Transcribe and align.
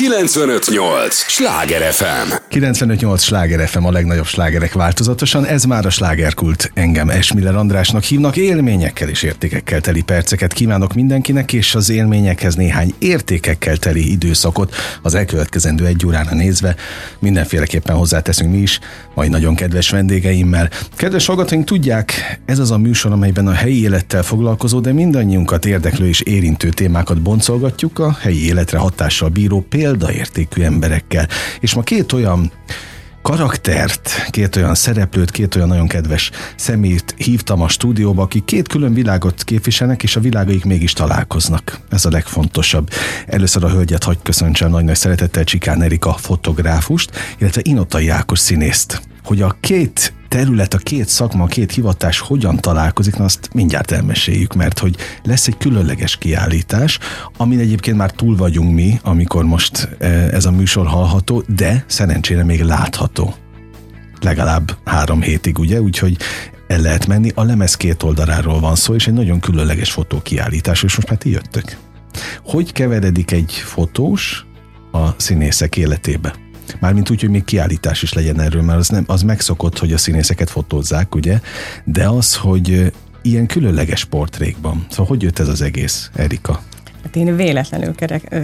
958! 0.00 1.14
Sláger 1.14 1.92
FM! 1.92 2.32
958 2.48 3.22
Sláger 3.22 3.68
FM 3.68 3.84
a 3.84 3.90
legnagyobb 3.90 4.26
slágerek 4.26 4.72
változatosan, 4.72 5.46
ez 5.46 5.64
már 5.64 5.86
a 5.86 5.90
slágerkult. 5.90 6.70
Engem 6.74 7.08
Esmiller 7.08 7.54
Andrásnak 7.54 8.02
hívnak, 8.02 8.36
élményekkel 8.36 9.08
és 9.08 9.22
értékekkel 9.22 9.80
teli 9.80 10.02
perceket 10.02 10.52
kívánok 10.52 10.94
mindenkinek, 10.94 11.52
és 11.52 11.74
az 11.74 11.90
élményekhez 11.90 12.54
néhány 12.54 12.94
értékekkel 12.98 13.76
teli 13.76 14.10
időszakot 14.10 14.74
az 15.02 15.14
elkövetkezendő 15.14 15.86
egy 15.86 16.06
órára 16.06 16.34
nézve. 16.34 16.74
Mindenféleképpen 17.18 17.96
hozzáteszünk 17.96 18.52
mi 18.52 18.58
is, 18.58 18.78
majd 19.14 19.30
nagyon 19.30 19.54
kedves 19.54 19.90
vendégeimmel. 19.90 20.70
Kedves 20.96 21.26
hallgatóink, 21.26 21.64
tudják, 21.64 22.40
ez 22.44 22.58
az 22.58 22.70
a 22.70 22.78
műsor, 22.78 23.12
amelyben 23.12 23.46
a 23.46 23.52
helyi 23.52 23.82
élettel 23.82 24.22
foglalkozó, 24.22 24.80
de 24.80 24.92
mindannyiunkat 24.92 25.66
érdeklő 25.66 26.08
és 26.08 26.20
érintő 26.20 26.68
témákat 26.68 27.22
boncolgatjuk 27.22 27.98
a 27.98 28.16
helyi 28.20 28.46
életre 28.46 28.78
hatással 28.78 29.28
bíró 29.28 29.60
példaértékű 29.90 30.62
emberekkel. 30.62 31.28
És 31.60 31.74
ma 31.74 31.82
két 31.82 32.12
olyan 32.12 32.52
karaktert, 33.22 34.26
két 34.30 34.56
olyan 34.56 34.74
szereplőt, 34.74 35.30
két 35.30 35.54
olyan 35.54 35.68
nagyon 35.68 35.88
kedves 35.88 36.30
szemét 36.56 37.14
hívtam 37.16 37.60
a 37.60 37.68
stúdióba, 37.68 38.22
akik 38.22 38.44
két 38.44 38.68
külön 38.68 38.94
világot 38.94 39.44
képviselnek, 39.44 40.02
és 40.02 40.16
a 40.16 40.20
világaik 40.20 40.64
mégis 40.64 40.92
találkoznak. 40.92 41.80
Ez 41.88 42.04
a 42.04 42.10
legfontosabb. 42.10 42.90
Először 43.26 43.64
a 43.64 43.70
hölgyet 43.70 44.04
hagy 44.04 44.18
köszöntsem 44.22 44.70
nagy-nagy 44.70 44.96
szeretettel 44.96 45.44
Csikán 45.44 45.82
Erika 45.82 46.12
fotográfust, 46.12 47.10
illetve 47.38 47.60
Inotai 47.64 48.08
Ákos 48.08 48.38
színészt. 48.38 49.02
Hogy 49.24 49.42
a 49.42 49.56
két 49.60 50.12
terület, 50.30 50.74
a 50.74 50.78
két 50.78 51.08
szakma, 51.08 51.44
a 51.44 51.46
két 51.46 51.72
hivatás 51.72 52.18
hogyan 52.18 52.56
találkozik, 52.56 53.16
na 53.16 53.24
azt 53.24 53.48
mindjárt 53.52 53.90
elmeséljük, 53.90 54.54
mert 54.54 54.78
hogy 54.78 54.96
lesz 55.22 55.46
egy 55.46 55.56
különleges 55.56 56.16
kiállítás, 56.16 56.98
amin 57.36 57.58
egyébként 57.58 57.96
már 57.96 58.10
túl 58.10 58.36
vagyunk 58.36 58.74
mi, 58.74 59.00
amikor 59.02 59.44
most 59.44 59.88
eh, 59.98 60.28
ez 60.28 60.44
a 60.44 60.50
műsor 60.50 60.86
hallható, 60.86 61.42
de 61.56 61.84
szerencsére 61.86 62.44
még 62.44 62.62
látható. 62.62 63.34
Legalább 64.20 64.76
három 64.84 65.22
hétig, 65.22 65.58
ugye? 65.58 65.80
Úgyhogy 65.80 66.16
el 66.66 66.80
lehet 66.80 67.06
menni. 67.06 67.30
A 67.34 67.42
lemez 67.42 67.74
két 67.74 68.02
oldaláról 68.02 68.60
van 68.60 68.74
szó, 68.74 68.94
és 68.94 69.06
egy 69.06 69.14
nagyon 69.14 69.40
különleges 69.40 69.92
fotókiállítás, 69.92 70.82
és 70.82 70.96
most 70.96 71.08
már 71.08 71.18
ti 71.18 71.30
jöttök. 71.30 71.76
Hogy 72.44 72.72
keveredik 72.72 73.30
egy 73.30 73.52
fotós 73.52 74.46
a 74.92 75.08
színészek 75.16 75.76
életébe? 75.76 76.34
Mármint 76.78 77.10
úgy, 77.10 77.20
hogy 77.20 77.30
még 77.30 77.44
kiállítás 77.44 78.02
is 78.02 78.12
legyen 78.12 78.40
erről, 78.40 78.62
mert 78.62 78.78
az, 78.78 78.88
nem, 78.88 79.04
az 79.06 79.22
megszokott, 79.22 79.78
hogy 79.78 79.92
a 79.92 79.98
színészeket 79.98 80.50
fotózzák, 80.50 81.14
ugye? 81.14 81.40
De 81.84 82.08
az, 82.08 82.36
hogy 82.36 82.92
ilyen 83.22 83.46
különleges 83.46 84.04
portrékban. 84.04 84.86
Szóval 84.90 85.06
hogy 85.06 85.22
jött 85.22 85.38
ez 85.38 85.48
az 85.48 85.62
egész, 85.62 86.10
Erika? 86.14 86.60
Hát 87.02 87.16
én 87.16 87.36
véletlenül 87.36 87.94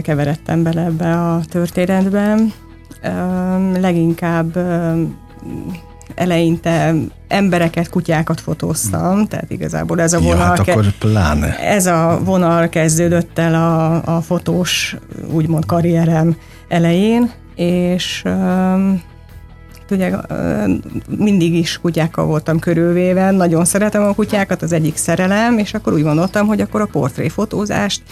keveredtem 0.02 0.62
bele 0.62 0.84
ebbe 0.84 1.22
a 1.22 1.40
történetbe. 1.48 2.36
Leginkább 3.80 4.58
eleinte 6.14 6.94
embereket, 7.28 7.88
kutyákat 7.88 8.40
fotóztam, 8.40 9.26
tehát 9.26 9.50
igazából 9.50 10.00
ez 10.00 10.12
a 10.12 10.18
vonal, 10.20 10.38
ja, 10.38 10.44
hát 10.44 10.58
akkor 10.58 10.90
pláne. 10.98 11.58
ez 11.58 11.86
a 11.86 12.20
vonal 12.24 12.68
kezdődött 12.68 13.38
el 13.38 13.54
a, 13.54 14.02
a 14.16 14.20
fotós 14.20 14.96
úgymond 15.32 15.66
karrierem 15.66 16.36
elején, 16.68 17.30
és 17.56 18.24
ugye 19.90 20.12
mindig 21.18 21.54
is 21.54 21.80
kutyákkal 21.80 22.26
voltam 22.26 22.58
körülvéve, 22.58 23.30
nagyon 23.30 23.64
szeretem 23.64 24.02
a 24.02 24.14
kutyákat, 24.14 24.62
az 24.62 24.72
egyik 24.72 24.96
szerelem, 24.96 25.58
és 25.58 25.74
akkor 25.74 25.92
úgy 25.92 26.02
gondoltam, 26.02 26.46
hogy 26.46 26.60
akkor 26.60 26.80
a 26.80 26.86
portréfotózást 26.86 28.02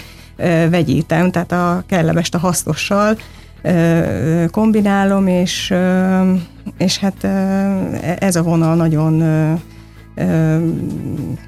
vegyítem, 0.70 1.30
tehát 1.30 1.52
a 1.52 1.82
kellemest 1.86 2.34
a 2.34 2.38
hasznossal 2.38 3.16
kombinálom, 4.50 5.26
és, 5.26 5.74
és 6.78 6.98
hát 6.98 7.24
ez 8.18 8.36
a 8.36 8.42
vonal 8.42 8.74
nagyon 8.74 9.22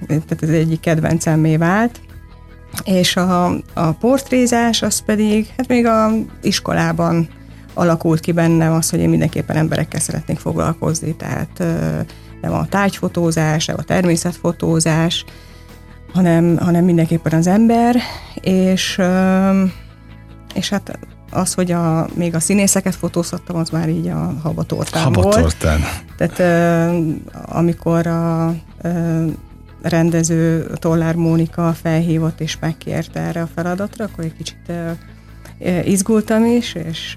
tehát 0.06 0.42
ez 0.42 0.48
egyik 0.48 0.80
kedvencemmé 0.80 1.56
vált, 1.56 2.00
és 2.84 3.16
a, 3.16 3.46
a 3.74 3.92
portrézás 4.00 4.82
az 4.82 4.98
pedig, 4.98 5.46
hát 5.56 5.68
még 5.68 5.86
a 5.86 6.10
iskolában 6.42 7.28
alakult 7.76 8.20
ki 8.20 8.32
bennem 8.32 8.72
az, 8.72 8.90
hogy 8.90 9.00
én 9.00 9.08
mindenképpen 9.08 9.56
emberekkel 9.56 10.00
szeretnék 10.00 10.38
foglalkozni, 10.38 11.14
tehát 11.14 11.58
nem 12.40 12.52
a 12.52 12.66
tárgyfotózás, 12.66 13.66
nem 13.66 13.76
a 13.78 13.82
természetfotózás, 13.82 15.24
hanem, 16.12 16.56
hanem 16.56 16.84
mindenképpen 16.84 17.38
az 17.38 17.46
ember, 17.46 17.96
és, 18.40 19.00
és 20.54 20.68
hát 20.68 20.98
az, 21.30 21.54
hogy 21.54 21.72
a, 21.72 22.08
még 22.14 22.34
a 22.34 22.40
színészeket 22.40 22.94
fotózhattam, 22.94 23.56
az 23.56 23.70
már 23.70 23.88
így 23.88 24.08
a 24.08 24.34
habatortán 24.42 25.02
Habatortán. 25.02 25.80
volt. 25.80 26.36
Tehát 26.36 27.20
amikor 27.46 28.06
a 28.06 28.54
rendező 29.82 30.70
Tollár 30.74 31.14
Mónika 31.14 31.72
felhívott 31.82 32.40
és 32.40 32.58
megkérte 32.60 33.20
erre 33.20 33.42
a 33.42 33.48
feladatra, 33.54 34.04
akkor 34.04 34.24
egy 34.24 34.36
kicsit 34.36 34.72
izgultam 35.84 36.44
is, 36.44 36.74
és 36.74 37.14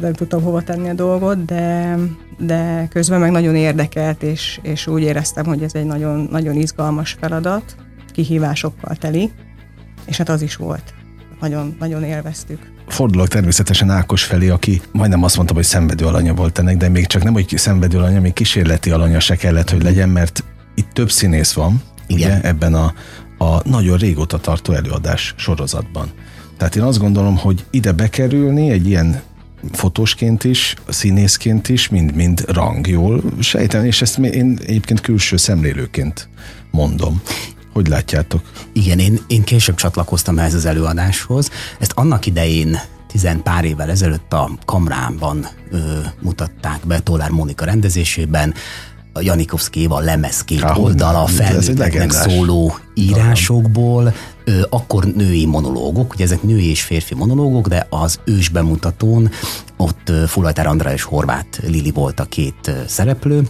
nem 0.00 0.12
tudtam 0.12 0.42
hova 0.42 0.62
tenni 0.62 0.88
a 0.88 0.94
dolgot, 0.94 1.44
de, 1.44 1.96
de 2.38 2.88
közben 2.90 3.20
meg 3.20 3.30
nagyon 3.30 3.54
érdekelt, 3.54 4.22
és, 4.22 4.60
és 4.62 4.86
úgy 4.86 5.02
éreztem, 5.02 5.44
hogy 5.44 5.62
ez 5.62 5.74
egy 5.74 5.84
nagyon, 5.84 6.28
nagyon 6.30 6.56
izgalmas 6.56 7.16
feladat, 7.20 7.76
kihívásokkal 8.12 8.96
teli, 8.96 9.30
és 10.04 10.16
hát 10.16 10.28
az 10.28 10.42
is 10.42 10.56
volt. 10.56 10.94
Nagyon, 11.40 11.76
nagyon 11.78 12.02
élveztük. 12.02 12.74
Fordulok 12.86 13.28
természetesen 13.28 13.90
Ákos 13.90 14.24
felé, 14.24 14.48
aki 14.48 14.80
majdnem 14.92 15.22
azt 15.22 15.36
mondtam, 15.36 15.56
hogy 15.56 15.64
szenvedő 15.64 16.04
alanya 16.04 16.34
volt 16.34 16.58
ennek, 16.58 16.76
de 16.76 16.88
még 16.88 17.06
csak 17.06 17.22
nem, 17.22 17.32
hogy 17.32 17.52
szenvedő 17.56 17.98
alanya, 17.98 18.20
még 18.20 18.32
kísérleti 18.32 18.90
alanya 18.90 19.20
se 19.20 19.36
kellett, 19.36 19.70
hogy 19.70 19.82
legyen, 19.82 20.08
mert 20.08 20.44
itt 20.74 20.88
több 20.92 21.10
színész 21.10 21.52
van, 21.52 21.82
Igen. 22.06 22.30
ugye, 22.30 22.48
ebben 22.48 22.74
a, 22.74 22.92
a 23.38 23.68
nagyon 23.68 23.96
régóta 23.96 24.38
tartó 24.38 24.72
előadás 24.72 25.34
sorozatban. 25.36 26.10
Tehát 26.56 26.76
én 26.76 26.82
azt 26.82 26.98
gondolom, 26.98 27.36
hogy 27.36 27.64
ide 27.70 27.92
bekerülni 27.92 28.70
egy 28.70 28.86
ilyen 28.86 29.22
fotósként 29.72 30.44
is, 30.44 30.74
színészként 30.88 31.68
is, 31.68 31.88
mind-mind 31.88 32.44
rang, 32.48 32.86
jól 32.86 33.22
sejtem, 33.40 33.84
és 33.84 34.02
ezt 34.02 34.18
én 34.18 34.58
egyébként 34.66 35.00
külső 35.00 35.36
szemlélőként 35.36 36.28
mondom. 36.70 37.22
Hogy 37.72 37.88
látjátok? 37.88 38.42
Igen, 38.72 38.98
én, 38.98 39.18
én 39.26 39.44
később 39.44 39.74
csatlakoztam 39.74 40.38
ehhez 40.38 40.54
az 40.54 40.64
előadáshoz. 40.64 41.50
Ezt 41.78 41.92
annak 41.94 42.26
idején 42.26 42.78
tizen 43.06 43.42
pár 43.42 43.64
évvel 43.64 43.90
ezelőtt 43.90 44.32
a 44.32 44.50
Kamránban 44.64 45.46
ö, 45.70 45.78
mutatták 46.20 46.86
be 46.86 47.00
Tolár 47.00 47.30
Mónika 47.30 47.64
rendezésében, 47.64 48.54
a 49.12 49.20
Janikovszkéval 49.20 50.02
lemez 50.02 50.44
két 50.44 50.62
ah, 50.62 50.78
oldala 50.78 51.26
felnőtteknek 51.26 52.10
szóló 52.10 52.78
írásokból, 52.94 54.14
akkor 54.70 55.04
női 55.04 55.46
monológok, 55.46 56.12
ugye 56.12 56.24
ezek 56.24 56.42
női 56.42 56.68
és 56.68 56.82
férfi 56.82 57.14
monológok, 57.14 57.68
de 57.68 57.86
az 57.90 58.20
ős 58.24 58.48
bemutatón 58.48 59.30
ott 59.76 60.12
Fulajtár 60.26 60.66
Andrá 60.66 60.92
és 60.92 61.02
Horváth 61.02 61.68
Lili 61.68 61.90
volt 61.90 62.20
a 62.20 62.24
két 62.24 62.70
szereplő, 62.86 63.48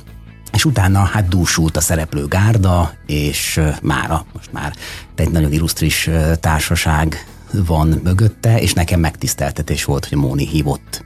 és 0.53 0.65
utána 0.65 0.99
hát 0.99 1.29
dúsult 1.29 1.77
a 1.77 1.81
szereplő 1.81 2.27
gárda, 2.27 2.93
és 3.07 3.61
mára, 3.83 4.27
most 4.33 4.53
már 4.53 4.75
egy 5.15 5.31
nagyon 5.31 5.53
illusztris 5.53 6.11
társaság 6.41 7.27
van 7.67 8.01
mögötte, 8.05 8.61
és 8.61 8.73
nekem 8.73 9.01
megtiszteltetés 9.01 9.85
volt, 9.85 10.07
hogy 10.07 10.19
Móni 10.19 10.47
hívott 10.47 11.05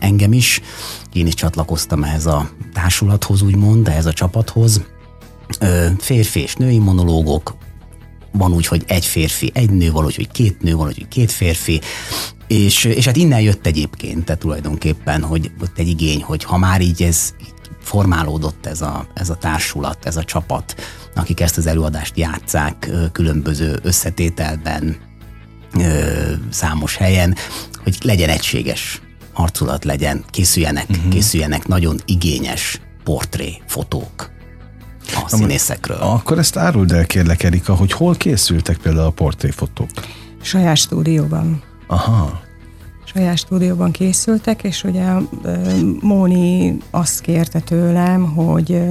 engem 0.00 0.32
is. 0.32 0.60
Én 1.12 1.26
is 1.26 1.34
csatlakoztam 1.34 2.04
ehhez 2.04 2.26
a 2.26 2.50
társulathoz, 2.72 3.42
úgymond, 3.42 3.88
ehhez 3.88 4.06
a 4.06 4.12
csapathoz. 4.12 4.80
Férfi 5.98 6.40
és 6.40 6.54
női 6.54 6.78
monológok, 6.78 7.56
van 8.32 8.52
úgy, 8.52 8.66
hogy 8.66 8.84
egy 8.86 9.06
férfi, 9.06 9.50
egy 9.54 9.70
nő, 9.70 9.90
valahogy, 9.90 10.16
hogy 10.16 10.30
két 10.30 10.62
nő, 10.62 10.72
valahogy, 10.72 10.98
hogy 10.98 11.08
két 11.08 11.32
férfi, 11.32 11.80
és, 12.46 12.84
és 12.84 13.04
hát 13.04 13.16
innen 13.16 13.40
jött 13.40 13.66
egyébként, 13.66 14.24
tehát 14.24 14.40
tulajdonképpen, 14.40 15.22
hogy 15.22 15.50
ott 15.60 15.78
egy 15.78 15.88
igény, 15.88 16.22
hogy 16.22 16.44
ha 16.44 16.58
már 16.58 16.80
így 16.80 17.02
ez 17.02 17.34
formálódott 17.80 18.66
ez 18.66 18.80
a, 18.80 19.06
ez 19.14 19.30
a 19.30 19.34
társulat, 19.34 20.06
ez 20.06 20.16
a 20.16 20.24
csapat, 20.24 20.74
akik 21.14 21.40
ezt 21.40 21.56
az 21.56 21.66
előadást 21.66 22.18
játszák 22.18 22.90
különböző 23.12 23.78
összetételben, 23.82 24.96
számos 26.50 26.96
helyen, 26.96 27.34
hogy 27.82 27.98
legyen 28.02 28.28
egységes 28.28 29.00
arculat 29.32 29.84
legyen, 29.84 30.24
készüljenek, 30.30 30.88
uh-huh. 30.88 31.08
készüljenek 31.08 31.66
nagyon 31.66 32.00
igényes 32.04 32.80
portré 33.04 33.62
fotók 33.66 34.29
színészekről. 35.36 35.96
Akkor 35.96 36.38
ezt 36.38 36.56
áruld 36.56 36.92
el 36.92 37.06
kérlek 37.06 37.42
Erika, 37.42 37.74
hogy 37.74 37.92
hol 37.92 38.14
készültek 38.14 38.76
például 38.76 39.06
a 39.06 39.10
portréfotók? 39.10 39.88
Saját 40.42 40.76
stúdióban. 40.76 41.62
Aha. 41.86 42.40
Saját 43.04 43.38
stúdióban 43.38 43.90
készültek, 43.90 44.62
és 44.62 44.84
ugye 44.84 45.04
Móni 46.00 46.76
azt 46.90 47.20
kérte 47.20 47.60
tőlem, 47.60 48.34
hogy, 48.34 48.82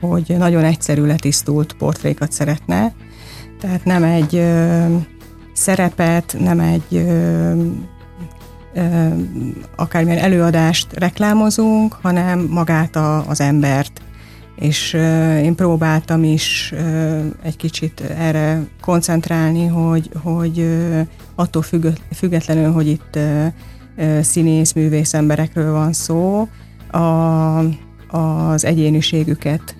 hogy 0.00 0.34
nagyon 0.38 0.64
egyszerű 0.64 1.04
letisztult 1.04 1.72
portrékat 1.72 2.32
szeretne, 2.32 2.94
tehát 3.60 3.84
nem 3.84 4.02
egy 4.02 4.42
szerepet, 5.52 6.36
nem 6.38 6.60
egy 6.60 7.06
akármilyen 9.76 10.18
előadást 10.18 10.86
reklámozunk, 10.92 11.96
hanem 12.02 12.40
magát 12.40 12.96
a, 12.96 13.28
az 13.28 13.40
embert. 13.40 14.00
És 14.60 14.92
én 15.42 15.54
próbáltam 15.54 16.24
is 16.24 16.74
egy 17.42 17.56
kicsit 17.56 18.00
erre 18.00 18.60
koncentrálni, 18.80 19.66
hogy, 19.66 20.10
hogy 20.22 20.66
attól 21.34 21.64
függetlenül, 22.12 22.72
hogy 22.72 22.86
itt 22.86 23.18
színész, 24.20 24.72
művész 24.72 25.14
emberekről 25.14 25.72
van 25.72 25.92
szó, 25.92 26.48
a, 26.90 27.58
az 28.16 28.64
egyéniségüket 28.64 29.74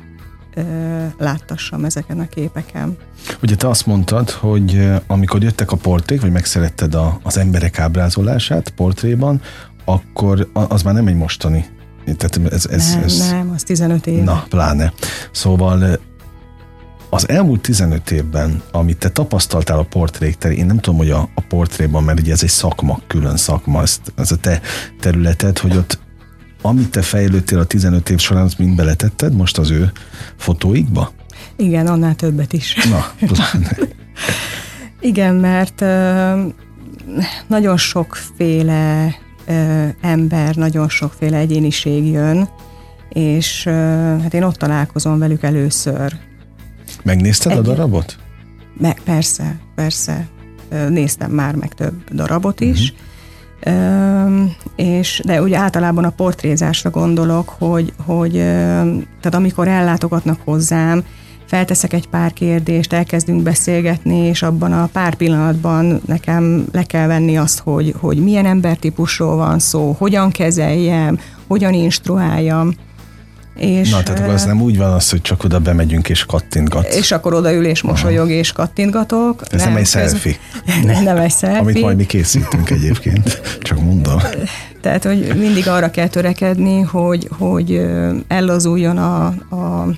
láttassam 1.18 1.84
ezeken 1.84 2.20
a 2.20 2.28
képeken. 2.28 2.96
Ugye 3.42 3.56
te 3.56 3.68
azt 3.68 3.86
mondtad, 3.86 4.30
hogy 4.30 4.90
amikor 5.06 5.42
jöttek 5.42 5.72
a 5.72 5.76
portrék, 5.76 6.20
vagy 6.20 6.32
megszeretted 6.32 6.94
a, 6.94 7.20
az 7.22 7.38
emberek 7.38 7.78
ábrázolását 7.78 8.70
portréban, 8.70 9.40
akkor 9.84 10.50
az 10.52 10.82
már 10.82 10.94
nem 10.94 11.06
egy 11.06 11.16
mostani. 11.16 11.64
Tehát 12.04 12.52
ez, 12.52 12.66
ez, 12.66 12.94
nem, 12.94 13.02
ez, 13.02 13.28
nem, 13.30 13.50
az 13.54 13.62
15 13.62 14.06
év. 14.06 14.22
Na, 14.22 14.44
pláne. 14.48 14.92
Szóval 15.30 15.98
az 17.10 17.28
elmúlt 17.28 17.60
15 17.60 18.10
évben, 18.10 18.62
amit 18.72 18.98
te 18.98 19.08
tapasztaltál 19.08 19.78
a 19.78 19.82
portrék 19.82 20.36
terén, 20.36 20.58
én 20.58 20.66
nem 20.66 20.78
tudom, 20.78 20.98
hogy 20.98 21.10
a, 21.10 21.28
a 21.34 21.40
portréban, 21.48 22.04
mert 22.04 22.20
ugye 22.20 22.32
ez 22.32 22.42
egy 22.42 22.48
szakma, 22.48 23.00
külön 23.06 23.36
szakma, 23.36 23.82
ez, 23.82 24.00
ez 24.14 24.32
a 24.32 24.36
te 24.36 24.60
területed, 25.00 25.58
hogy 25.58 25.76
ott 25.76 25.98
amit 26.62 26.90
te 26.90 27.02
fejlődtél 27.02 27.58
a 27.58 27.64
15 27.64 28.10
év 28.10 28.18
során, 28.18 28.44
azt 28.44 28.58
mind 28.58 28.76
beletetted 28.76 29.36
most 29.36 29.58
az 29.58 29.70
ő 29.70 29.92
fotóikba? 30.36 31.12
Igen, 31.56 31.86
annál 31.86 32.14
többet 32.14 32.52
is. 32.52 32.74
Na, 32.74 33.26
pláne. 33.26 33.76
Igen, 35.00 35.34
mert 35.34 35.80
ö, 35.80 36.42
nagyon 37.46 37.76
sokféle 37.76 39.14
ö, 39.50 39.86
ember, 40.00 40.54
nagyon 40.54 40.88
sokféle 40.88 41.36
egyéniség 41.36 42.06
jön, 42.06 42.48
és 43.08 43.66
ö, 43.66 43.72
hát 44.22 44.34
én 44.34 44.42
ott 44.42 44.56
találkozom 44.56 45.18
velük 45.18 45.42
először. 45.42 46.16
Megnézted 47.02 47.52
Egy, 47.52 47.58
a 47.58 47.60
darabot? 47.60 48.18
Meg, 48.78 49.00
persze, 49.04 49.56
persze. 49.74 50.28
Néztem 50.88 51.30
már 51.30 51.54
meg 51.54 51.74
több 51.74 52.14
darabot 52.14 52.60
is, 52.60 52.80
uh-huh 52.80 53.08
és, 54.76 55.22
de 55.24 55.42
úgy 55.42 55.52
általában 55.52 56.04
a 56.04 56.10
portrézásra 56.10 56.90
gondolok, 56.90 57.48
hogy, 57.48 57.92
hogy 58.04 58.32
tehát 58.32 59.34
amikor 59.34 59.68
ellátogatnak 59.68 60.38
hozzám, 60.44 61.04
felteszek 61.50 61.92
egy 61.92 62.06
pár 62.06 62.32
kérdést, 62.32 62.92
elkezdünk 62.92 63.42
beszélgetni, 63.42 64.16
és 64.16 64.42
abban 64.42 64.72
a 64.72 64.88
pár 64.92 65.14
pillanatban 65.14 66.00
nekem 66.06 66.66
le 66.72 66.82
kell 66.82 67.06
venni 67.06 67.38
azt, 67.38 67.58
hogy, 67.58 67.94
hogy 67.98 68.16
milyen 68.18 68.46
embertípusról 68.46 69.36
van 69.36 69.58
szó, 69.58 69.96
hogyan 69.98 70.30
kezeljem, 70.30 71.18
hogyan 71.46 71.72
instruáljam. 71.72 72.74
És, 73.56 73.90
Na, 73.90 74.02
tehát 74.02 74.20
akkor 74.20 74.34
az 74.34 74.44
nem 74.44 74.60
úgy 74.60 74.78
van 74.78 74.92
az, 74.92 75.10
hogy 75.10 75.22
csak 75.22 75.44
oda 75.44 75.58
bemegyünk 75.58 76.08
és 76.08 76.24
kattintgatsz. 76.24 76.96
És 76.96 77.12
akkor 77.12 77.34
odaül 77.34 77.66
és 77.66 77.82
mosolyog 77.82 78.26
Aha. 78.26 78.34
és 78.34 78.52
kattintgatok. 78.52 79.42
Ez 79.50 79.60
nem, 79.60 79.68
nem 79.68 79.78
egy 79.78 79.86
selfie. 79.86 80.36
Nem, 80.84 81.02
nem 81.02 81.16
egy 81.16 81.32
selfie. 81.32 81.58
Amit 81.58 81.80
majd 81.80 81.96
mi 81.96 82.06
készítünk 82.06 82.70
egyébként, 82.70 83.40
csak 83.62 83.80
mondom. 83.80 84.18
Tehát, 84.80 85.04
hogy 85.04 85.32
mindig 85.38 85.68
arra 85.68 85.90
kell 85.90 86.08
törekedni, 86.08 86.80
hogy, 86.80 87.28
hogy 87.38 87.86
ellazuljon 88.28 88.96
a, 88.96 89.26
a, 89.50 89.88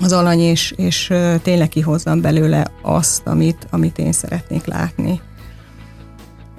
az 0.00 0.12
alany, 0.12 0.40
és, 0.40 0.74
és 0.76 1.12
tényleg 1.42 1.68
kihozzam 1.68 2.20
belőle 2.20 2.66
azt, 2.82 3.26
amit, 3.26 3.66
amit 3.70 3.98
én 3.98 4.12
szeretnék 4.12 4.64
látni. 4.64 5.20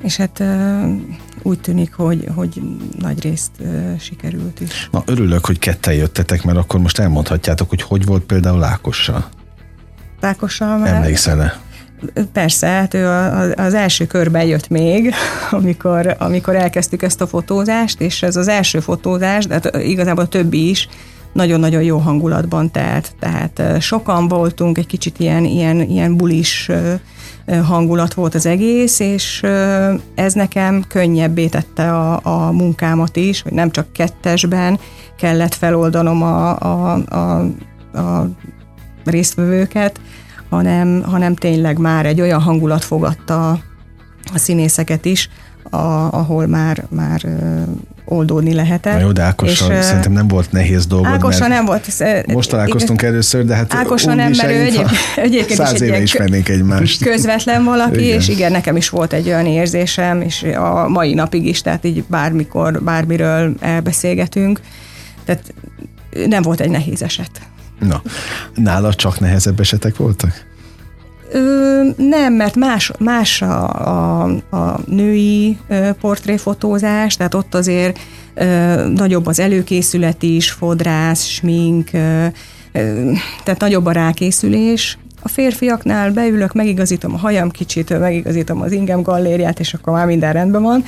És 0.03 0.17
hát 0.17 0.43
úgy 1.41 1.59
tűnik, 1.59 1.93
hogy, 1.93 2.27
hogy 2.35 2.61
nagy 2.99 3.21
részt 3.21 3.51
sikerült 3.99 4.59
is. 4.59 4.89
Na, 4.91 5.03
örülök, 5.05 5.45
hogy 5.45 5.59
ketten 5.59 5.93
jöttetek, 5.93 6.43
mert 6.43 6.57
akkor 6.57 6.79
most 6.79 6.99
elmondhatjátok, 6.99 7.69
hogy 7.69 7.81
hogy 7.81 8.05
volt 8.05 8.23
például 8.23 8.63
Ákossal. 8.63 9.29
Ákossal 10.21 10.77
már... 10.77 10.93
Emlékszel-e? 10.93 11.59
Persze, 12.33 12.67
hát 12.67 12.93
ő 12.93 13.07
az 13.55 13.73
első 13.73 14.07
körben 14.07 14.45
jött 14.45 14.69
még, 14.69 15.13
amikor, 15.51 16.15
amikor 16.19 16.55
elkezdtük 16.55 17.01
ezt 17.01 17.21
a 17.21 17.27
fotózást, 17.27 18.01
és 18.01 18.23
ez 18.23 18.35
az 18.35 18.47
első 18.47 18.79
fotózás, 18.79 19.45
de 19.45 19.53
hát 19.53 19.77
igazából 19.77 20.23
a 20.23 20.27
többi 20.27 20.69
is, 20.69 20.89
nagyon-nagyon 21.33 21.81
jó 21.81 21.97
hangulatban 21.97 22.71
telt. 22.71 23.15
Tehát 23.19 23.81
sokan 23.81 24.27
voltunk, 24.27 24.77
egy 24.77 24.85
kicsit 24.87 25.19
ilyen, 25.19 25.45
ilyen, 25.45 25.81
ilyen 25.81 26.15
bulis 26.15 26.69
hangulat 27.63 28.13
volt 28.13 28.35
az 28.35 28.45
egész, 28.45 28.99
és 28.99 29.43
ez 30.15 30.33
nekem 30.33 30.83
könnyebbé 30.87 31.47
tette 31.47 31.97
a, 31.97 32.19
a 32.23 32.51
munkámat 32.51 33.15
is, 33.15 33.41
hogy 33.41 33.51
nem 33.51 33.71
csak 33.71 33.93
kettesben 33.93 34.79
kellett 35.17 35.53
feloldanom 35.53 36.21
a, 36.21 36.59
a, 36.59 36.93
a, 36.93 37.39
a 37.99 38.29
résztvevőket, 39.05 39.99
hanem, 40.49 41.03
hanem 41.03 41.35
tényleg 41.35 41.77
már 41.77 42.05
egy 42.05 42.21
olyan 42.21 42.41
hangulat 42.41 42.83
fogadta 42.83 43.49
a 44.33 44.37
színészeket 44.37 45.05
is, 45.05 45.29
a, 45.63 45.77
ahol 46.11 46.47
már, 46.47 46.85
már 46.89 47.21
oldódni 48.11 48.53
lehetett. 48.53 48.93
Na 48.93 48.99
jó, 48.99 49.11
de 49.11 49.21
Ákossal 49.21 49.71
és, 49.71 49.85
szerintem 49.85 50.11
nem 50.11 50.27
volt 50.27 50.51
nehéz 50.51 50.85
dolgod. 50.85 51.11
Ákossal 51.11 51.47
nem 51.47 51.65
volt. 51.65 51.87
Most 52.25 52.49
találkoztunk 52.49 52.99
igen, 53.01 53.11
először, 53.11 53.45
de 53.45 53.55
hát 53.55 53.73
Ákossal 53.73 54.13
nem, 54.13 54.31
mert 54.37 54.49
ő 54.49 54.61
egyéb, 54.61 54.87
egyébként 55.15 55.59
száz 55.59 55.73
is 55.73 55.79
éve 55.79 56.01
ismernénk 56.01 56.49
egymást. 56.49 57.03
Közvetlen 57.03 57.63
valaki, 57.63 58.03
igen. 58.03 58.19
és 58.19 58.27
igen, 58.27 58.51
nekem 58.51 58.75
is 58.75 58.89
volt 58.89 59.13
egy 59.13 59.27
olyan 59.27 59.45
érzésem, 59.45 60.21
és 60.21 60.43
a 60.43 60.87
mai 60.87 61.13
napig 61.13 61.45
is, 61.45 61.61
tehát 61.61 61.85
így 61.85 62.03
bármikor, 62.07 62.81
bármiről 62.83 63.53
elbeszélgetünk. 63.59 64.59
Tehát 65.25 65.53
nem 66.27 66.41
volt 66.41 66.59
egy 66.59 66.69
nehéz 66.69 67.01
eset. 67.01 67.31
Na, 67.79 68.01
nála 68.55 68.93
csak 68.93 69.19
nehezebb 69.19 69.59
esetek 69.59 69.95
voltak? 69.95 70.50
Ö, 71.33 71.81
nem, 71.97 72.33
mert 72.33 72.55
más, 72.55 72.91
más 72.99 73.41
a, 73.41 73.69
a, 73.69 74.23
a 74.49 74.79
női 74.85 75.57
portréfotózás, 76.01 77.15
tehát 77.15 77.33
ott 77.33 77.55
azért 77.55 77.99
ö, 78.33 78.87
nagyobb 78.95 79.25
az 79.25 79.39
előkészület 79.39 80.23
is, 80.23 80.51
fodrász, 80.51 81.25
smink, 81.25 81.89
ö, 81.93 82.25
ö, 82.71 83.11
tehát 83.43 83.59
nagyobb 83.59 83.85
a 83.85 83.91
rákészülés. 83.91 84.97
A 85.23 85.27
férfiaknál 85.27 86.11
beülök, 86.11 86.53
megigazítom 86.53 87.13
a 87.13 87.17
hajam 87.17 87.49
kicsit, 87.49 87.99
megigazítom 87.99 88.61
az 88.61 88.71
ingem 88.71 89.01
gallériát, 89.01 89.59
és 89.59 89.73
akkor 89.73 89.93
már 89.93 90.05
minden 90.05 90.33
rendben 90.33 90.61
van 90.61 90.83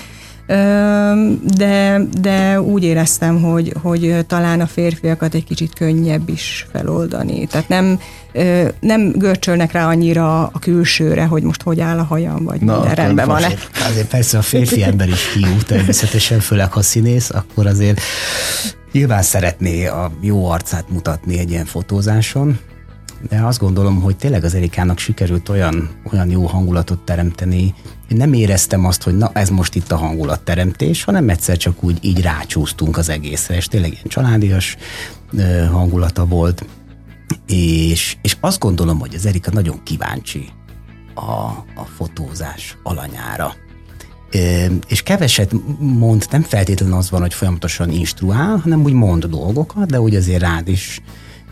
de, 1.58 2.02
de 2.22 2.62
úgy 2.62 2.84
éreztem, 2.84 3.42
hogy, 3.42 3.74
hogy 3.82 4.26
talán 4.28 4.62
a 4.62 4.68
férfiakat 4.68 5.34
egy 5.34 5.44
kicsit 5.44 5.74
könnyebb 5.74 6.30
is 6.30 6.68
feloldani. 6.72 7.46
Tehát 7.46 7.68
nem, 7.68 8.00
nem 8.80 9.12
görcsölnek 9.12 9.72
rá 9.72 9.88
annyira 9.88 10.48
a 10.48 10.60
külsőre, 10.60 11.26
hogy 11.26 11.44
most 11.44 11.62
hogy 11.62 11.80
áll 11.80 12.00
a 12.00 12.04
hajam, 12.04 12.44
vagy 12.44 12.62
Na, 12.62 12.76
minden 12.76 12.96
rendben 12.96 13.28
van-e. 13.28 13.54
Azért 13.90 14.08
persze 14.08 14.38
a 14.38 14.42
férfi 14.42 14.84
ember 14.94 15.08
is 15.08 15.22
fiú, 15.22 15.58
természetesen, 15.68 16.40
főleg 16.40 16.72
ha 16.72 16.82
színész, 16.82 17.30
akkor 17.30 17.68
azért 17.68 18.02
nyilván 18.92 19.22
szeretné 19.22 19.86
a 19.86 20.12
jó 20.22 20.50
arcát 20.50 20.90
mutatni 20.90 21.40
egy 21.40 21.50
ilyen 21.50 21.66
fotózáson, 21.66 22.60
de 23.30 23.42
azt 23.42 23.60
gondolom, 23.60 24.02
hogy 24.02 24.16
tényleg 24.16 24.44
az 24.44 24.56
Erikának 24.56 24.98
sikerült 24.98 25.50
olyan, 25.50 25.90
olyan 26.12 26.30
jó 26.30 26.46
hangulatot 26.46 27.00
teremteni, 27.00 27.74
hogy 28.08 28.18
nem 28.18 28.34
éreztem 28.34 28.86
azt, 28.86 29.04
hogy 29.04 29.18
na 29.18 29.32
ez 29.34 29.50
most 29.50 29.76
itt 29.76 29.92
a 29.92 29.98
hangulatteremtés, 29.98 31.04
hanem 31.04 31.30
egyszer 31.30 31.58
csak 31.58 31.84
úgy 31.84 31.98
így 32.02 32.22
rácsúsztunk 32.22 32.98
az 32.98 33.10
egészre, 33.10 33.56
és 33.56 33.68
tényleg 33.68 33.92
ilyen 33.92 34.08
családias 34.08 34.78
hangulata 35.72 36.26
volt, 36.26 36.66
és, 37.48 38.18
és 38.22 38.38
azt 38.40 38.60
gondolom, 38.60 39.00
hogy 39.00 39.16
az 39.16 39.26
Erika 39.26 39.52
nagyon 39.52 39.84
kíváncsi 39.84 40.50
a, 41.14 41.22
a 41.76 41.86
fotózás 41.96 42.78
alanyára. 42.84 43.54
És 44.88 45.04
keveset 45.04 45.54
mond, 45.80 46.26
nem 46.32 46.42
feltétlenül 46.42 46.96
az 46.96 47.10
van, 47.10 47.22
hogy 47.22 47.34
folyamatosan 47.34 47.92
instruál, 47.92 48.58
hanem 48.58 48.84
úgy 48.84 48.94
mond 48.94 49.26
dolgokat, 49.26 49.86
de 49.86 50.02
úgy 50.02 50.16
azért 50.16 50.42
rád 50.42 50.68
is 50.68 51.02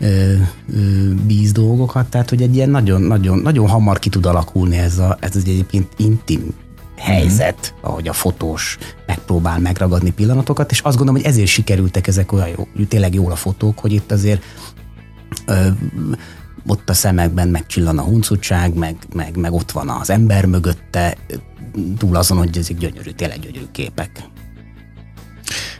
ö, 0.00 0.34
ö, 0.74 1.14
bíz 1.26 1.52
dolgokat, 1.52 2.08
tehát 2.08 2.28
hogy 2.28 2.42
egy 2.42 2.54
ilyen 2.54 2.70
nagyon, 2.70 3.02
nagyon, 3.02 3.38
nagyon 3.38 3.68
hamar 3.68 3.98
ki 3.98 4.08
tud 4.08 4.26
alakulni 4.26 4.76
ez, 4.76 4.98
a, 4.98 5.16
ez 5.20 5.36
az 5.36 5.42
egyébként 5.46 5.92
intim 5.96 6.54
helyzet, 6.96 7.74
mm. 7.74 7.78
ahogy 7.80 8.08
a 8.08 8.12
fotós 8.12 8.78
megpróbál 9.06 9.58
megragadni 9.58 10.10
pillanatokat, 10.10 10.70
és 10.70 10.80
azt 10.80 10.96
gondolom, 10.96 11.20
hogy 11.20 11.30
ezért 11.30 11.48
sikerültek 11.48 12.06
ezek 12.06 12.32
olyan 12.32 12.48
jó, 12.48 12.84
tényleg 12.88 13.14
jól 13.14 13.32
a 13.32 13.36
fotók, 13.36 13.78
hogy 13.78 13.92
itt 13.92 14.12
azért 14.12 14.42
ö, 15.46 15.68
ott 16.66 16.88
a 16.88 16.94
szemekben 16.94 17.48
megcsillan 17.48 17.98
a 17.98 18.02
huncutság, 18.02 18.74
meg, 18.74 18.96
meg, 19.14 19.36
meg 19.36 19.52
ott 19.52 19.70
van 19.70 19.88
az 19.88 20.10
ember 20.10 20.46
mögötte, 20.46 21.16
túl 21.98 22.16
azon, 22.16 22.38
hogy 22.38 22.58
ezek 22.58 22.76
gyönyörű, 22.76 23.10
tényleg 23.10 23.38
gyönyörű 23.40 23.66
képek. 23.72 24.10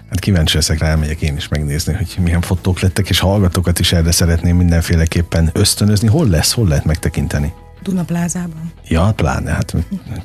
Hát 0.08 0.20
kíváncsi 0.20 0.56
leszek 0.56 0.78
rá, 0.78 0.88
elmegyek 0.88 1.22
én 1.22 1.36
is 1.36 1.48
megnézni, 1.48 1.92
hogy 1.92 2.16
milyen 2.18 2.40
fotók 2.40 2.80
lettek, 2.80 3.08
és 3.08 3.18
hallgatókat 3.18 3.78
is 3.78 3.92
erre 3.92 4.10
szeretném 4.10 4.56
mindenféleképpen 4.56 5.50
ösztönözni. 5.52 6.08
Hol 6.08 6.28
lesz, 6.28 6.52
hol 6.52 6.68
lehet 6.68 6.84
megtekinteni? 6.84 7.52
Dunaplázában. 7.82 8.72
Ja, 8.88 9.12
pláne, 9.16 9.50
hát 9.50 9.74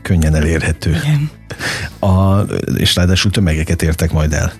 könnyen 0.02 0.36
elérhető. 0.36 0.90
Igen. 0.90 1.30
A, 2.00 2.42
és 2.76 2.96
ráadásul 2.96 3.32
tömegeket 3.32 3.82
értek 3.82 4.12
majd 4.12 4.34
el 4.34 4.54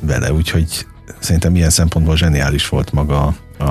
vele, 0.00 0.32
úgyhogy 0.32 0.86
szerintem 1.18 1.56
ilyen 1.56 1.70
szempontból 1.70 2.16
zseniális 2.16 2.68
volt 2.68 2.92
maga 2.92 3.34
a, 3.58 3.64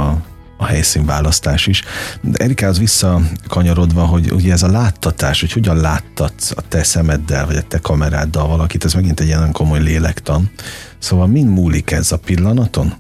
a 0.62 0.66
helyszínválasztás 0.66 1.68
is. 1.68 1.84
De 2.22 2.44
Erikához 2.44 2.80
visszakanyarodva, 2.80 4.06
hogy 4.06 4.32
ugye 4.32 4.52
ez 4.52 4.64
a 4.64 4.72
láttatás, 4.72 5.40
hogy 5.40 5.52
hogyan 5.52 5.78
láttatsz 5.78 6.52
a 6.52 6.62
te 6.68 6.84
szemeddel, 6.84 7.46
vagy 7.46 7.56
a 7.56 7.62
te 7.62 7.80
kameráddal 7.80 8.48
valakit, 8.48 8.86
ez 8.86 8.94
megint 8.94 9.20
egy 9.20 9.28
ilyen 9.28 9.52
komoly 9.52 9.80
lélektan. 9.80 10.52
Szóval 10.98 11.28
mind 11.28 11.50
múlik 11.50 11.92
ez 11.92 12.12
a 12.12 12.18
pillanaton? 12.18 12.94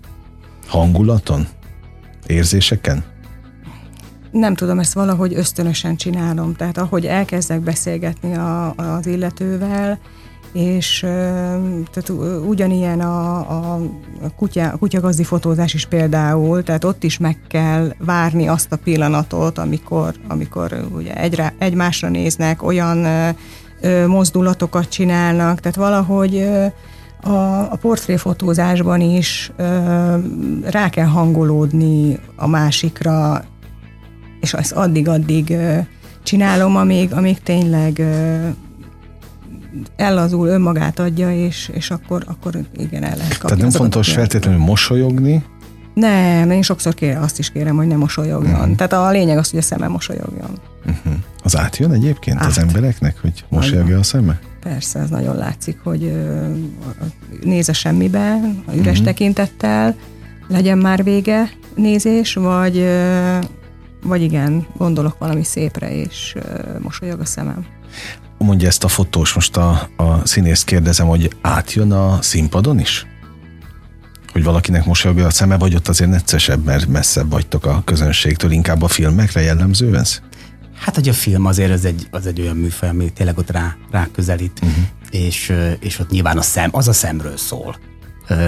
Hangulaton? 0.68 1.48
Érzéseken? 2.28 3.04
Nem 4.32 4.56
tudom, 4.56 4.80
ezt 4.80 4.94
valahogy 4.94 5.34
ösztönösen 5.34 5.96
csinálom. 5.96 6.56
Tehát 6.56 6.78
ahogy 6.78 7.06
elkezdek 7.06 7.62
beszélgetni 7.62 8.36
a, 8.36 8.74
az 8.76 9.06
illetővel, 9.06 10.00
és 10.54 11.00
tehát 11.92 12.10
ugyanilyen 12.48 13.00
a, 13.00 13.38
a, 13.38 13.80
kutya, 14.36 14.78
kutyagazdi 14.80 15.24
fotózás 15.24 15.74
is 15.74 15.86
például, 15.86 16.64
tehát 16.64 16.84
ott 16.84 17.04
is 17.04 17.18
meg 17.18 17.38
kell 17.48 17.94
várni 17.98 18.48
azt 18.48 18.72
a 18.72 18.76
pillanatot, 18.76 19.58
amikor, 19.58 20.14
amikor 20.28 20.86
ugye 20.96 21.16
egyre, 21.16 21.54
egymásra 21.58 22.10
néznek, 22.10 22.64
olyan 22.64 23.06
ö, 23.82 24.08
mozdulatokat 24.08 24.90
csinálnak, 24.90 25.60
tehát 25.60 25.78
valahogy 25.78 26.36
ö, 26.36 26.66
a, 27.22 27.72
a 27.72 27.78
portréfotózásban 27.82 29.02
is 29.02 29.52
ö, 29.56 30.16
rá 30.64 30.90
kell 30.90 31.06
hangolódni 31.06 32.20
a 32.36 32.48
másikra, 32.48 33.44
és 34.40 34.54
ezt 34.54 34.72
addig-addig 34.72 35.58
csinálom, 36.24 36.76
amíg, 36.76 37.14
amíg 37.14 37.40
tényleg 37.42 38.02
ellazul, 39.96 40.48
önmagát 40.48 41.00
adja, 41.00 41.46
és, 41.46 41.70
és 41.74 41.92
akkor, 41.92 42.24
akkor 42.28 42.54
igen, 42.76 43.04
el 43.04 43.16
lehet 43.18 43.38
kapni. 43.38 43.48
Tehát 43.48 43.72
nem 43.72 43.82
fontos 43.82 44.12
feltétlenül 44.12 44.60
mosolyogni, 44.60 45.44
nem, 46.00 46.52
én 46.52 46.62
sokszor 46.62 46.94
kérem, 46.94 47.24
azt 47.24 47.40
is 47.40 47.52
kérem, 47.52 47.76
hogy 47.76 47.88
ne 47.88 47.96
mosolyogjon. 47.96 48.54
Uh-huh. 48.54 48.76
Tehát 48.76 48.94
a 48.94 49.10
lényeg 49.10 49.38
az, 49.38 49.50
hogy 49.50 49.60
a 49.60 49.62
szeme 49.62 49.88
mosolyogjon. 49.88 50.60
Uh-huh. 50.86 51.14
Az 51.44 51.58
átjön 51.58 51.92
egyébként 51.92 52.40
Át. 52.40 52.46
az 52.46 52.60
embereknek, 52.60 53.18
hogy 53.22 53.46
mosolyogja 53.50 54.00
a 54.00 54.04
szeme? 54.04 54.40
Persze, 54.60 55.00
ez 55.00 55.10
nagyon 55.10 55.36
látszik, 55.36 55.80
hogy 55.84 56.14
néz 57.44 57.70
a 57.70 57.74
semmibe, 57.74 58.40
a 58.66 58.74
üres 58.74 58.92
uh-huh. 58.92 59.06
tekintettel, 59.06 59.96
legyen 60.48 60.78
már 60.78 61.04
vége 61.04 61.50
nézés, 61.76 62.34
vagy, 62.34 62.88
vagy 64.04 64.22
igen, 64.22 64.68
gondolok 64.78 65.18
valami 65.20 65.44
szépre, 65.44 65.96
és 65.96 66.36
mosolyog 66.82 67.20
a 67.20 67.26
szemem 67.26 67.66
mondja 68.46 68.68
ezt 68.68 68.84
a 68.84 68.88
fotós, 68.88 69.34
most 69.34 69.58
a, 69.58 69.90
a 69.98 70.26
színészt 70.26 70.66
kérdezem, 70.66 71.08
hogy 71.08 71.36
átjön 71.42 71.92
a 71.92 72.22
színpadon 72.22 72.80
is? 72.80 73.08
Hogy 74.32 74.44
valakinek 74.44 74.86
mosolyogja 74.86 75.26
a 75.26 75.30
szeme, 75.30 75.58
vagy 75.58 75.76
ott 75.76 75.88
azért 75.88 76.10
neccesebb, 76.10 76.64
mert 76.64 76.88
messzebb 76.88 77.30
vagytok 77.30 77.66
a 77.66 77.82
közönségtől, 77.86 78.52
inkább 78.52 78.82
a 78.82 78.88
filmekre 78.88 79.42
jellemző 79.42 79.98
ez? 79.98 80.22
Hát, 80.76 80.96
hogy 80.96 81.10
a 81.10 81.14
film 81.14 81.46
azért 81.46 81.72
az 81.72 81.86
egy, 81.86 82.08
az 82.12 82.26
egy 82.26 82.42
olyan 82.42 82.56
műfaj, 82.56 82.90
ami 82.90 83.12
tényleg 83.12 83.38
ott 83.38 83.52
rá, 83.52 83.76
rá 83.92 84.08
közelít, 84.14 84.60
uh-huh. 84.62 84.84
és, 85.10 85.54
és 85.80 86.00
ott 86.00 86.10
nyilván 86.10 86.38
a 86.38 86.42
szem, 86.42 86.70
az 86.72 86.88
a 86.88 86.94
szemről 86.94 87.38
szól 87.38 87.76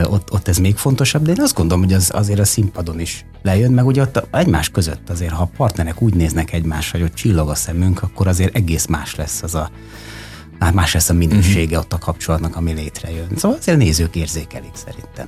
ott, 0.03 0.31
ott 0.31 0.47
ez 0.47 0.57
még 0.57 0.77
fontosabb, 0.77 1.23
de 1.23 1.31
én 1.31 1.41
azt 1.41 1.55
gondolom, 1.55 1.83
hogy 1.83 1.93
az 1.93 2.11
azért 2.13 2.39
a 2.39 2.45
színpadon 2.45 2.99
is 2.99 3.25
lejön, 3.41 3.71
meg 3.71 3.85
ugye 3.85 4.01
ott 4.01 4.27
egymás 4.31 4.69
között 4.69 5.09
azért, 5.09 5.31
ha 5.31 5.43
a 5.43 5.51
partnerek 5.57 6.01
úgy 6.01 6.13
néznek 6.13 6.53
egymásra, 6.53 6.99
hogy 6.99 7.07
ott 7.07 7.15
csillog 7.15 7.49
a 7.49 7.55
szemünk, 7.55 8.03
akkor 8.03 8.27
azért 8.27 8.55
egész 8.55 8.85
más 8.85 9.15
lesz 9.15 9.43
az 9.43 9.55
a, 9.55 9.69
már 10.61 10.73
más 10.73 10.93
lesz 10.93 11.09
a 11.09 11.13
minősége 11.13 11.63
uh-huh. 11.63 11.79
ott 11.79 11.93
a 11.93 11.97
kapcsolatnak, 11.97 12.55
ami 12.55 12.73
létrejön. 12.73 13.27
Szóval 13.35 13.57
azért 13.57 13.77
a 13.77 13.79
nézők 13.79 14.15
érzékelik 14.15 14.71
szerintem. 14.73 15.27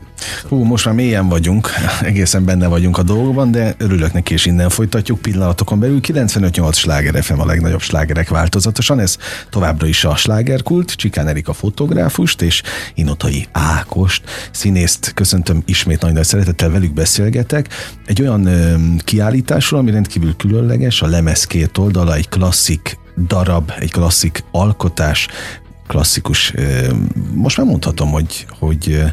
Hú, 0.50 0.64
most 0.64 0.86
már 0.86 0.94
mélyen 0.94 1.28
vagyunk, 1.28 1.70
egészen 2.02 2.46
benne 2.46 2.68
vagyunk 2.68 2.98
a 2.98 3.04
dolgokban, 3.04 3.52
de 3.52 3.76
örülök 3.78 4.14
neki, 4.14 4.34
és 4.34 4.46
innen 4.46 4.70
folytatjuk 4.70 5.20
pillanatokon 5.20 5.80
belül. 5.80 6.00
95-8 6.02 6.74
sláger 6.74 7.24
FM 7.24 7.40
a 7.40 7.46
legnagyobb 7.46 7.82
slágerek 7.82 8.30
változatosan, 8.30 9.00
ez 9.00 9.18
továbbra 9.50 9.88
is 9.88 10.06
a 10.06 10.16
slágerkult, 10.16 10.92
Csikán 10.92 11.28
Erika 11.28 11.54
fotográfust, 11.54 12.42
és 12.42 12.62
Inotai 12.96 13.48
Ákost, 13.52 14.24
színészt 14.52 15.12
köszöntöm 15.14 15.64
ismét 15.66 16.02
nagy, 16.02 16.14
nagy 16.14 16.26
szeretettel 16.26 16.70
velük 16.70 16.94
beszélgetek. 16.94 17.68
Egy 18.06 18.22
olyan 18.22 18.46
ö, 18.46 18.76
kiállításról, 18.98 19.80
ami 19.80 19.92
rendkívül 19.92 20.36
különleges, 20.36 21.02
a 21.02 21.08
lemez 21.08 21.44
két 21.44 21.78
oldala, 21.78 22.16
egy 22.16 22.30
klasszik 22.30 23.02
darab, 23.18 23.72
egy 23.80 23.92
klasszik 23.92 24.44
alkotás, 24.52 25.28
klasszikus, 25.88 26.54
most 27.34 27.58
már 27.58 27.68
mondhatom, 27.68 28.12
hogy, 28.12 28.46
hogy 28.60 29.04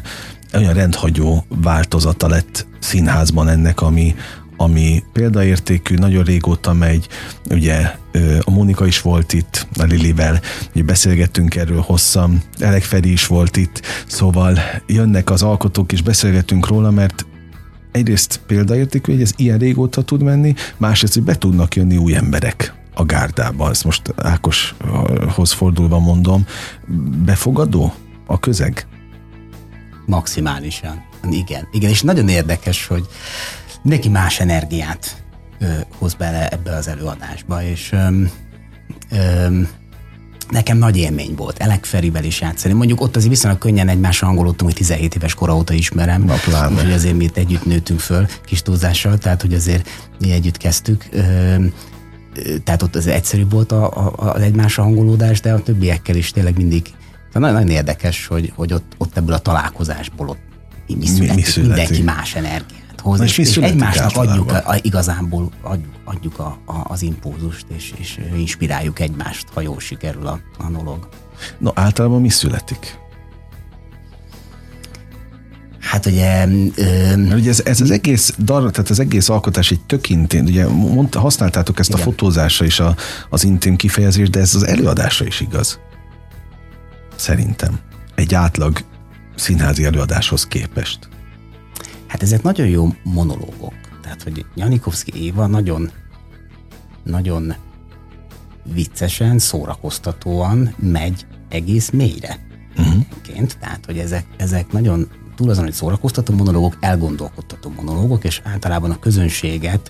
olyan 0.53 0.73
rendhagyó 0.73 1.45
változata 1.47 2.27
lett 2.27 2.67
színházban 2.79 3.49
ennek, 3.49 3.81
ami, 3.81 4.15
ami 4.57 5.03
példaértékű, 5.13 5.95
nagyon 5.95 6.23
régóta 6.23 6.73
megy, 6.73 7.07
ugye 7.49 7.95
a 8.41 8.51
Mónika 8.51 8.85
is 8.85 9.01
volt 9.01 9.33
itt, 9.33 9.67
a 9.79 9.83
Lilivel, 9.83 10.41
ugye 10.73 10.83
beszélgettünk 10.83 11.55
erről 11.55 11.81
hosszan, 11.81 12.41
Elek 12.59 12.83
Feri 12.83 13.11
is 13.11 13.27
volt 13.27 13.57
itt, 13.57 13.81
szóval 14.07 14.59
jönnek 14.87 15.29
az 15.29 15.41
alkotók 15.41 15.91
és 15.91 16.01
beszélgetünk 16.01 16.67
róla, 16.67 16.91
mert 16.91 17.25
egyrészt 17.91 18.39
példaértékű, 18.47 19.11
hogy 19.11 19.21
ez 19.21 19.31
ilyen 19.35 19.57
régóta 19.57 20.01
tud 20.01 20.21
menni, 20.21 20.53
másrészt, 20.77 21.13
hogy 21.13 21.23
be 21.23 21.37
tudnak 21.37 21.75
jönni 21.75 21.97
új 21.97 22.15
emberek 22.15 22.80
a 23.01 23.05
gárdába, 23.05 23.69
ezt 23.69 23.83
most 23.83 24.13
Ákoshoz 24.15 25.51
fordulva 25.51 25.99
mondom, 25.99 26.45
befogadó 27.25 27.93
a 28.25 28.39
közeg? 28.39 28.87
Maximálisan. 30.05 31.03
Igen, 31.29 31.67
igen, 31.71 31.89
és 31.89 32.01
nagyon 32.01 32.27
érdekes, 32.27 32.87
hogy 32.87 33.07
neki 33.81 34.09
más 34.09 34.39
energiát 34.39 35.23
ö, 35.59 35.65
hoz 35.97 36.13
bele 36.13 36.47
ebbe 36.47 36.75
az 36.75 36.87
előadásba, 36.87 37.63
és 37.63 37.91
ö, 37.91 38.21
ö, 39.11 39.61
nekem 40.49 40.77
nagy 40.77 40.97
élmény 40.97 41.35
volt 41.35 41.57
Elek 41.57 41.85
Ferivel 41.85 42.23
is 42.23 42.41
játszani. 42.41 42.73
Mondjuk 42.73 43.01
ott 43.01 43.15
azért 43.15 43.31
viszonylag 43.31 43.59
könnyen 43.59 43.89
egymásra 43.89 44.27
hangolódtunk, 44.27 44.71
hogy 44.71 44.79
17 44.79 45.15
éves 45.15 45.33
kora 45.33 45.55
óta 45.55 45.73
ismerem. 45.73 46.23
Na, 46.23 46.35
Hogy 46.81 46.91
azért 46.91 47.15
mi 47.15 47.23
itt 47.23 47.37
együtt 47.37 47.65
nőttünk 47.65 47.99
föl 47.99 48.27
kis 48.45 48.61
túlzással, 48.61 49.17
tehát 49.17 49.41
hogy 49.41 49.53
azért 49.53 49.89
mi 50.19 50.31
együtt 50.31 50.57
kezdtük. 50.57 51.09
Tehát 52.63 52.81
ott 52.81 52.95
az 52.95 53.07
egyszerű 53.07 53.45
volt 53.49 53.71
a, 53.71 53.85
a, 53.97 54.13
az 54.15 54.41
egymásra 54.41 54.83
hangolódás, 54.83 55.39
de 55.39 55.53
a 55.53 55.63
többiekkel 55.63 56.15
is 56.15 56.31
tényleg 56.31 56.57
mindig 56.57 56.93
nagyon, 57.33 57.53
nagyon 57.53 57.69
érdekes, 57.69 58.27
hogy, 58.27 58.51
hogy 58.55 58.73
ott, 58.73 58.93
ott 58.97 59.17
ebből 59.17 59.33
a 59.33 59.39
találkozásból 59.39 60.29
ott 60.29 60.39
mi 60.87 61.05
születik, 61.05 61.29
mi, 61.29 61.35
mi 61.35 61.41
születik? 61.41 61.89
mindenki 61.89 62.01
más 62.01 62.35
energiát 62.35 62.81
hoz, 63.01 63.19
és, 63.19 63.37
és 63.37 63.57
egymásnak 63.57 64.15
adjuk 64.15 64.51
a, 64.51 64.55
a, 64.65 64.75
igazából 64.81 65.51
adjuk, 65.61 65.93
adjuk 66.03 66.39
a, 66.39 66.57
a, 66.65 66.75
az 66.83 67.01
impulzust, 67.01 67.65
és, 67.75 67.93
és 67.97 68.19
inspiráljuk 68.35 68.99
egymást, 68.99 69.47
ha 69.53 69.61
jól 69.61 69.79
sikerül 69.79 70.27
a, 70.27 70.39
a 70.57 70.69
dolog. 70.71 71.07
No, 71.57 71.71
általában 71.73 72.21
mi 72.21 72.29
születik? 72.29 72.99
Hát 75.91 76.05
ugye... 76.05 76.47
Ö... 76.75 77.15
Mert 77.15 77.33
ugye 77.39 77.49
ez, 77.49 77.61
ez 77.65 77.81
az 77.81 77.91
egész 77.91 78.33
dar, 78.37 78.71
tehát 78.71 78.89
az 78.89 78.99
egész 78.99 79.29
alkotás 79.29 79.71
egy 79.71 79.79
tök 79.79 80.09
intim, 80.09 80.45
ugye 80.45 80.67
mondta, 80.67 81.19
használtátok 81.19 81.79
ezt 81.79 81.89
Igen. 81.89 82.01
a 82.01 82.03
fotózásra 82.03 82.65
is 82.65 82.79
a, 82.79 82.95
az 83.29 83.43
intim 83.43 83.75
kifejezést, 83.75 84.31
de 84.31 84.39
ez 84.39 84.55
az 84.55 84.67
előadásra 84.67 85.25
is 85.25 85.39
igaz. 85.39 85.79
Szerintem. 87.15 87.79
Egy 88.15 88.33
átlag 88.33 88.79
színházi 89.35 89.85
előadáshoz 89.85 90.47
képest. 90.47 91.09
Hát 92.07 92.21
ezek 92.21 92.43
nagyon 92.43 92.67
jó 92.67 92.87
monológok. 93.03 93.73
Tehát, 94.01 94.23
hogy 94.23 94.45
Janikovszki 94.55 95.23
Éva 95.23 95.47
nagyon, 95.47 95.91
nagyon 97.03 97.53
viccesen, 98.73 99.39
szórakoztatóan 99.39 100.75
megy 100.79 101.25
egész 101.49 101.89
mélyre. 101.89 102.39
Uh-huh. 102.77 103.47
Tehát, 103.59 103.85
hogy 103.85 103.97
ezek, 103.97 104.25
ezek 104.37 104.71
nagyon 104.71 105.09
túl 105.41 105.49
azon, 105.49 105.63
hogy 105.63 105.73
szórakoztató 105.73 106.33
monológok, 106.33 106.77
elgondolkodtató 106.79 107.73
monológok, 107.75 108.23
és 108.23 108.41
általában 108.43 108.91
a 108.91 108.99
közönséget 108.99 109.89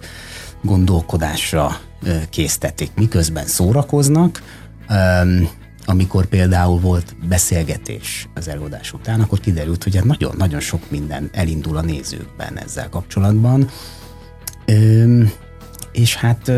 gondolkodásra 0.62 1.80
késztetik, 2.30 2.92
miközben 2.96 3.46
szórakoznak. 3.46 4.44
Amikor 5.86 6.26
például 6.26 6.80
volt 6.80 7.16
beszélgetés 7.28 8.28
az 8.34 8.48
előadás 8.48 8.94
után, 8.94 9.22
akkor 9.22 9.40
kiderült, 9.40 9.84
hogy 9.84 10.04
nagyon-nagyon 10.04 10.60
hát 10.60 10.68
sok 10.68 10.90
minden 10.90 11.30
elindul 11.34 11.78
a 11.78 11.82
nézőkben 11.82 12.58
ezzel 12.58 12.90
kapcsolatban. 12.90 13.70
És 15.92 16.16
hát 16.16 16.52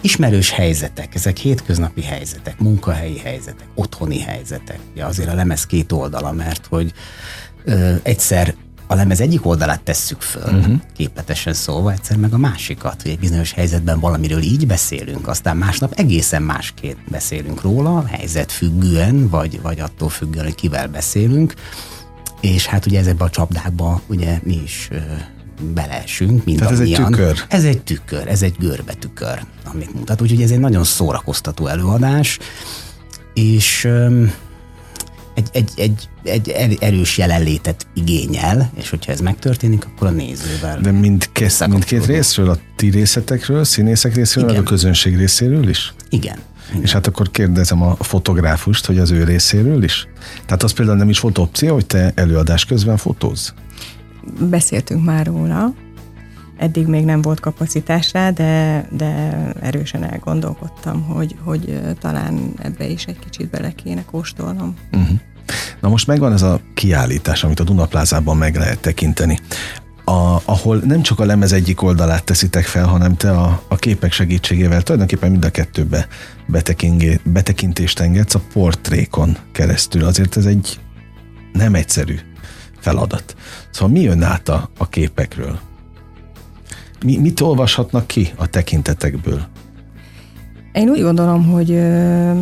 ismerős 0.00 0.50
helyzetek, 0.50 1.14
ezek 1.14 1.36
hétköznapi 1.36 2.02
helyzetek, 2.02 2.58
munkahelyi 2.58 3.18
helyzetek, 3.18 3.66
otthoni 3.74 4.20
helyzetek. 4.20 4.78
Ja, 4.94 5.06
azért 5.06 5.28
a 5.28 5.34
lemez 5.34 5.66
két 5.66 5.92
oldala, 5.92 6.32
mert 6.32 6.66
hogy 6.66 6.92
ö, 7.68 7.94
egyszer 8.02 8.54
a 8.90 8.94
lemez 8.94 9.20
egyik 9.20 9.46
oldalát 9.46 9.80
tesszük 9.80 10.20
föl, 10.20 10.58
uh-huh. 10.58 10.74
képletesen 10.96 11.52
szólva, 11.52 11.92
egyszer 11.92 12.16
meg 12.16 12.32
a 12.32 12.38
másikat, 12.38 13.02
hogy 13.02 13.10
egy 13.10 13.18
bizonyos 13.18 13.52
helyzetben 13.52 14.00
valamiről 14.00 14.42
így 14.42 14.66
beszélünk, 14.66 15.28
aztán 15.28 15.56
másnap 15.56 15.92
egészen 15.96 16.42
másként 16.42 16.98
beszélünk 17.10 17.62
róla, 17.62 18.04
helyzet 18.06 18.52
függően, 18.52 19.28
vagy, 19.28 19.60
vagy 19.62 19.80
attól 19.80 20.08
függően, 20.08 20.44
hogy 20.44 20.54
kivel 20.54 20.88
beszélünk, 20.88 21.54
és 22.40 22.66
hát 22.66 22.86
ugye 22.86 22.98
ezekben 22.98 23.26
a 23.26 23.30
csapdákba 23.30 24.00
ugye 24.06 24.40
mi 24.42 24.60
is 24.64 24.88
beleesünk, 25.74 26.44
mint 26.44 26.58
Tehát 26.58 26.72
ez 26.72 26.80
egy 26.80 26.94
tükör? 26.94 27.44
Ez 27.48 27.64
egy 27.64 27.82
tükör, 27.82 28.28
ez 28.28 28.42
egy 28.42 28.54
görbe 28.58 28.92
tükör, 28.92 29.40
amit 29.64 29.94
mutat. 29.94 30.20
Úgyhogy 30.20 30.42
ez 30.42 30.50
egy 30.50 30.58
nagyon 30.58 30.84
szórakoztató 30.84 31.66
előadás, 31.66 32.38
és 33.34 33.88
egy, 35.52 35.68
egy, 35.76 36.08
egy, 36.22 36.48
egy 36.48 36.78
erős 36.80 37.18
jelenlétet 37.18 37.86
igényel, 37.94 38.70
és 38.76 38.90
hogyha 38.90 39.12
ez 39.12 39.20
megtörténik, 39.20 39.84
akkor 39.84 40.06
a 40.06 40.10
nézővel. 40.10 40.80
De 40.80 40.90
mind 40.90 41.30
mindkét 41.68 42.06
részről, 42.06 42.50
a 42.50 42.58
ti 42.76 42.90
részetekről, 42.90 43.64
színészek 43.64 44.14
részéről, 44.14 44.50
Igen. 44.50 44.62
a 44.62 44.64
közönség 44.64 45.16
részéről 45.16 45.68
is? 45.68 45.94
Igen. 46.08 46.38
Igen. 46.70 46.82
És 46.82 46.92
hát 46.92 47.06
akkor 47.06 47.30
kérdezem 47.30 47.82
a 47.82 47.96
fotográfust, 48.00 48.86
hogy 48.86 48.98
az 48.98 49.10
ő 49.10 49.24
részéről 49.24 49.82
is? 49.82 50.08
Tehát 50.46 50.62
az 50.62 50.72
például 50.72 50.98
nem 50.98 51.08
is 51.08 51.20
volt 51.20 51.38
opció, 51.38 51.74
hogy 51.74 51.86
te 51.86 52.12
előadás 52.14 52.64
közben 52.64 52.96
fotóz? 52.96 53.54
Beszéltünk 54.40 55.04
már 55.04 55.26
róla, 55.26 55.74
eddig 56.58 56.86
még 56.86 57.04
nem 57.04 57.22
volt 57.22 57.40
kapacitás 57.40 58.12
rá, 58.12 58.30
de, 58.30 58.84
de 58.90 59.42
erősen 59.60 60.02
elgondolkodtam, 60.02 61.02
hogy, 61.02 61.36
hogy 61.44 61.80
talán 62.00 62.52
ebbe 62.62 62.86
is 62.86 63.04
egy 63.04 63.18
kicsit 63.18 63.50
bele 63.50 63.72
kéne 63.72 64.04
kóstolnom. 64.04 64.74
Uh-huh. 64.92 65.18
Na 65.80 65.88
most 65.88 66.06
megvan 66.06 66.32
ez 66.32 66.42
a 66.42 66.60
kiállítás, 66.74 67.44
amit 67.44 67.60
a 67.60 67.64
Dunaplázában 67.64 68.36
meg 68.36 68.56
lehet 68.56 68.80
tekinteni. 68.80 69.40
A, 70.04 70.40
ahol 70.44 70.76
nem 70.76 71.02
csak 71.02 71.20
a 71.20 71.24
lemez 71.24 71.52
egyik 71.52 71.82
oldalát 71.82 72.24
teszitek 72.24 72.64
fel, 72.64 72.86
hanem 72.86 73.16
te 73.16 73.30
a, 73.30 73.62
a 73.68 73.76
képek 73.76 74.12
segítségével 74.12 74.82
tulajdonképpen 74.82 75.30
mind 75.30 75.44
a 75.44 75.50
kettőbe 75.50 76.06
betekintést 77.24 78.00
engedsz 78.00 78.34
a 78.34 78.40
portrékon 78.52 79.36
keresztül. 79.52 80.04
Azért 80.04 80.36
ez 80.36 80.44
egy 80.44 80.80
nem 81.52 81.74
egyszerű 81.74 82.18
feladat. 82.80 83.36
Szóval 83.70 83.88
mi 83.88 84.00
jön 84.00 84.22
át 84.22 84.48
a, 84.48 84.70
a 84.78 84.88
képekről? 84.88 85.58
Mi, 87.04 87.16
mit 87.16 87.40
olvashatnak 87.40 88.06
ki 88.06 88.28
a 88.36 88.46
tekintetekből? 88.46 89.40
Én 90.72 90.88
úgy 90.88 91.00
gondolom, 91.02 91.46
hogy 91.46 91.70
ö, 91.70 92.32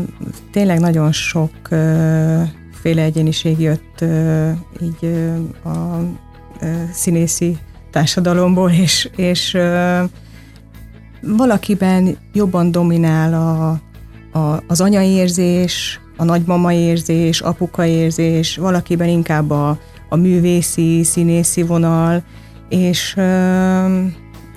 tényleg 0.51 0.81
nagyon 0.81 1.13
sok 1.13 1.51
ö, 1.71 2.43
féle 2.73 3.03
egyéniség 3.03 3.61
jött 3.61 4.01
ö, 4.01 4.51
így 4.83 4.99
ö, 5.01 5.35
a 5.69 6.01
ö, 6.61 6.67
színészi 6.93 7.57
társadalomból, 7.91 8.71
és, 8.71 9.11
és 9.17 9.55
ö, 9.55 10.03
valakiben 11.21 12.17
jobban 12.33 12.71
dominál 12.71 13.35
a, 13.35 13.69
a, 14.39 14.63
az 14.67 14.81
anyaérzés, 14.81 16.01
a 16.17 16.25
nagymama 16.25 16.73
érzés, 16.73 17.41
apuka 17.41 17.85
érzés, 17.85 18.57
valakiben 18.57 19.09
inkább 19.09 19.51
a, 19.51 19.79
a 20.09 20.17
művészi, 20.17 21.03
színészi 21.03 21.63
vonal, 21.63 22.23
és 22.69 23.15
ö, 23.17 24.05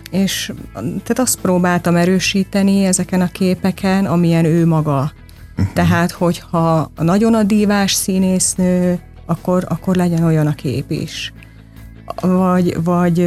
és 0.10 0.54
tehát 0.76 1.20
azt 1.20 1.40
próbáltam 1.42 1.96
erősíteni 1.96 2.86
ezeken 2.86 3.22
a 3.22 3.28
képeken, 3.28 4.06
amilyen 4.06 4.46
ő 4.46 4.66
maga. 4.66 5.12
Uh-huh. 5.58 5.74
Tehát, 5.74 6.12
hogyha 6.12 6.92
nagyon 6.96 7.34
a 7.34 7.44
dívás 7.44 7.94
színésznő, 7.94 9.00
akkor, 9.26 9.66
akkor 9.68 9.96
legyen 9.96 10.24
olyan 10.24 10.48
a 10.48 10.54
kép 10.54 10.92
is. 10.92 11.34
Vagy, 12.22 12.84
vagy 12.84 13.20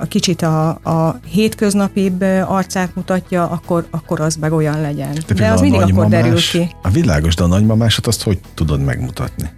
a 0.00 0.04
kicsit 0.08 0.42
a, 0.42 0.68
a 0.68 1.20
hétköznapibb 1.24 2.20
arcát 2.46 2.94
mutatja, 2.94 3.48
akkor, 3.48 3.86
akkor 3.90 4.20
az 4.20 4.36
meg 4.36 4.52
olyan 4.52 4.80
legyen. 4.80 5.14
De, 5.26 5.34
de 5.34 5.50
az 5.50 5.60
mindig 5.60 5.80
akkor 5.80 6.08
derül 6.08 6.40
ki. 6.40 6.68
A 6.82 6.88
világos, 6.88 7.34
de 7.34 7.42
a 7.42 7.46
nagymamásat 7.46 8.06
azt 8.06 8.22
hogy 8.22 8.40
tudod 8.54 8.80
megmutatni? 8.80 9.50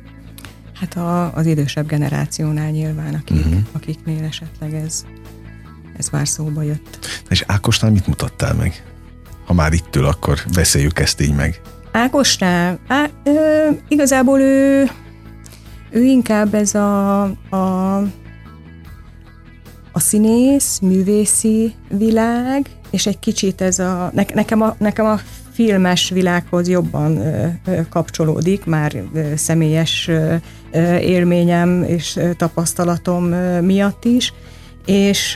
Hát 0.75 0.97
a, 0.97 1.33
az 1.35 1.47
idősebb 1.47 1.87
generációnál 1.87 2.71
nyilván, 2.71 3.15
akik, 3.15 3.47
uh-huh. 3.47 3.61
akiknél 3.73 4.25
esetleg 4.25 4.75
ez 4.75 5.05
ez 5.99 6.09
már 6.09 6.29
szóba 6.29 6.63
jött. 6.63 6.99
És 7.29 7.45
Ákosnál 7.47 7.91
mit 7.91 8.07
mutattál 8.07 8.55
meg? 8.55 8.83
Ha 9.47 9.53
már 9.53 9.73
itt 9.73 9.97
ül, 9.97 10.07
akkor 10.07 10.39
beszéljük 10.55 10.99
ezt 10.99 11.21
így 11.21 11.35
meg. 11.35 11.61
Ákosnál? 11.93 12.79
Á, 12.89 13.09
ö, 13.25 13.69
igazából 13.89 14.41
ő, 14.41 14.89
ő 15.91 16.03
inkább 16.03 16.55
ez 16.55 16.75
a, 16.75 17.23
a, 17.51 17.97
a 19.93 20.01
színész, 20.01 20.79
művészi 20.79 21.75
világ, 21.89 22.71
és 22.91 23.07
egy 23.07 23.19
kicsit 23.19 23.61
ez 23.61 23.79
a, 23.79 24.11
ne, 24.15 24.23
nekem 24.35 24.63
a, 24.63 24.75
nekem 24.79 25.07
a 25.07 25.21
filmes 25.53 26.11
világhoz 26.11 26.69
jobban 26.69 27.17
ö, 27.17 27.47
ö, 27.67 27.81
kapcsolódik, 27.89 28.65
már 28.65 29.03
ö, 29.15 29.37
személyes 29.37 30.11
élményem 31.01 31.83
és 31.83 32.19
tapasztalatom 32.37 33.25
miatt 33.61 34.05
is, 34.05 34.33
és 34.87 35.33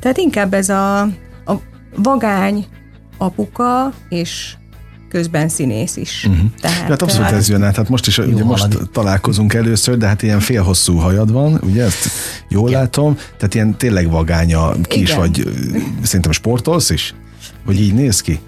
tehát 0.00 0.16
inkább 0.16 0.54
ez 0.54 0.68
a, 0.68 1.00
a 1.44 1.54
vagány 1.96 2.66
apuka, 3.18 3.92
és 4.08 4.56
közben 5.08 5.48
színész 5.48 5.96
is. 5.96 6.24
Uh-huh. 6.28 6.50
Tehát, 6.60 6.88
hát 6.88 7.02
abszolút 7.02 7.30
ez 7.30 7.48
jön 7.48 7.62
át. 7.62 7.76
Hát 7.76 7.88
most 7.88 8.06
is 8.06 8.18
ugye 8.18 8.44
most 8.44 8.78
találkozunk 8.92 9.54
először, 9.54 9.96
de 9.96 10.06
hát 10.06 10.22
ilyen 10.22 10.40
félhosszú 10.40 10.96
hajad 10.96 11.32
van, 11.32 11.60
ugye 11.62 11.84
ezt 11.84 12.08
jól 12.48 12.68
Igen. 12.68 12.80
látom, 12.80 13.14
tehát 13.14 13.54
ilyen 13.54 13.76
tényleg 13.76 14.10
vagánya 14.10 14.72
kis 14.82 15.10
Igen. 15.10 15.18
vagy, 15.18 15.48
szerintem 16.02 16.32
sportolsz 16.32 16.90
is? 16.90 17.14
Hogy 17.64 17.80
így 17.80 17.94
néz 17.94 18.20
ki? 18.20 18.40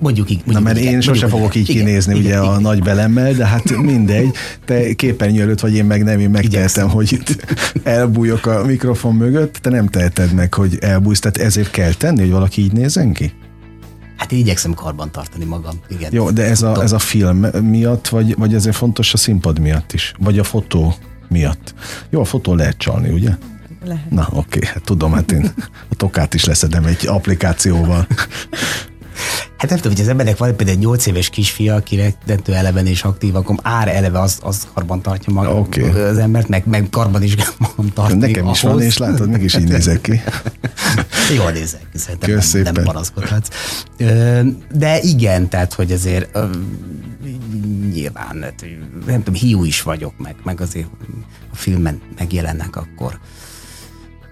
Mondjuk 0.00 0.30
így. 0.30 0.36
Mondjuk 0.36 0.58
Na, 0.58 0.72
mert 0.72 0.78
így, 0.78 0.84
én 0.84 1.00
sose 1.00 1.26
fogok 1.26 1.54
így 1.54 1.68
igen, 1.68 1.84
kinézni 1.84 2.18
igen, 2.18 2.24
ugye 2.24 2.36
igen, 2.36 2.54
a 2.54 2.60
nagy 2.60 2.82
belemmel, 2.82 3.32
de 3.32 3.46
hát 3.46 3.76
mindegy. 3.76 4.30
Te 4.64 4.94
képernyő 4.94 5.42
előtt 5.42 5.60
vagy 5.60 5.74
én 5.74 5.84
meg 5.84 6.04
nem, 6.04 6.20
én 6.20 6.30
megtehetem, 6.30 6.88
hogy 6.88 7.12
itt 7.12 7.44
elbújok 7.82 8.46
a 8.46 8.64
mikrofon 8.64 9.14
mögött, 9.14 9.54
te 9.54 9.70
nem 9.70 9.86
teheted 9.86 10.32
meg, 10.32 10.54
hogy 10.54 10.78
elbújsz, 10.80 11.18
tehát 11.18 11.36
ezért 11.36 11.70
kell 11.70 11.92
tenni, 11.92 12.20
hogy 12.20 12.30
valaki 12.30 12.62
így 12.62 12.72
nézzen 12.72 13.12
ki? 13.12 13.32
Hát 14.16 14.32
én 14.32 14.38
igyekszem 14.38 14.74
karban 14.74 15.10
tartani 15.10 15.44
magam, 15.44 15.80
igen. 15.88 16.10
Jó, 16.12 16.30
de 16.30 16.44
ez 16.44 16.62
a, 16.62 16.82
ez 16.82 16.92
a 16.92 16.98
film 16.98 17.38
miatt, 17.62 18.08
vagy, 18.08 18.34
vagy 18.38 18.54
ezért 18.54 18.76
fontos 18.76 19.12
a 19.12 19.16
színpad 19.16 19.58
miatt 19.58 19.92
is? 19.92 20.14
Vagy 20.18 20.38
a 20.38 20.44
fotó 20.44 20.94
miatt? 21.28 21.74
Jó, 22.10 22.20
a 22.20 22.24
fotó 22.24 22.54
lehet 22.54 22.76
csalni, 22.76 23.08
ugye? 23.08 23.30
Lehet. 23.84 24.10
Na, 24.10 24.28
oké, 24.32 24.58
hát 24.62 24.82
tudom, 24.84 25.12
hát 25.12 25.32
én 25.32 25.52
a 25.88 25.94
tokát 25.94 26.34
is 26.34 26.44
leszedem 26.44 26.84
egy 26.84 27.06
applikációval. 27.06 28.06
Hát 29.66 29.74
nem 29.74 29.84
tudom, 29.84 29.96
hogy 29.96 30.06
az 30.06 30.10
embernek 30.10 30.36
van 30.36 30.56
például 30.56 30.78
egy 30.78 30.84
8 30.84 31.06
éves 31.06 31.28
kisfia, 31.28 31.74
aki 31.74 31.96
rettentő 31.96 32.54
eleven 32.54 32.86
és 32.86 33.02
aktív, 33.02 33.34
akkor 33.36 33.56
ár 33.62 33.88
eleve 33.88 34.20
az, 34.20 34.38
az 34.42 34.68
karban 34.74 35.02
tartja 35.02 35.32
maga 35.32 35.54
okay. 35.54 35.88
az 35.88 36.18
embert, 36.18 36.48
meg, 36.48 36.66
meg 36.66 36.86
karban 36.90 37.22
is 37.22 37.36
magam 37.58 37.92
tartani. 37.92 38.20
Nekem 38.20 38.44
ahhoz. 38.44 38.56
is 38.56 38.62
van, 38.62 38.82
és 38.82 38.98
látod, 38.98 39.28
mégis 39.28 39.54
így 39.54 39.68
nézek 39.68 40.00
ki. 40.00 40.22
Jól 41.36 41.50
nézek 41.50 41.80
ki, 41.92 41.98
szerintem 41.98 42.30
Kösz 42.30 42.52
nem, 42.52 42.62
nem 42.62 42.84
panaszkodhatsz. 42.84 43.48
De 44.72 45.00
igen, 45.00 45.48
tehát, 45.48 45.72
hogy 45.72 45.92
azért 45.92 46.38
nyilván, 47.92 48.42
hát, 48.42 48.64
nem 49.06 49.22
tudom, 49.22 49.40
hiú 49.40 49.64
is 49.64 49.82
vagyok, 49.82 50.12
meg, 50.18 50.34
meg 50.42 50.60
azért 50.60 50.88
a 51.52 51.56
filmen 51.56 52.00
megjelennek, 52.18 52.76
akkor 52.76 53.18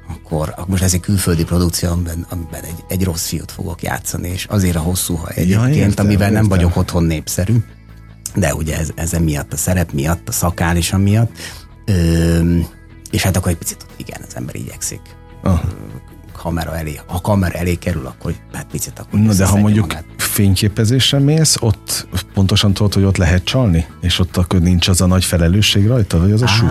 akkor 0.09 0.55
most 0.67 0.83
ez 0.83 0.95
egy 0.95 1.01
külföldi 1.01 1.45
produkció, 1.45 1.91
amiben, 1.91 2.27
amiben 2.29 2.63
egy, 2.63 2.85
egy 2.89 3.05
rossz 3.05 3.27
fiút 3.29 3.51
fogok 3.53 3.83
játszani, 3.83 4.29
és 4.29 4.45
azért 4.45 4.77
a 4.77 4.81
hosszú 4.81 5.15
haj 5.15 5.33
egyébként, 5.37 5.75
ja, 5.75 5.83
értem, 5.83 6.05
amivel 6.07 6.29
értem. 6.29 6.41
nem 6.41 6.49
vagyok 6.49 6.77
otthon 6.77 7.05
népszerű, 7.05 7.57
de 8.35 8.55
ugye 8.55 8.79
ez, 8.79 8.89
ez 8.95 9.13
miatt, 9.13 9.53
a 9.53 9.57
szerep 9.57 9.93
miatt, 9.93 10.29
a 10.29 10.33
szakálisan 10.33 11.01
miatt, 11.01 11.31
Ö, 11.87 12.59
és 13.11 13.23
hát 13.23 13.37
akkor 13.37 13.51
egy 13.51 13.57
picit, 13.57 13.87
igen, 13.97 14.21
az 14.29 14.37
ember 14.37 14.55
igyekszik. 14.55 15.01
Aha. 15.43 15.61
Kamera 16.33 16.77
elé, 16.77 17.01
ha 17.07 17.21
kamera 17.21 17.59
elé 17.59 17.75
kerül, 17.75 18.07
akkor 18.07 18.35
hát 18.53 18.67
picit 18.71 18.99
akkor 18.99 19.21
Na 19.21 19.33
de 19.35 19.47
ha 19.47 19.57
mondjuk 19.57 19.87
magát. 19.87 20.05
fényképezésre 20.17 21.19
mész, 21.19 21.57
ott 21.61 22.09
pontosan 22.35 22.73
tudod, 22.75 22.95
hogy 22.95 23.05
ott 23.05 23.17
lehet 23.17 23.45
csalni? 23.45 23.87
És 24.01 24.19
ott 24.19 24.37
akkor 24.37 24.61
nincs 24.61 24.89
az 24.89 25.01
a 25.01 25.07
nagy 25.07 25.25
felelősség 25.25 25.87
rajta, 25.87 26.19
vagy 26.19 26.33
az 26.33 26.43
a 26.43 26.47
súly? 26.47 26.71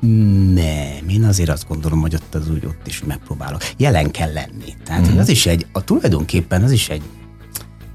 Nem, 0.00 1.08
én 1.08 1.24
azért 1.24 1.48
azt 1.48 1.68
gondolom, 1.68 2.00
hogy 2.00 2.14
ott 2.14 2.34
az 2.34 2.50
úgy 2.50 2.66
ott 2.66 2.86
is 2.86 3.02
megpróbálok. 3.04 3.60
Jelen 3.76 4.10
kell 4.10 4.32
lenni. 4.32 4.74
Tehát 4.84 5.12
mm. 5.12 5.18
az 5.18 5.28
is 5.28 5.46
egy, 5.46 5.66
a 5.72 5.84
tulajdonképpen 5.84 6.62
az 6.62 6.70
is 6.70 6.88
egy 6.88 7.02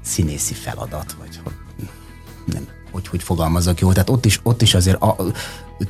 színészi 0.02 0.54
feladat, 0.54 1.16
vagy 1.18 1.40
hogy, 1.44 1.52
nem, 2.44 2.66
hogy, 2.92 3.08
hogy 3.08 3.22
fogalmazok 3.22 3.80
jó. 3.80 3.92
Tehát 3.92 4.10
ott 4.10 4.24
is, 4.24 4.40
ott 4.42 4.62
is 4.62 4.74
azért 4.74 5.02
a, 5.02 5.16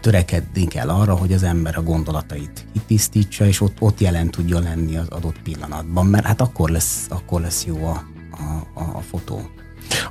törekedni 0.00 0.66
kell 0.66 0.88
arra, 0.88 1.14
hogy 1.14 1.32
az 1.32 1.42
ember 1.42 1.78
a 1.78 1.82
gondolatait 1.82 2.66
kitisztítsa, 2.72 3.46
és 3.46 3.60
ott, 3.60 3.76
ott 3.78 4.00
jelen 4.00 4.30
tudja 4.30 4.58
lenni 4.58 4.96
az 4.96 5.08
adott 5.08 5.42
pillanatban, 5.42 6.06
mert 6.06 6.26
hát 6.26 6.40
akkor 6.40 6.70
lesz, 6.70 7.06
akkor 7.08 7.40
lesz 7.40 7.64
jó 7.64 7.84
a, 7.84 8.04
a, 8.30 8.80
a, 8.80 8.82
a 8.82 9.00
fotó. 9.10 9.50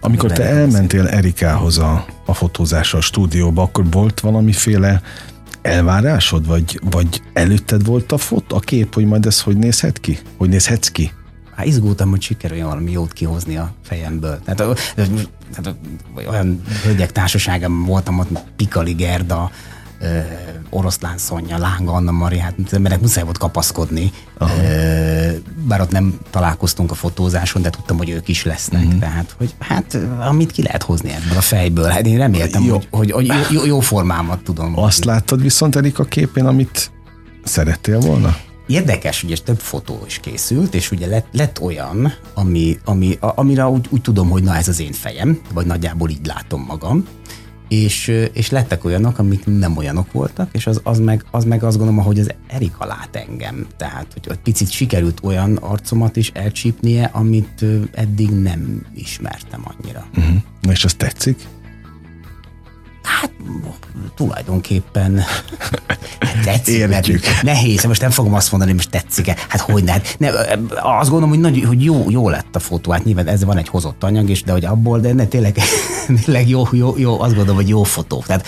Amikor 0.02 0.32
te 0.32 0.44
elmentél 0.44 1.08
Erikához 1.08 1.78
a, 1.78 2.06
a 2.26 2.34
fotózásra 2.34 2.98
a 2.98 3.02
stúdióba, 3.02 3.62
akkor 3.62 3.90
volt 3.90 4.20
valamiféle 4.20 5.02
elvárásod, 5.62 6.48
vagy, 6.48 6.80
vagy 6.92 7.22
előtted 7.34 7.86
volt 7.86 8.12
a 8.12 8.18
fot, 8.18 8.52
a 8.52 8.60
kép, 8.60 8.94
hogy 8.94 9.06
majd 9.06 9.26
ez 9.26 9.42
hogy 9.42 9.58
nézhet 9.58 10.00
ki? 10.00 10.20
Hogy 10.38 10.50
nézhetsz 10.50 10.88
ki? 10.88 11.12
Hát 11.56 11.66
izgultam, 11.66 12.10
hogy 12.10 12.22
sikerüljön 12.22 12.68
valami 12.68 12.92
jót 12.92 13.14
kihozni 13.14 13.58
a 13.58 13.74
fejemből. 13.84 14.40
Tehát, 14.46 14.78
tehát 15.54 15.76
olyan 16.28 16.62
hölgyek 16.84 17.12
társaságában 17.12 17.86
voltam 17.86 18.20
ott, 18.20 18.30
Pikali 18.56 18.94
Gerda, 18.94 19.52
oroszlán 20.70 21.18
Szonya, 21.18 21.58
Lánga, 21.58 21.92
Anna 21.92 22.12
Mari, 22.12 22.44
az 22.66 22.74
emberek 22.74 23.02
muszáj 23.02 23.24
volt 23.24 23.38
kapaszkodni. 23.38 24.12
Aha. 24.38 24.54
Bár 25.68 25.82
ott 25.82 25.92
nem 25.92 26.20
találkoztunk 26.30 26.92
a 26.92 26.94
fotózáson, 26.94 27.62
de 27.62 27.70
tudtam, 27.70 27.98
hogy 27.98 28.10
ők 28.10 28.28
is 28.28 28.46
lesznek. 28.46 28.84
Uh-huh. 28.84 29.00
Tehát, 29.00 29.36
hogy 29.38 29.56
hát 29.60 29.98
amit 30.20 30.52
ki 30.52 30.64
lehet 30.64 30.84
hozni 30.84 31.10
ebből 31.10 31.38
a 31.38 31.42
fejből. 31.42 31.88
Hát 31.88 32.06
én 32.06 32.18
reméltem, 32.18 32.64
jó. 32.64 32.82
hogy, 32.90 33.12
hogy, 33.12 33.30
hogy 33.30 33.48
jó, 33.52 33.66
jó 33.66 33.80
formámat 33.80 34.44
tudom. 34.44 34.80
Azt 34.80 35.06
láttad 35.06 35.42
viszont 35.42 35.76
Erika 35.76 36.04
képén, 36.04 36.46
amit 36.46 36.92
szerettél 37.44 38.00
volna? 38.00 38.38
Érdekes, 38.68 39.24
ugye 39.24 39.36
több 39.44 39.60
fotó 39.60 40.04
is 40.06 40.20
készült, 40.20 40.74
és 40.74 40.92
ugye 40.92 41.08
lett, 41.08 41.28
lett 41.32 41.62
olyan, 41.62 42.14
ami, 42.34 42.80
ami, 42.86 43.18
amire 43.20 43.68
úgy, 43.68 43.86
úgy 43.90 44.02
tudom, 44.02 44.30
hogy 44.30 44.44
na 44.44 44.56
ez 44.56 44.68
az 44.68 44.80
én 44.80 44.92
fejem, 44.92 45.40
vagy 45.54 45.66
nagyjából 45.66 46.10
így 46.10 46.26
látom 46.26 46.62
magam, 46.68 47.06
és, 47.72 48.08
és 48.34 48.50
lettek 48.50 48.86
olyanok, 48.86 49.20
amik 49.20 49.46
nem 49.46 49.78
olyanok 49.78 50.12
voltak, 50.12 50.50
és 50.52 50.68
az, 50.68 50.82
az, 50.84 51.00
meg, 51.00 51.26
az 51.32 51.46
meg 51.46 51.64
azt 51.64 51.78
gondolom, 51.78 52.04
hogy 52.04 52.20
az 52.20 52.32
Erika 52.48 52.86
lát 52.86 53.16
engem. 53.16 53.68
Tehát, 53.78 54.08
hogy 54.14 54.32
egy 54.32 54.40
picit 54.40 54.72
sikerült 54.72 55.20
olyan 55.24 55.56
arcomat 55.56 56.16
is 56.16 56.32
elcsípnie, 56.34 57.10
amit 57.14 57.66
eddig 57.92 58.30
nem 58.30 58.86
ismertem 58.96 59.64
annyira. 59.64 60.06
Uh-huh. 60.18 60.36
És 60.70 60.84
az 60.84 60.94
tetszik? 60.94 61.48
Hát 63.04 63.32
tulajdonképpen 64.16 65.22
tetszik. 66.46 66.76
Értjük. 66.76 67.24
Nehéz, 67.42 67.84
most 67.84 68.02
nem 68.02 68.10
fogom 68.10 68.34
azt 68.34 68.52
mondani, 68.52 68.74
most 68.74 68.90
tetszik-e. 68.90 69.36
Hát 69.50 69.62
hogy 69.62 69.84
ne, 69.84 69.96
ne, 70.18 70.30
azt 70.82 71.10
gondolom, 71.10 71.30
hogy, 71.30 71.40
nagy, 71.40 71.64
hogy 71.68 71.84
jó, 71.84 72.06
jó 72.10 72.30
lett 72.30 72.56
a 72.56 72.60
fotó. 72.60 72.92
Hát 72.92 73.04
nyilván 73.04 73.28
ez 73.28 73.44
van 73.44 73.58
egy 73.58 73.68
hozott 73.68 74.04
anyag 74.04 74.30
is, 74.30 74.44
de 74.44 74.52
hogy 74.52 74.66
abból, 74.66 75.00
de 75.00 75.14
ne, 75.14 75.26
tényleg, 75.26 75.58
tényleg 76.26 76.50
jó, 76.50 76.68
jó, 76.72 76.98
jó, 76.98 77.22
azt 77.22 77.34
gondolom, 77.34 77.56
hogy 77.56 77.70
jó 77.70 77.84
fotó. 77.84 78.24
Tehát 78.28 78.48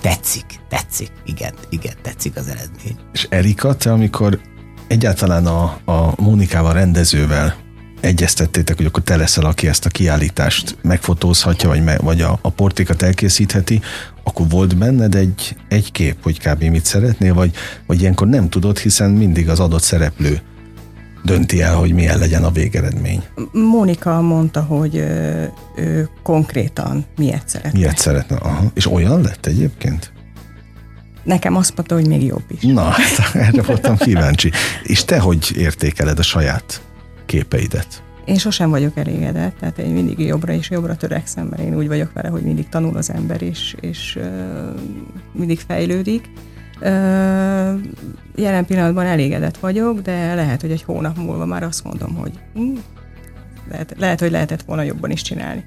tetszik, 0.00 0.44
tetszik, 0.68 1.10
igen, 1.24 1.52
igen, 1.68 1.94
tetszik 2.02 2.36
az 2.36 2.48
eredmény. 2.48 2.96
És 3.12 3.26
Erika, 3.30 3.74
te 3.74 3.92
amikor 3.92 4.40
egyáltalán 4.86 5.46
a, 5.46 5.62
a 5.84 6.12
Mónikával 6.16 6.72
rendezővel 6.72 7.63
egyeztettétek, 8.04 8.76
hogy 8.76 8.86
akkor 8.86 9.02
te 9.02 9.16
leszel, 9.16 9.44
aki 9.44 9.68
ezt 9.68 9.86
a 9.86 9.88
kiállítást 9.88 10.76
megfotózhatja, 10.82 11.68
vagy, 11.68 11.84
me, 11.84 11.96
vagy 11.96 12.20
a, 12.20 12.38
a 12.42 12.50
portékat 12.50 13.02
elkészítheti, 13.02 13.80
akkor 14.22 14.48
volt 14.48 14.76
benned 14.76 15.14
egy, 15.14 15.56
egy 15.68 15.92
kép, 15.92 16.16
hogy 16.22 16.38
kb. 16.38 16.62
mit 16.62 16.84
szeretnél, 16.84 17.34
vagy, 17.34 17.54
vagy 17.86 18.00
ilyenkor 18.00 18.26
nem 18.26 18.48
tudod, 18.48 18.78
hiszen 18.78 19.10
mindig 19.10 19.48
az 19.48 19.60
adott 19.60 19.82
szereplő 19.82 20.40
dönti 21.24 21.62
el, 21.62 21.74
hogy 21.74 21.92
milyen 21.92 22.18
legyen 22.18 22.44
a 22.44 22.50
végeredmény. 22.50 23.22
Mónika 23.52 24.20
mondta, 24.20 24.60
hogy 24.62 24.94
ő, 24.96 25.52
ő 25.76 26.08
konkrétan 26.22 27.04
miért 27.16 27.48
szeretne. 27.48 27.78
Miért 27.78 27.98
szeretne, 27.98 28.36
aha. 28.36 28.70
És 28.74 28.90
olyan 28.90 29.20
lett 29.20 29.46
egyébként? 29.46 30.12
Nekem 31.22 31.56
azt 31.56 31.76
mondta, 31.76 31.94
hogy 31.94 32.06
még 32.06 32.24
jobb 32.24 32.44
is. 32.48 32.62
Na, 32.62 32.82
hát 32.82 33.34
erre 33.34 33.62
voltam 33.62 33.96
kíváncsi. 33.96 34.50
És 34.82 35.04
te 35.04 35.18
hogy 35.18 35.52
értékeled 35.56 36.18
a 36.18 36.22
saját 36.22 36.83
képeidet? 37.26 38.02
Én 38.24 38.36
sosem 38.36 38.70
vagyok 38.70 38.96
elégedett, 38.96 39.56
tehát 39.58 39.78
én 39.78 39.92
mindig 39.92 40.18
jobbra 40.18 40.52
és 40.52 40.70
jobbra 40.70 40.96
törekszem, 40.96 41.46
mert 41.46 41.62
én 41.62 41.76
úgy 41.76 41.88
vagyok 41.88 42.12
vele, 42.12 42.28
hogy 42.28 42.42
mindig 42.42 42.68
tanul 42.68 42.96
az 42.96 43.10
ember, 43.10 43.42
és, 43.42 43.74
és 43.80 44.18
uh, 44.20 44.80
mindig 45.32 45.60
fejlődik. 45.66 46.30
Uh, 46.80 47.80
jelen 48.34 48.64
pillanatban 48.66 49.06
elégedett 49.06 49.56
vagyok, 49.56 50.00
de 50.00 50.34
lehet, 50.34 50.60
hogy 50.60 50.70
egy 50.70 50.82
hónap 50.82 51.16
múlva 51.16 51.46
már 51.46 51.62
azt 51.62 51.84
mondom, 51.84 52.14
hogy 52.14 52.32
hm, 52.54 52.76
lehet, 53.70 53.94
lehet, 53.98 54.20
hogy 54.20 54.30
lehetett 54.30 54.62
volna 54.62 54.82
jobban 54.82 55.10
is 55.10 55.22
csinálni. 55.22 55.64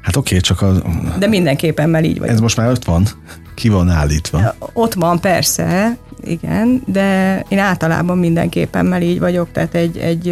Hát 0.00 0.16
oké, 0.16 0.36
okay, 0.36 0.40
csak 0.40 0.62
a... 0.62 0.82
De 1.18 1.26
mindenképpen 1.26 1.90
már 1.90 2.04
így 2.04 2.18
vagy. 2.18 2.28
Ez 2.28 2.40
most 2.40 2.56
már 2.56 2.70
ott 2.70 2.84
van? 2.84 3.06
Ki 3.54 3.68
van 3.68 3.88
állítva? 3.88 4.54
Ott 4.72 4.94
van, 4.94 5.20
persze, 5.20 5.96
igen, 6.26 6.82
de 6.86 7.38
én 7.48 7.58
általában 7.58 8.18
mindenképpen 8.18 9.02
így 9.02 9.18
vagyok, 9.18 9.52
tehát 9.52 9.74
egy, 9.74 9.96
egy 9.96 10.24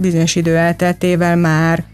bizonyos 0.00 0.34
idő 0.34 0.56
elteltével 0.56 1.36
már, 1.36 1.84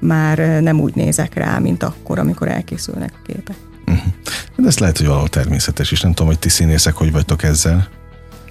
már 0.00 0.38
nem 0.62 0.80
úgy 0.80 0.94
nézek 0.94 1.34
rá, 1.34 1.58
mint 1.58 1.82
akkor, 1.82 2.18
amikor 2.18 2.48
elkészülnek 2.48 3.12
a 3.14 3.26
képek. 3.26 3.56
Uh-huh. 3.86 4.12
De 4.56 4.66
ez 4.66 4.78
lehet, 4.78 4.96
hogy 4.96 5.06
valahol 5.06 5.28
természetes 5.28 5.90
is. 5.90 6.00
Nem 6.00 6.12
tudom, 6.12 6.26
hogy 6.26 6.38
ti 6.38 6.48
színészek 6.48 6.94
hogy 6.94 7.12
vagytok 7.12 7.42
ezzel. 7.42 7.88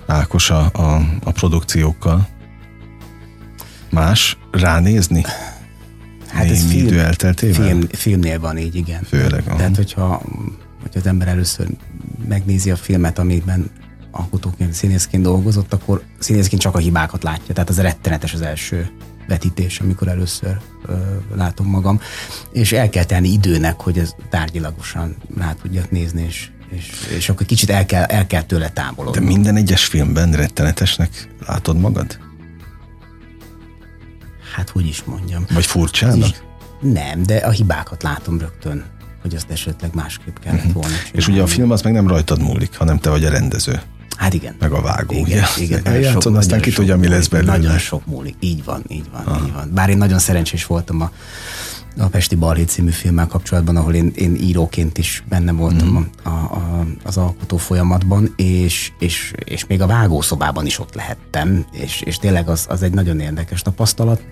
Ákos 0.05 0.49
a, 0.49 0.69
a, 0.73 1.01
a 1.23 1.31
produkciókkal. 1.31 2.27
Más 3.89 4.37
ránézni? 4.51 5.23
Hát 6.27 6.49
ez 6.49 6.63
film, 6.63 6.87
idő 6.87 6.99
elteltével? 6.99 7.67
Film, 7.67 7.81
filmnél 7.91 8.39
van 8.39 8.57
így, 8.57 8.75
igen. 8.75 9.03
Főleg. 9.03 9.43
Tehát, 9.43 9.75
hogyha, 9.75 10.21
hogyha 10.81 10.99
az 10.99 11.07
ember 11.07 11.27
először 11.27 11.67
megnézi 12.27 12.71
a 12.71 12.75
filmet, 12.75 13.19
amiben 13.19 13.69
alkotóként, 14.19 14.73
színészként 14.73 15.23
dolgozott, 15.23 15.73
akkor 15.73 16.03
színészként 16.17 16.61
csak 16.61 16.75
a 16.75 16.77
hibákat 16.77 17.23
látja. 17.23 17.53
Tehát 17.53 17.69
az 17.69 17.79
rettenetes 17.79 18.33
az 18.33 18.41
első 18.41 18.89
vetítés, 19.27 19.79
amikor 19.79 20.07
először 20.07 20.57
ö, 20.85 20.95
látom 21.35 21.67
magam. 21.67 21.99
És 22.51 22.71
el 22.71 22.89
kell 22.89 23.03
tenni 23.03 23.29
időnek, 23.29 23.81
hogy 23.81 23.97
ez 23.97 24.15
tárgyilagosan 24.29 25.15
rá 25.37 25.53
tudjak 25.61 25.91
nézni, 25.91 26.23
és, 26.27 26.49
és, 26.69 26.89
és 27.17 27.29
akkor 27.29 27.45
kicsit 27.45 27.69
el 27.69 27.85
kell, 27.85 28.03
el 28.03 28.27
kell 28.27 28.43
tőle 28.43 28.69
távolodni. 28.69 29.19
De 29.19 29.25
minden 29.25 29.55
egyes 29.55 29.85
filmben 29.85 30.31
rettenetesnek 30.31 31.29
látod 31.47 31.79
magad? 31.79 32.19
Hát, 34.55 34.69
hogy 34.69 34.87
is 34.87 35.03
mondjam. 35.03 35.45
Vagy 35.53 35.65
furcsának? 35.65 36.47
Nem, 36.81 37.23
de 37.23 37.37
a 37.37 37.49
hibákat 37.49 38.03
látom 38.03 38.39
rögtön, 38.39 38.85
hogy 39.21 39.35
azt 39.35 39.51
esetleg 39.51 39.93
másképp 39.93 40.37
kellett 40.37 40.63
mhm. 40.63 40.73
volna 40.73 40.89
csinálni. 40.89 41.17
És 41.17 41.27
ugye 41.27 41.41
a 41.41 41.47
film 41.47 41.71
az 41.71 41.81
meg 41.81 41.93
nem 41.93 42.07
rajtad 42.07 42.41
múlik, 42.41 42.77
hanem 42.77 42.97
te 42.97 43.09
vagy 43.09 43.25
a 43.25 43.29
rendező. 43.29 43.81
Hát 44.19 44.33
igen. 44.33 44.55
Meg 44.59 44.71
a 44.71 44.81
vágó, 44.81 45.13
igen, 45.13 45.25
ugye? 45.25 45.63
Igen, 45.63 45.79
Eljátszod, 45.83 46.35
aztán 46.35 46.61
ki 46.61 46.71
tudja, 46.71 46.97
mi 46.97 47.07
lesz 47.07 47.27
belőle. 47.27 47.57
Nagyon 47.57 47.77
sok 47.77 48.05
múlik, 48.05 48.35
így 48.39 48.63
van, 48.63 48.83
így 48.87 49.05
van, 49.11 49.21
Aha. 49.25 49.45
így 49.45 49.53
van. 49.53 49.71
Bár 49.73 49.89
én 49.89 49.97
nagyon 49.97 50.19
szerencsés 50.19 50.65
voltam 50.65 51.01
a, 51.01 51.11
a 51.97 52.05
Pesti 52.05 52.35
Balhé 52.35 52.63
című 52.63 52.89
filmmel 52.89 53.27
kapcsolatban, 53.27 53.75
ahol 53.75 53.93
én, 53.93 54.11
én 54.15 54.35
íróként 54.35 54.97
is 54.97 55.23
benne 55.29 55.51
voltam 55.51 55.87
mm. 55.87 56.23
a, 56.23 56.29
a, 56.29 56.85
az 57.03 57.17
alkotó 57.17 57.57
folyamatban, 57.57 58.33
és, 58.35 58.91
és, 58.99 59.33
és 59.43 59.65
még 59.67 59.81
a 59.81 59.87
vágószobában 59.87 60.65
is 60.65 60.79
ott 60.79 60.95
lehettem, 60.95 61.65
és, 61.71 62.01
és 62.01 62.17
tényleg 62.17 62.49
az, 62.49 62.65
az 62.69 62.81
egy 62.81 62.93
nagyon 62.93 63.19
érdekes 63.19 63.61
tapasztalat, 63.61 64.23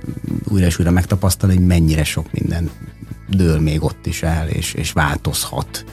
újra 0.43 0.65
és 0.65 0.80
újra 0.80 0.91
megtapasztalni, 0.91 1.56
hogy 1.56 1.65
mennyire 1.65 2.04
sok 2.04 2.32
minden 2.32 2.69
dől 3.30 3.60
még 3.60 3.84
ott 3.84 4.06
is 4.06 4.23
el, 4.23 4.47
és, 4.47 4.73
és 4.73 4.91
változhat 4.91 5.86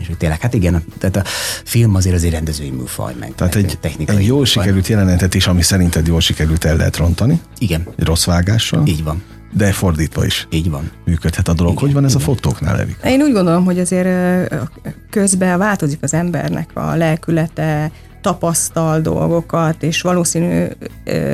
és 0.00 0.06
hogy 0.06 0.16
tényleg, 0.16 0.40
hát 0.40 0.54
igen, 0.54 0.84
tehát 0.98 1.16
a 1.16 1.22
film 1.64 1.94
azért 1.94 2.14
azért 2.14 2.32
rendezői 2.32 2.70
műfaj, 2.70 3.14
meg, 3.18 3.34
tehát 3.34 3.54
egy, 3.54 3.78
technikai 3.80 4.16
egy 4.16 4.26
jól 4.26 4.38
műfaj. 4.38 4.62
sikerült 4.62 4.88
jelenetet 4.88 5.34
is, 5.34 5.46
ami 5.46 5.62
szerinted 5.62 6.06
jól 6.06 6.20
sikerült 6.20 6.64
el 6.64 6.76
lehet 6.76 6.96
rontani. 6.96 7.40
Igen. 7.58 7.86
Egy 7.96 8.04
rossz 8.04 8.24
vágással. 8.24 8.86
Így 8.86 9.04
van. 9.04 9.22
De 9.52 9.72
fordítva 9.72 10.24
is. 10.24 10.46
Így 10.50 10.70
van. 10.70 10.90
Működhet 11.04 11.48
a 11.48 11.52
dolog. 11.52 11.72
Igen, 11.72 11.84
hogy 11.84 11.94
van 11.94 12.04
ez 12.04 12.14
igen. 12.14 12.22
a 12.22 12.24
fotóknál, 12.24 12.78
Erika? 12.78 13.08
Én 13.08 13.22
úgy 13.22 13.32
gondolom, 13.32 13.64
hogy 13.64 13.78
azért 13.78 14.54
közben 15.10 15.58
változik 15.58 16.02
az 16.02 16.14
embernek 16.14 16.70
a 16.74 16.94
lelkülete, 16.94 17.90
tapasztal 18.20 19.00
dolgokat, 19.00 19.82
és 19.82 20.00
valószínű 20.00 20.66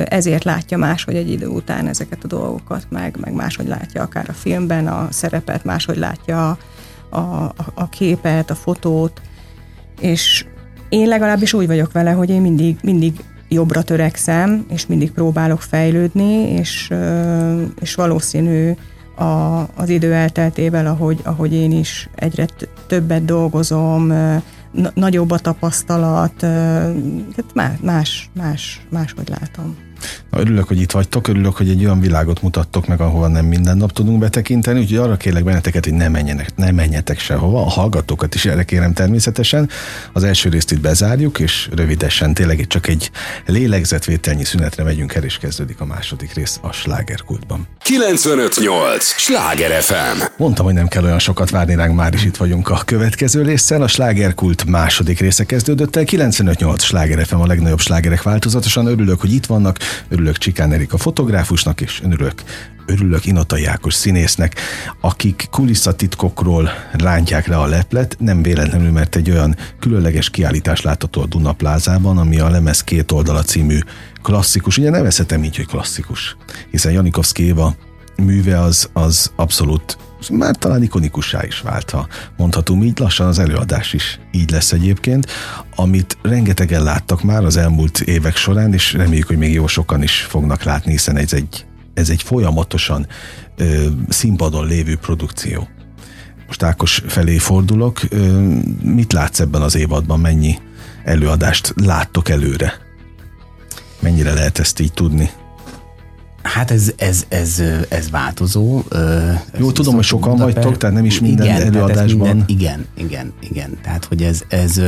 ezért 0.05 0.43
látja 0.43 0.77
máshogy 0.77 1.15
egy 1.15 1.31
idő 1.31 1.47
után 1.47 1.87
ezeket 1.87 2.23
a 2.23 2.27
dolgokat, 2.27 2.85
meg, 2.89 3.17
meg 3.19 3.33
máshogy 3.33 3.67
látja 3.67 4.01
akár 4.01 4.25
a 4.29 4.33
filmben 4.33 4.87
a 4.87 5.07
szerepet, 5.11 5.63
máshogy 5.63 5.97
látja 5.97 6.49
a, 6.49 6.57
a, 7.09 7.53
a 7.73 7.89
képet, 7.89 8.49
a 8.49 8.55
fotót, 8.55 9.21
és 9.99 10.45
én 10.89 11.07
legalábbis 11.07 11.53
úgy 11.53 11.67
vagyok 11.67 11.91
vele, 11.91 12.11
hogy 12.11 12.29
én 12.29 12.41
mindig, 12.41 12.77
mindig 12.83 13.23
jobbra 13.49 13.81
törekszem, 13.81 14.65
és 14.69 14.87
mindig 14.87 15.11
próbálok 15.11 15.61
fejlődni, 15.61 16.33
és, 16.33 16.93
és 17.79 17.95
valószínű 17.95 18.71
a, 19.15 19.59
az 19.75 19.89
idő 19.89 20.13
elteltével, 20.13 20.87
ahogy, 20.87 21.19
ahogy 21.23 21.53
én 21.53 21.71
is 21.71 22.09
egyre 22.15 22.47
többet 22.87 23.25
dolgozom, 23.25 24.13
nagyobb 24.93 25.31
a 25.31 25.39
tapasztalat, 25.39 26.33
tehát 26.35 27.53
más, 27.53 27.77
más, 27.81 28.29
más, 28.33 28.81
máshogy 28.89 29.29
látom. 29.29 29.86
Na, 30.31 30.39
örülök, 30.39 30.67
hogy 30.67 30.81
itt 30.81 30.91
vagytok, 30.91 31.27
örülök, 31.27 31.55
hogy 31.55 31.69
egy 31.69 31.83
olyan 31.83 31.99
világot 31.99 32.41
mutattok 32.41 32.87
meg, 32.87 33.01
ahova 33.01 33.27
nem 33.27 33.45
minden 33.45 33.77
nap 33.77 33.91
tudunk 33.91 34.19
betekinteni, 34.19 34.79
úgyhogy 34.79 34.97
arra 34.97 35.17
kérlek 35.17 35.43
benneteket, 35.43 35.83
hogy 35.83 35.93
ne 35.93 36.09
menjenek, 36.09 36.55
ne 36.55 36.71
menjetek 36.71 37.19
sehova, 37.19 37.61
a 37.61 37.69
hallgatókat 37.69 38.35
is 38.35 38.45
erre 38.45 38.63
kérem 38.63 38.93
természetesen. 38.93 39.69
Az 40.13 40.23
első 40.23 40.49
részt 40.49 40.71
itt 40.71 40.79
bezárjuk, 40.79 41.39
és 41.39 41.69
rövidesen 41.75 42.33
tényleg 42.33 42.59
itt 42.59 42.69
csak 42.69 42.87
egy 42.87 43.11
lélegzetvételnyi 43.45 44.43
szünetre 44.43 44.83
megyünk 44.83 45.13
el, 45.13 45.23
és 45.23 45.37
kezdődik 45.37 45.79
a 45.79 45.85
második 45.85 46.33
rész 46.33 46.59
a 46.61 46.71
slágerkultban. 46.71 47.67
958! 47.83 49.05
Sláger 49.05 49.81
FM! 49.81 50.21
Mondtam, 50.37 50.65
hogy 50.65 50.73
nem 50.73 50.87
kell 50.87 51.03
olyan 51.03 51.19
sokat 51.19 51.49
várni 51.49 51.75
ránk, 51.75 51.95
már 51.95 52.13
is 52.13 52.25
itt 52.25 52.37
vagyunk 52.37 52.69
a 52.69 52.81
következő 52.85 53.41
résszel. 53.41 53.81
A 53.81 53.87
slágerkult 53.87 54.65
második 54.65 55.19
része 55.19 55.43
kezdődött 55.43 55.95
el. 55.95 56.03
958 56.03 56.83
sláger 56.83 57.25
FM 57.25 57.35
a 57.35 57.45
legnagyobb 57.45 57.79
slágerek 57.79 58.23
változatosan. 58.23 58.85
Örülök, 58.85 59.19
hogy 59.19 59.33
itt 59.33 59.45
vannak, 59.45 59.77
örülök 60.07 60.37
Csikán 60.37 60.71
Erika 60.71 60.97
fotográfusnak, 60.97 61.81
és 61.81 62.01
örülök 62.03 62.43
örülök 62.87 63.25
Inotai 63.25 63.65
Ákos 63.65 63.93
színésznek, 63.93 64.59
akik 65.01 65.47
kulisszatitkokról 65.51 66.69
rántják 66.91 67.47
le 67.47 67.57
a 67.57 67.65
leplet, 67.65 68.15
nem 68.19 68.41
véletlenül, 68.41 68.91
mert 68.91 69.15
egy 69.15 69.31
olyan 69.31 69.55
különleges 69.79 70.29
kiállítás 70.29 70.81
látható 70.81 71.21
a 71.21 71.25
Duna 71.25 71.53
plázában, 71.53 72.17
ami 72.17 72.39
a 72.39 72.49
Lemez 72.49 72.83
két 72.83 73.11
oldala 73.11 73.41
című 73.41 73.79
klasszikus, 74.21 74.77
ugye 74.77 74.89
nevezhetem 74.89 75.43
így, 75.43 75.55
hogy 75.55 75.67
klasszikus, 75.67 76.37
hiszen 76.71 76.91
Janikovszki 76.91 77.43
Éva 77.43 77.75
műve 78.15 78.61
az, 78.61 78.89
az 78.93 79.31
abszolút 79.35 79.97
már 80.31 80.55
talán 80.55 80.83
ikonikussá 80.83 81.45
is 81.45 81.59
vált, 81.59 81.89
ha 81.89 82.07
mondhatom 82.37 82.83
így, 82.83 82.99
lassan 82.99 83.27
az 83.27 83.39
előadás 83.39 83.93
is 83.93 84.19
így 84.31 84.51
lesz 84.51 84.71
egyébként, 84.71 85.31
amit 85.75 86.17
rengetegen 86.21 86.83
láttak 86.83 87.23
már 87.23 87.43
az 87.43 87.57
elmúlt 87.57 87.99
évek 87.99 88.35
során, 88.35 88.73
és 88.73 88.93
reméljük, 88.93 89.27
hogy 89.27 89.37
még 89.37 89.53
jó 89.53 89.67
sokan 89.67 90.03
is 90.03 90.21
fognak 90.21 90.63
látni, 90.63 90.91
hiszen 90.91 91.17
ez 91.17 91.33
egy, 91.33 91.65
ez 91.93 92.09
egy 92.09 92.23
folyamatosan 92.23 93.07
ö, 93.57 93.85
színpadon 94.09 94.67
lévő 94.67 94.95
produkció. 94.95 95.67
Most 96.47 96.63
Ákos 96.63 97.01
felé 97.07 97.37
fordulok, 97.37 97.99
ö, 98.09 98.39
mit 98.81 99.13
látsz 99.13 99.39
ebben 99.39 99.61
az 99.61 99.75
évadban, 99.75 100.19
mennyi 100.19 100.59
előadást 101.03 101.73
láttok 101.75 102.29
előre? 102.29 102.73
Mennyire 103.99 104.33
lehet 104.33 104.59
ezt 104.59 104.79
így 104.79 104.93
tudni? 104.93 105.29
Hát 106.47 106.71
ez, 106.71 106.91
ez, 106.95 107.25
ez, 107.27 107.61
ez 107.89 108.09
változó. 108.09 108.81
Ez 108.89 109.59
Jó, 109.59 109.71
tudom, 109.71 109.95
hogy 109.95 110.03
sokan 110.03 110.37
vagytok, 110.37 110.77
tehát 110.77 110.95
nem 110.95 111.05
is 111.05 111.19
minden 111.19 111.45
igen, 111.45 111.61
előadásban. 111.61 112.27
Minden, 112.27 112.43
igen, 112.47 112.85
igen, 112.97 113.33
igen. 113.39 113.77
Tehát, 113.81 114.05
hogy 114.05 114.23
ez, 114.23 114.41
ez 114.47 114.81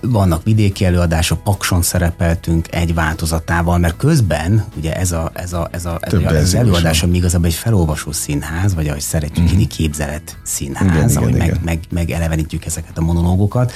vannak 0.00 0.44
vidéki 0.44 0.84
előadások, 0.84 1.42
Pakson 1.42 1.82
szerepeltünk 1.82 2.74
egy 2.74 2.94
változatával, 2.94 3.78
mert 3.78 3.96
közben 3.96 4.64
ugye 4.76 4.96
ez, 4.96 5.12
a, 5.12 5.30
ez, 5.34 5.52
a, 5.52 5.68
ez, 5.70 5.84
a, 5.84 5.98
ez, 6.00 6.12
a, 6.12 6.34
ez 6.34 6.42
az 6.42 6.54
előadás, 6.54 7.02
ami 7.02 7.16
igazából 7.16 7.46
egy 7.46 7.54
felolvasó 7.54 8.12
színház, 8.12 8.74
vagy 8.74 8.88
ahogy 8.88 9.00
szeretjük 9.00 9.52
mm-hmm. 9.52 9.62
képzelet 9.62 10.36
színház, 10.42 11.10
igen, 11.10 11.16
ahogy 11.16 11.34
igen, 11.34 11.38
meg, 11.38 11.48
igen. 11.48 11.60
Meg, 11.64 11.80
meg 11.90 12.10
elevenítjük 12.10 12.64
ezeket 12.64 12.98
a 12.98 13.00
monológokat. 13.00 13.72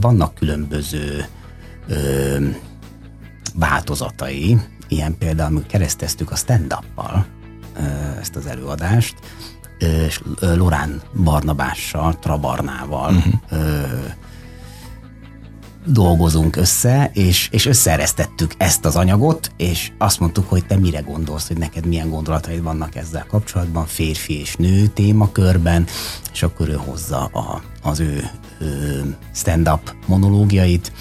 Vannak 0.00 0.34
különböző 0.34 1.24
ö, 1.88 1.94
változatai, 3.54 4.58
ilyen 4.88 5.18
például, 5.18 5.50
amikor 5.50 5.70
kereszteztük 5.70 6.30
a 6.30 6.36
stand-uppal 6.36 7.26
ezt 8.20 8.36
az 8.36 8.46
előadást, 8.46 9.14
és 9.78 10.20
Lorán 10.40 11.02
Barnabással, 11.24 12.18
Trabarnával 12.18 13.14
uh-huh. 13.14 13.34
dolgozunk 15.86 16.56
össze, 16.56 17.10
és, 17.14 17.48
és 17.50 17.66
összeeresztettük 17.66 18.54
ezt 18.56 18.84
az 18.84 18.96
anyagot, 18.96 19.52
és 19.56 19.92
azt 19.98 20.20
mondtuk, 20.20 20.48
hogy 20.48 20.66
te 20.66 20.76
mire 20.76 21.00
gondolsz, 21.00 21.48
hogy 21.48 21.58
neked 21.58 21.86
milyen 21.86 22.10
gondolataid 22.10 22.62
vannak 22.62 22.96
ezzel 22.96 23.26
kapcsolatban, 23.26 23.86
férfi 23.86 24.40
és 24.40 24.56
nő 24.56 24.86
témakörben, 24.86 25.86
és 26.32 26.42
akkor 26.42 26.68
ő 26.68 26.74
hozza 26.74 27.24
a, 27.24 27.62
az 27.82 28.00
ő, 28.00 28.30
ő 28.60 29.16
stand-up 29.34 29.94
monológiait, 30.06 30.92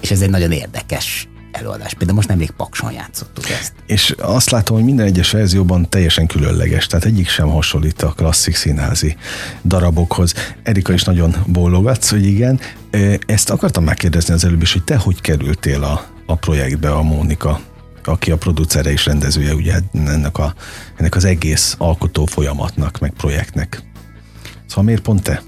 és 0.00 0.10
ez 0.10 0.20
egy 0.20 0.30
nagyon 0.30 0.52
érdekes 0.52 1.28
előadás. 1.58 1.94
Például 1.94 2.16
most 2.16 2.28
nemrég 2.28 2.50
Pakson 2.50 2.92
játszottuk 2.92 3.48
ezt. 3.48 3.72
És 3.86 4.14
azt 4.18 4.50
látom, 4.50 4.76
hogy 4.76 4.84
minden 4.84 5.06
egyes 5.06 5.30
verzióban 5.30 5.88
teljesen 5.88 6.26
különleges, 6.26 6.86
tehát 6.86 7.04
egyik 7.04 7.28
sem 7.28 7.48
hasonlít 7.48 8.02
a 8.02 8.12
klasszik 8.16 8.54
színházi 8.54 9.16
darabokhoz. 9.64 10.34
Erika 10.62 10.92
is 10.92 11.04
nagyon 11.04 11.34
bólogatsz, 11.46 12.10
hogy 12.10 12.26
igen. 12.26 12.60
Ezt 13.26 13.50
akartam 13.50 13.84
megkérdezni 13.84 14.34
az 14.34 14.44
előbb 14.44 14.62
is, 14.62 14.72
hogy 14.72 14.84
te 14.84 14.96
hogy 14.96 15.20
kerültél 15.20 15.82
a, 15.82 16.06
a 16.26 16.34
projektbe, 16.34 16.92
a 16.92 17.02
Mónika 17.02 17.60
aki 18.08 18.30
a 18.30 18.36
producere 18.36 18.90
és 18.90 19.06
rendezője 19.06 19.54
ugye 19.54 19.74
ennek, 19.92 20.38
a, 20.38 20.54
ennek 20.96 21.14
az 21.14 21.24
egész 21.24 21.74
alkotó 21.78 22.26
folyamatnak, 22.26 22.98
meg 22.98 23.12
projektnek. 23.16 23.82
Szóval 24.66 24.84
miért 24.84 25.02
pont 25.02 25.22
te? 25.22 25.42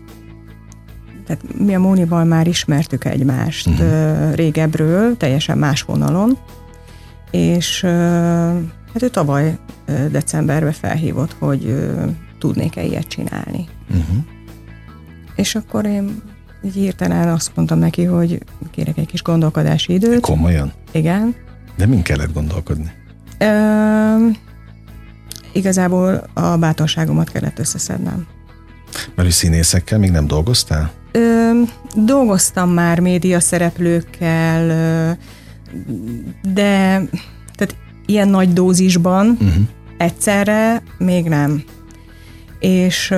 Tehát 1.28 1.58
mi 1.58 1.74
a 1.74 1.78
Mónival 1.78 2.24
már 2.24 2.46
ismertük 2.46 3.04
egymást 3.04 3.66
uh-huh. 3.66 4.34
régebről, 4.34 5.16
teljesen 5.16 5.58
más 5.58 5.82
vonalon, 5.82 6.38
és 7.30 7.80
hát 8.92 9.02
ő 9.02 9.08
tavaly 9.08 9.58
decemberben 10.10 10.72
felhívott, 10.72 11.36
hogy 11.38 11.90
tudnék-e 12.38 12.82
ilyet 12.82 13.08
csinálni. 13.08 13.68
Uh-huh. 13.90 14.16
És 15.36 15.54
akkor 15.54 15.84
én 15.84 16.22
így 16.64 16.74
hirtelen 16.74 17.28
azt 17.28 17.50
mondtam 17.54 17.78
neki, 17.78 18.04
hogy 18.04 18.42
kérek 18.70 18.98
egy 18.98 19.06
kis 19.06 19.22
gondolkodási 19.22 19.92
időt. 19.92 20.20
Komolyan? 20.20 20.72
Igen. 20.92 21.34
De 21.76 21.86
min 21.86 22.02
kellett 22.02 22.32
gondolkodni? 22.32 22.90
Ö, 23.38 24.26
igazából 25.52 26.30
a 26.34 26.56
bátorságomat 26.56 27.30
kellett 27.30 27.58
összeszednem. 27.58 28.26
Mert 29.14 29.30
színészekkel 29.30 29.98
még 29.98 30.10
nem 30.10 30.26
dolgoztál? 30.26 30.90
Ö, 31.12 31.50
dolgoztam 31.94 32.70
már 32.70 33.00
média 33.00 33.40
szereplőkkel, 33.40 34.66
de 36.42 37.02
tehát 37.54 37.76
ilyen 38.06 38.28
nagy 38.28 38.52
dózisban 38.52 39.28
uh-huh. 39.28 39.62
egyszerre 39.96 40.82
még 40.98 41.28
nem. 41.28 41.62
És, 42.58 43.14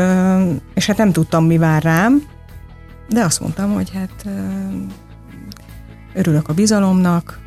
és 0.75 0.87
hát 0.87 0.97
nem 0.97 1.13
tudtam, 1.13 1.45
mi 1.45 1.59
vár 1.59 1.83
rám, 1.83 2.23
de 3.09 3.25
azt 3.25 3.41
mondtam, 3.41 3.73
hogy 3.73 3.91
hát 3.95 4.27
örülök 6.15 6.49
a 6.49 6.53
bizalomnak, 6.53 7.39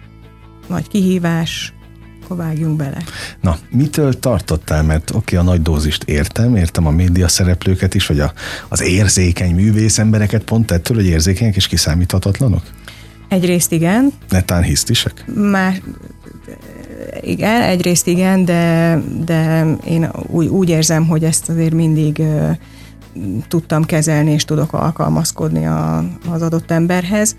nagy 0.67 0.87
kihívás, 0.87 1.73
akkor 2.23 2.37
vágjunk 2.37 2.75
bele. 2.75 3.03
Na, 3.41 3.57
mitől 3.69 4.19
tartottál? 4.19 4.83
Mert 4.83 5.09
oké, 5.09 5.35
okay, 5.35 5.47
a 5.47 5.51
nagy 5.51 5.61
dózist 5.61 6.03
értem, 6.03 6.55
értem 6.55 6.87
a 6.87 6.91
média 6.91 7.27
szereplőket 7.27 7.93
is, 7.95 8.07
vagy 8.07 8.19
a, 8.19 8.33
az 8.67 8.81
érzékeny 8.81 9.55
művész 9.55 9.97
embereket 9.97 10.43
pont 10.43 10.71
ettől, 10.71 10.97
hogy 10.97 11.05
érzékenyek 11.05 11.55
és 11.55 11.67
kiszámíthatatlanok? 11.67 12.61
Egyrészt 13.27 13.71
igen. 13.71 14.11
Netán 14.29 14.63
hisztisek? 14.63 15.25
Már 15.35 15.81
igen, 17.21 17.61
egyrészt 17.61 18.07
igen, 18.07 18.45
de, 18.45 18.99
de 19.25 19.65
én 19.85 20.09
úgy, 20.27 20.47
úgy 20.47 20.69
érzem, 20.69 21.07
hogy 21.07 21.23
ezt 21.23 21.49
azért 21.49 21.73
mindig 21.73 22.17
uh, 22.19 22.49
tudtam 23.47 23.83
kezelni, 23.83 24.31
és 24.31 24.45
tudok 24.45 24.73
alkalmazkodni 24.73 25.65
a, 25.65 26.05
az 26.29 26.41
adott 26.41 26.71
emberhez. 26.71 27.35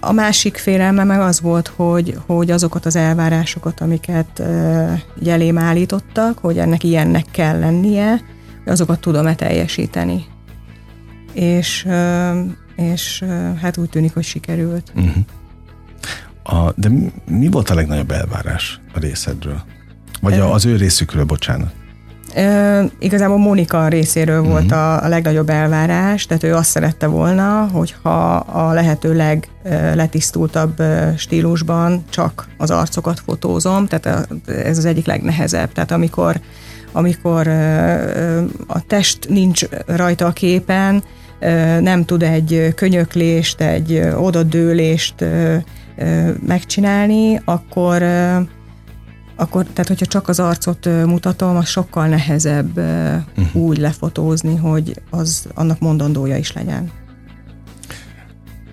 A 0.00 0.12
másik 0.12 0.56
félelme 0.56 1.04
meg 1.04 1.20
az 1.20 1.40
volt, 1.40 1.68
hogy, 1.68 2.18
hogy 2.26 2.50
azokat 2.50 2.86
az 2.86 2.96
elvárásokat, 2.96 3.80
amiket 3.80 4.42
jelém 5.18 5.58
állítottak, 5.58 6.38
hogy 6.38 6.58
ennek 6.58 6.84
ilyennek 6.84 7.24
kell 7.30 7.58
lennie, 7.58 8.20
azokat 8.66 9.00
tudom-e 9.00 9.34
teljesíteni. 9.34 10.24
És, 11.32 11.88
és 12.76 13.24
hát 13.60 13.76
úgy 13.76 13.88
tűnik, 13.88 14.14
hogy 14.14 14.24
sikerült. 14.24 14.92
Uh-huh. 14.94 15.24
A, 16.42 16.72
de 16.76 16.88
mi, 16.88 17.12
mi 17.28 17.48
volt 17.48 17.70
a 17.70 17.74
legnagyobb 17.74 18.10
elvárás 18.10 18.80
a 18.94 18.98
részedről? 18.98 19.62
Vagy 20.20 20.38
a, 20.38 20.52
az 20.52 20.64
ő 20.64 20.76
részükről, 20.76 21.24
bocsánat? 21.24 21.72
E, 22.34 22.84
igazából 22.98 23.38
Mónika 23.38 23.88
részéről 23.88 24.42
volt 24.42 24.64
uh-huh. 24.64 24.78
a, 24.78 25.04
a 25.04 25.08
legnagyobb 25.08 25.48
elvárás, 25.48 26.26
tehát 26.26 26.42
ő 26.42 26.54
azt 26.54 26.70
szerette 26.70 27.06
volna, 27.06 27.68
hogyha 27.72 28.34
a 28.36 28.72
lehető 28.72 29.14
legletisztultabb 29.16 30.82
stílusban 31.16 32.04
csak 32.10 32.48
az 32.56 32.70
arcokat 32.70 33.20
fotózom, 33.20 33.86
tehát 33.86 34.28
ez 34.46 34.78
az 34.78 34.84
egyik 34.84 35.06
legnehezebb. 35.06 35.72
Tehát 35.72 35.90
amikor, 35.90 36.40
amikor 36.92 37.48
a 38.66 38.86
test 38.86 39.28
nincs 39.28 39.64
rajta 39.86 40.26
a 40.26 40.32
képen, 40.32 41.02
nem 41.80 42.04
tud 42.04 42.22
egy 42.22 42.72
könyöklést, 42.74 43.60
egy 43.60 44.08
odadőlést 44.16 45.14
megcsinálni, 46.46 47.40
akkor 47.44 48.02
akkor, 49.40 49.64
tehát 49.64 49.88
hogyha 49.88 50.06
csak 50.06 50.28
az 50.28 50.40
arcot 50.40 50.84
mutatom, 50.84 51.56
az 51.56 51.68
sokkal 51.68 52.06
nehezebb 52.08 52.78
uh-huh. 52.78 53.62
úgy 53.62 53.78
lefotózni, 53.78 54.56
hogy 54.56 55.02
az 55.10 55.46
annak 55.54 55.78
mondandója 55.78 56.36
is 56.36 56.52
legyen. 56.52 56.90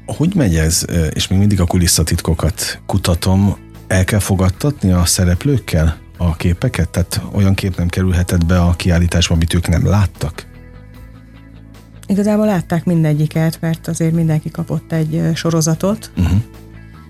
Hogy 0.06 0.36
megy 0.36 0.56
ez, 0.56 0.86
és 1.14 1.28
még 1.28 1.40
mindig 1.40 1.62
a 1.62 1.66
kulisszatitkokat 1.66 2.82
kutatom, 2.86 3.58
el 3.88 4.04
kell 4.04 4.20
fogadtatni 4.20 4.92
a 4.92 5.06
szereplőkkel 5.06 5.98
a 6.18 6.36
képeket? 6.36 6.90
Tehát 6.90 7.22
olyan 7.34 7.54
kép 7.54 7.78
nem 7.78 7.88
kerülhetett 7.88 8.46
be 8.46 8.60
a 8.62 8.72
kiállításba, 8.72 9.34
amit 9.34 9.54
ők 9.54 9.68
nem 9.68 9.88
láttak? 9.88 10.46
Igazából 12.06 12.46
látták 12.46 12.86
mindegyiket, 12.86 13.58
mert 13.62 13.88
azért 13.88 14.14
mindenki 14.14 14.52
kapott 14.52 14.92
egy 14.92 15.32
sorozatot. 15.34 16.12
Uh-huh. 16.18 16.38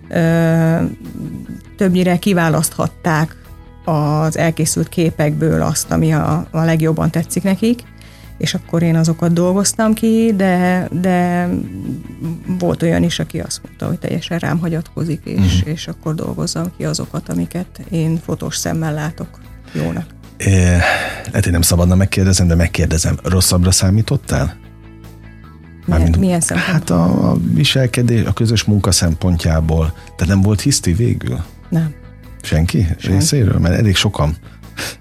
Ö, 0.09 0.83
többnyire 1.77 2.17
kiválaszthatták 2.17 3.45
az 3.87 4.37
elkészült 4.37 4.89
képekből 4.89 5.61
azt, 5.61 5.91
ami 5.91 6.13
a, 6.13 6.47
a 6.51 6.61
legjobban 6.61 7.11
tetszik 7.11 7.43
nekik, 7.43 7.83
és 8.37 8.53
akkor 8.53 8.83
én 8.83 8.95
azokat 8.95 9.33
dolgoztam 9.33 9.93
ki, 9.93 10.33
de, 10.35 10.87
de 10.91 11.49
volt 12.59 12.83
olyan 12.83 13.03
is, 13.03 13.19
aki 13.19 13.39
azt 13.39 13.61
mondta, 13.63 13.87
hogy 13.87 13.99
teljesen 13.99 14.39
rám 14.39 14.59
hagyatkozik, 14.59 15.21
és, 15.23 15.55
uh-huh. 15.55 15.73
és 15.73 15.87
akkor 15.87 16.15
dolgozzam 16.15 16.71
ki 16.77 16.85
azokat, 16.85 17.29
amiket 17.29 17.81
én 17.89 18.19
fotós 18.25 18.55
szemmel 18.55 18.93
látok 18.93 19.39
jónak. 19.73 20.05
É, 20.37 20.51
lehet, 21.25 21.43
hogy 21.43 21.51
nem 21.51 21.61
szabadna 21.61 21.95
megkérdezem, 21.95 22.47
de 22.47 22.55
megkérdezem, 22.55 23.17
rosszabbra 23.23 23.71
számítottál? 23.71 24.57
Mármint, 25.85 26.17
milyen 26.17 26.41
szempontból? 26.41 26.73
Hát 26.73 26.89
a, 26.89 27.29
a 27.31 27.37
viselkedés, 27.53 28.25
a 28.25 28.33
közös 28.33 28.63
munka 28.63 28.91
szempontjából. 28.91 29.93
Tehát 30.03 30.27
nem 30.27 30.41
volt 30.41 30.61
hiszti 30.61 30.93
végül? 30.93 31.43
Nem. 31.69 31.93
Senki 32.47 32.81
Senki. 32.81 33.07
részéről? 33.07 33.59
Mert 33.59 33.75
elég 33.79 33.95
sokan 33.95 34.35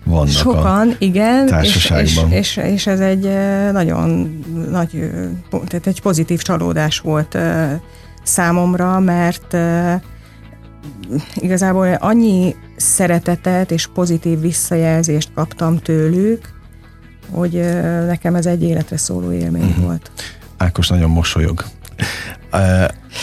vannak 0.04 0.28
Sokan, 0.28 0.88
a 0.88 0.94
igen, 0.98 1.46
társaságban. 1.46 2.32
És, 2.32 2.56
és, 2.56 2.64
és 2.72 2.86
ez 2.86 3.00
egy 3.00 3.30
nagyon 3.72 4.40
nagy, 4.70 5.10
tehát 5.50 5.86
egy 5.86 6.00
pozitív 6.00 6.42
csalódás 6.42 6.98
volt 6.98 7.38
számomra, 8.22 9.00
mert 9.00 9.56
igazából 11.34 11.92
annyi 11.92 12.54
szeretetet 12.76 13.70
és 13.70 13.86
pozitív 13.94 14.40
visszajelzést 14.40 15.30
kaptam 15.34 15.78
tőlük, 15.78 16.54
hogy 17.30 17.52
nekem 18.06 18.34
ez 18.34 18.46
egy 18.46 18.62
életre 18.62 18.96
szóló 18.96 19.32
élmény 19.32 19.62
uh-huh. 19.62 19.84
volt. 19.84 20.10
Ákos 20.56 20.88
nagyon 20.88 21.10
mosolyog. 21.10 21.64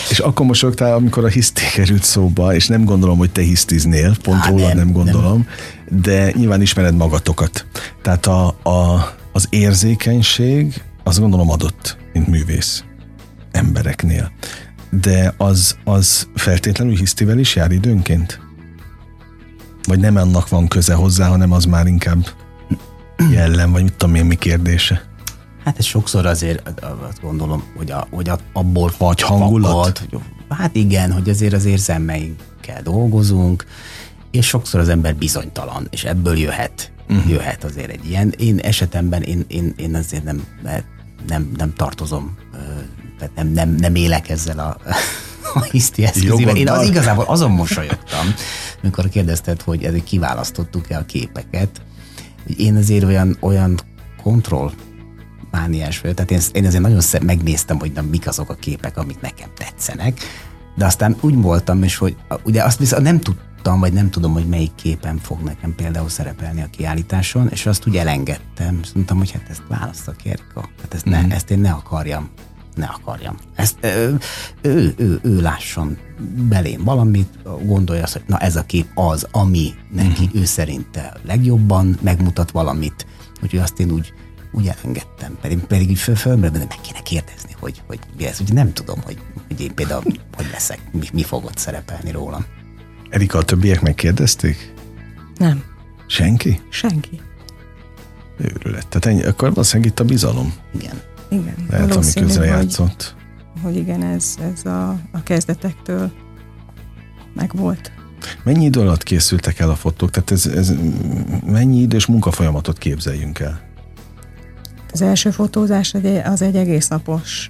És 0.09 0.19
akkor 0.19 0.45
mosolyogtál, 0.45 0.93
amikor 0.93 1.25
a 1.25 1.27
hiszti 1.27 1.61
került 1.73 2.03
szóba, 2.03 2.55
és 2.55 2.67
nem 2.67 2.85
gondolom, 2.85 3.17
hogy 3.17 3.31
te 3.31 3.41
hisztiznél, 3.41 4.15
pont 4.21 4.39
Há, 4.39 4.49
róla 4.49 4.67
nem, 4.67 4.77
nem 4.77 4.91
gondolom, 4.91 5.47
nem. 5.87 6.01
de 6.01 6.31
nyilván 6.31 6.61
ismered 6.61 6.95
magatokat. 6.95 7.65
Tehát 8.01 8.25
a, 8.25 8.47
a, 8.47 9.13
az 9.31 9.47
érzékenység, 9.49 10.81
azt 11.03 11.19
gondolom 11.19 11.49
adott, 11.49 11.97
mint 12.13 12.27
művész 12.27 12.83
embereknél. 13.51 14.31
De 14.89 15.33
az, 15.37 15.77
az 15.83 16.27
feltétlenül 16.35 16.95
hisztivel 16.95 17.37
is 17.39 17.55
jár 17.55 17.71
időnként? 17.71 18.39
Vagy 19.87 19.99
nem 19.99 20.15
annak 20.15 20.49
van 20.49 20.67
köze 20.67 20.93
hozzá, 20.93 21.27
hanem 21.27 21.51
az 21.51 21.65
már 21.65 21.87
inkább 21.87 22.27
jellem, 23.31 23.71
vagy 23.71 23.83
mit 23.83 23.93
tudom 23.93 24.15
én, 24.15 24.25
mi 24.25 24.35
kérdése? 24.35 25.12
Hát 25.63 25.77
ez 25.77 25.85
sokszor 25.85 26.25
azért 26.25 26.69
azt 27.07 27.21
gondolom, 27.21 27.63
hogy, 27.77 27.91
a, 27.91 28.07
hogy 28.09 28.29
a, 28.29 28.39
abból 28.53 28.91
vagy 28.97 29.21
hangulat. 29.21 29.71
Fakad, 29.71 29.97
hogy, 29.97 30.19
hát 30.57 30.75
igen, 30.75 31.11
hogy 31.11 31.29
azért 31.29 31.53
az 31.53 31.65
érzelmeinkkel 31.65 32.81
dolgozunk, 32.81 33.65
és 34.31 34.47
sokszor 34.47 34.79
az 34.79 34.89
ember 34.89 35.15
bizonytalan, 35.15 35.87
és 35.89 36.03
ebből 36.03 36.37
jöhet, 36.37 36.91
uh-huh. 37.09 37.29
jöhet 37.29 37.63
azért 37.63 37.89
egy 37.89 38.09
ilyen. 38.09 38.33
Én 38.37 38.59
esetemben 38.59 39.21
én, 39.21 39.45
én, 39.47 39.73
én 39.77 39.95
azért 39.95 40.23
nem, 40.23 40.43
nem, 41.27 41.51
nem 41.57 41.73
tartozom, 41.73 42.37
tehát 43.17 43.35
nem, 43.35 43.47
nem, 43.47 43.69
nem 43.69 43.95
élek 43.95 44.29
ezzel 44.29 44.59
a, 44.59 44.77
a 45.59 45.61
hiszti 45.61 46.03
eszközével. 46.05 46.55
Én 46.55 46.69
az 46.69 46.87
igazából 46.87 47.25
azon 47.27 47.51
mosolyogtam, 47.51 48.33
amikor 48.81 49.09
kérdezted, 49.09 49.61
hogy 49.61 49.83
ezért 49.83 50.03
kiválasztottuk-e 50.03 50.97
a 50.97 51.05
képeket. 51.05 51.81
Én 52.57 52.75
azért 52.75 53.03
olyan, 53.03 53.37
olyan 53.39 53.79
kontroll 54.23 54.71
mániás 55.53 55.99
vagyok. 55.99 56.15
Tehát 56.15 56.31
én, 56.31 56.39
én 56.51 56.65
azért 56.65 56.83
nagyon 56.83 57.01
szem, 57.01 57.23
megnéztem, 57.23 57.79
hogy 57.79 57.91
na, 57.91 58.01
mik 58.01 58.27
azok 58.27 58.49
a 58.49 58.53
képek, 58.53 58.97
amik 58.97 59.21
nekem 59.21 59.49
tetszenek, 59.57 60.19
de 60.75 60.85
aztán 60.85 61.15
úgy 61.21 61.35
voltam 61.35 61.83
is, 61.83 61.97
hogy 61.97 62.15
ugye 62.43 62.63
azt 62.63 62.79
viszont 62.79 63.03
nem 63.03 63.19
tudtam, 63.19 63.79
vagy 63.79 63.93
nem 63.93 64.09
tudom, 64.09 64.33
hogy 64.33 64.47
melyik 64.47 64.75
képen 64.75 65.17
fog 65.17 65.41
nekem 65.41 65.75
például 65.75 66.09
szerepelni 66.09 66.61
a 66.61 66.67
kiállításon, 66.71 67.47
és 67.49 67.65
azt 67.65 67.87
úgy 67.87 67.95
elengedtem. 67.95 68.79
Azt 68.81 68.95
mondtam, 68.95 69.17
hogy 69.17 69.31
hát 69.31 69.49
ezt 69.49 69.63
választok, 69.67 70.15
Erika. 70.25 70.69
Hát 70.81 70.93
ezt, 70.93 71.05
ne, 71.05 71.21
mm. 71.21 71.29
ezt 71.29 71.51
én 71.51 71.59
ne 71.59 71.71
akarjam 71.71 72.29
ne 72.75 72.85
akarjam. 72.85 73.35
Ezt 73.55 73.77
ő, 73.81 74.17
ő, 74.61 74.93
ő, 74.97 75.19
ő 75.23 75.41
lásson 75.41 75.97
belém 76.49 76.83
valamit, 76.83 77.39
gondolja 77.65 78.03
azt, 78.03 78.13
hogy 78.13 78.23
na 78.27 78.37
ez 78.37 78.55
a 78.55 78.63
kép 78.63 78.87
az, 78.93 79.27
ami 79.31 79.73
neki 79.91 80.23
uh-huh. 80.23 80.41
ő 80.41 80.45
szerinte 80.45 81.13
legjobban 81.25 81.97
megmutat 82.01 82.51
valamit, 82.51 83.05
úgyhogy 83.41 83.59
azt 83.59 83.79
én 83.79 83.91
úgy 83.91 84.13
úgy 84.53 84.67
elengedtem, 84.67 85.37
pedig, 85.41 85.59
pedig 85.59 85.89
így 85.89 85.99
föl, 85.99 86.15
föl, 86.15 86.35
de 86.35 86.49
meg 86.49 86.77
kéne 86.81 87.01
kérdezni, 87.03 87.55
hogy, 87.59 87.81
hogy 87.87 87.99
mi 88.17 88.25
ez, 88.25 88.41
úgy 88.41 88.53
nem 88.53 88.73
tudom, 88.73 89.01
hogy, 89.01 89.17
hogy 89.47 89.61
én 89.61 89.73
például 89.73 90.03
hogy 90.35 90.47
leszek, 90.51 90.79
mi, 90.91 91.07
mi 91.13 91.23
fogott 91.23 91.57
szerepelni 91.57 92.11
rólam. 92.11 92.45
Erika, 93.09 93.37
a 93.37 93.43
többiek 93.43 93.81
megkérdezték? 93.81 94.73
Nem. 95.37 95.63
Senki? 96.07 96.61
Senki. 96.69 97.21
Őrület. 98.37 98.87
Tehát 98.87 99.05
ennyi, 99.05 99.23
akkor 99.23 99.49
valószínűleg 99.49 99.91
itt 99.91 99.99
a 99.99 100.03
bizalom. 100.03 100.53
Igen. 100.75 101.01
Igen. 101.29 101.55
Lehet, 101.69 101.95
ami 101.95 102.13
közre 102.13 102.45
játszott. 102.45 103.15
Hogy, 103.53 103.61
hogy 103.61 103.75
igen, 103.75 104.03
ez, 104.03 104.35
ez 104.53 104.65
a, 104.65 104.89
a 105.11 105.23
kezdetektől 105.23 106.11
megvolt. 107.33 107.91
Mennyi 108.43 108.65
idő 108.65 108.79
alatt 108.79 109.03
készültek 109.03 109.59
el 109.59 109.69
a 109.69 109.75
fotók? 109.75 110.11
Tehát 110.11 110.31
ez, 110.31 110.45
ez 110.45 110.73
mennyi 111.45 111.81
idős 111.81 112.05
munkafolyamatot 112.05 112.77
képzeljünk 112.77 113.39
el? 113.39 113.72
Az 114.93 115.01
első 115.01 115.29
fotózás 115.29 115.95
az 116.25 116.41
egy 116.41 116.55
egész 116.55 116.87
napos 116.87 117.47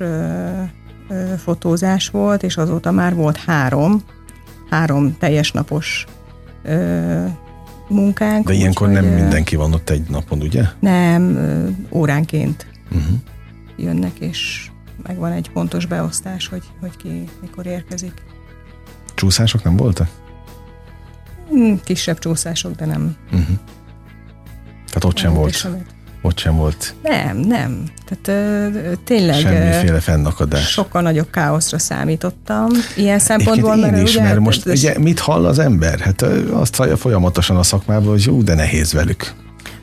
fotózás 1.37 2.09
volt, 2.09 2.43
és 2.43 2.57
azóta 2.57 2.91
már 2.91 3.15
volt 3.15 3.37
három, 3.37 4.03
három 4.69 5.17
teljes 5.17 5.51
napos 5.51 6.05
munkánk. 7.87 8.47
De 8.47 8.53
ilyenkor 8.53 8.87
úgy, 8.87 8.93
nem 8.93 9.05
mindenki 9.05 9.55
van 9.55 9.73
ott 9.73 9.89
egy 9.89 10.09
napon, 10.09 10.41
ugye? 10.41 10.63
Nem, 10.79 11.37
óránként 11.91 12.67
uh-huh. 12.91 13.17
jönnek, 13.77 14.19
és 14.19 14.69
megvan 15.03 15.31
egy 15.31 15.49
pontos 15.49 15.85
beosztás, 15.85 16.47
hogy, 16.47 16.63
hogy 16.79 16.97
ki 16.97 17.29
mikor 17.41 17.65
érkezik. 17.65 18.23
Csúszások 19.13 19.63
nem 19.63 19.75
voltak? 19.75 20.07
Hmm, 21.49 21.79
kisebb 21.83 22.19
csúszások, 22.19 22.75
de 22.75 22.85
nem. 22.85 23.15
Uh-huh. 23.25 23.57
Tehát 24.85 25.03
ott 25.03 25.17
sem 25.17 25.33
volt. 25.33 25.53
Sem 25.53 25.85
ott 26.25 26.37
sem 26.37 26.55
volt. 26.55 26.95
Nem, 27.01 27.37
nem. 27.37 27.83
Tehát 28.05 28.27
ö, 28.27 28.91
tényleg... 29.03 29.35
Semmiféle 29.35 29.99
fennakadás. 29.99 30.71
Sokkal 30.71 31.01
nagyobb 31.01 31.29
káoszra 31.29 31.79
számítottam. 31.79 32.69
Ilyen 32.95 33.19
szempontból, 33.19 33.75
mert 33.75 33.95
én 33.95 34.03
is, 34.03 34.15
ugye, 34.15 34.23
mert 34.23 34.39
most 34.39 34.65
ugye, 34.65 34.99
mit 34.99 35.19
hall 35.19 35.45
az 35.45 35.59
ember? 35.59 35.99
Hát 35.99 36.21
azt 36.51 36.75
hallja 36.75 36.97
folyamatosan 36.97 37.57
a 37.57 37.63
szakmában, 37.63 38.07
hogy 38.07 38.25
jó, 38.25 38.41
de 38.41 38.53
nehéz 38.53 38.93
velük. 38.93 39.33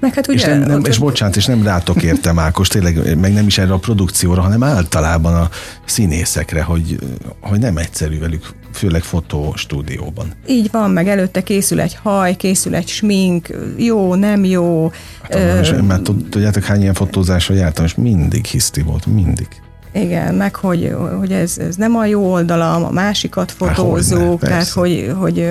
Meg 0.00 0.14
hát 0.14 0.29
ugye, 0.29 0.38
és, 0.38 0.44
nem, 0.44 0.61
nem, 0.61 0.85
és 0.85 0.98
bocsánat, 0.98 1.37
és 1.37 1.46
nem 1.46 1.62
rátok 1.62 2.03
értem 2.03 2.38
Ákos, 2.38 2.68
tényleg, 2.68 3.18
meg 3.18 3.33
nem 3.33 3.46
is 3.46 3.59
erre 3.59 3.72
a 3.72 3.79
produkcióra, 3.79 4.40
hanem 4.40 4.62
általában 4.62 5.35
a 5.35 5.48
színészekre, 5.85 6.62
hogy, 6.62 6.98
hogy 7.40 7.59
nem 7.59 7.76
egyszerű 7.76 8.18
velük, 8.18 8.55
főleg 8.73 9.03
fotostúdióban. 9.03 10.33
Így 10.47 10.69
van, 10.71 10.91
meg 10.91 11.09
előtte 11.09 11.43
készül 11.43 11.81
egy 11.81 11.99
haj, 12.03 12.37
készül 12.37 12.75
egy 12.75 12.89
smink, 12.89 13.49
jó, 13.77 14.15
nem 14.15 14.45
jó. 14.45 14.91
Hát, 15.23 15.35
ö... 15.35 15.61
és 15.61 15.73
már 15.87 16.01
tudjátok, 16.31 16.63
hány 16.63 16.81
ilyen 16.81 16.95
fotózásra 16.95 17.55
jártam, 17.55 17.85
és 17.85 17.95
mindig 17.95 18.45
hiszti 18.45 18.83
volt, 18.83 19.07
mindig. 19.07 19.49
Igen, 19.93 20.35
meg 20.35 20.55
hogy, 20.55 20.95
hogy 21.19 21.33
ez, 21.33 21.59
ez 21.59 21.77
nem 21.77 21.97
a 21.97 22.05
jó 22.05 22.33
oldalam, 22.33 22.85
a 22.85 22.91
másikat 22.91 23.53
fotózók, 23.53 24.41
tehát 24.41 24.69
hogy, 24.69 25.13
hogy 25.19 25.49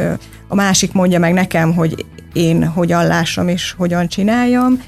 a 0.48 0.56
másik 0.56 0.94
mondja 0.94 1.20
meg 1.20 1.34
nekem, 1.34 1.74
hogy 1.74 2.06
én 2.34 2.66
hogyan 2.68 3.08
lássam 3.08 3.48
és 3.48 3.74
hogyan 3.78 4.08
csináljam. 4.08 4.82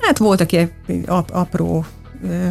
Hát 0.00 0.18
voltak 0.18 0.52
ilyen 0.52 0.70
apró 1.32 1.84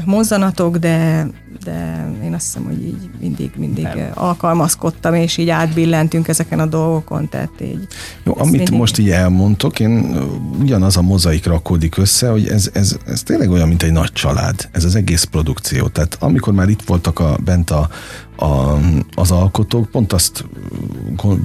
mozzanatok, 0.05 0.77
de, 0.77 1.27
de 1.63 2.07
én 2.23 2.33
azt 2.33 2.45
hiszem, 2.45 2.63
hogy 2.63 2.83
így 2.83 3.09
mindig, 3.19 3.51
mindig 3.57 3.83
Nem. 3.83 4.11
alkalmazkodtam, 4.13 5.13
és 5.13 5.37
így 5.37 5.49
átbillentünk 5.49 6.27
ezeken 6.27 6.59
a 6.59 6.65
dolgokon, 6.65 7.29
tehát 7.29 7.51
így. 7.61 7.87
Jó, 8.23 8.33
amit 8.37 8.51
mindig... 8.51 8.77
most 8.77 8.97
így 8.97 9.09
elmondtok, 9.09 9.79
én 9.79 10.17
ugyanaz 10.59 10.97
a 10.97 11.01
mozaik 11.01 11.45
rakódik 11.45 11.97
össze, 11.97 12.29
hogy 12.29 12.47
ez, 12.47 12.69
ez, 12.73 12.97
ez 13.05 13.23
tényleg 13.23 13.49
olyan, 13.49 13.67
mint 13.67 13.83
egy 13.83 13.91
nagy 13.91 14.11
család, 14.13 14.69
ez 14.71 14.83
az 14.83 14.95
egész 14.95 15.23
produkció. 15.23 15.87
Tehát 15.87 16.17
amikor 16.19 16.53
már 16.53 16.69
itt 16.69 16.81
voltak 16.81 17.19
a, 17.19 17.37
bent 17.43 17.69
a, 17.69 17.89
a, 18.35 18.77
az 19.15 19.31
alkotók, 19.31 19.89
pont 19.89 20.13
azt 20.13 20.45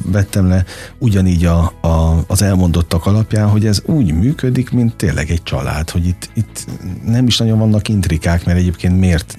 vettem 0.04 0.48
le 0.48 0.64
ugyanígy 0.98 1.44
a, 1.44 1.72
a, 1.80 2.24
az 2.26 2.42
elmondottak 2.42 3.06
alapján, 3.06 3.48
hogy 3.48 3.66
ez 3.66 3.82
úgy 3.84 4.12
működik, 4.12 4.70
mint 4.70 4.96
tényleg 4.96 5.30
egy 5.30 5.42
család, 5.42 5.90
hogy 5.90 6.06
itt, 6.06 6.30
itt 6.34 6.66
nem 7.04 7.26
is 7.26 7.38
nagyon 7.38 7.58
vannak 7.58 7.88
intrik 7.88 8.16
replikák, 8.16 8.44
mert 8.44 8.58
egyébként 8.58 8.98
miért 8.98 9.36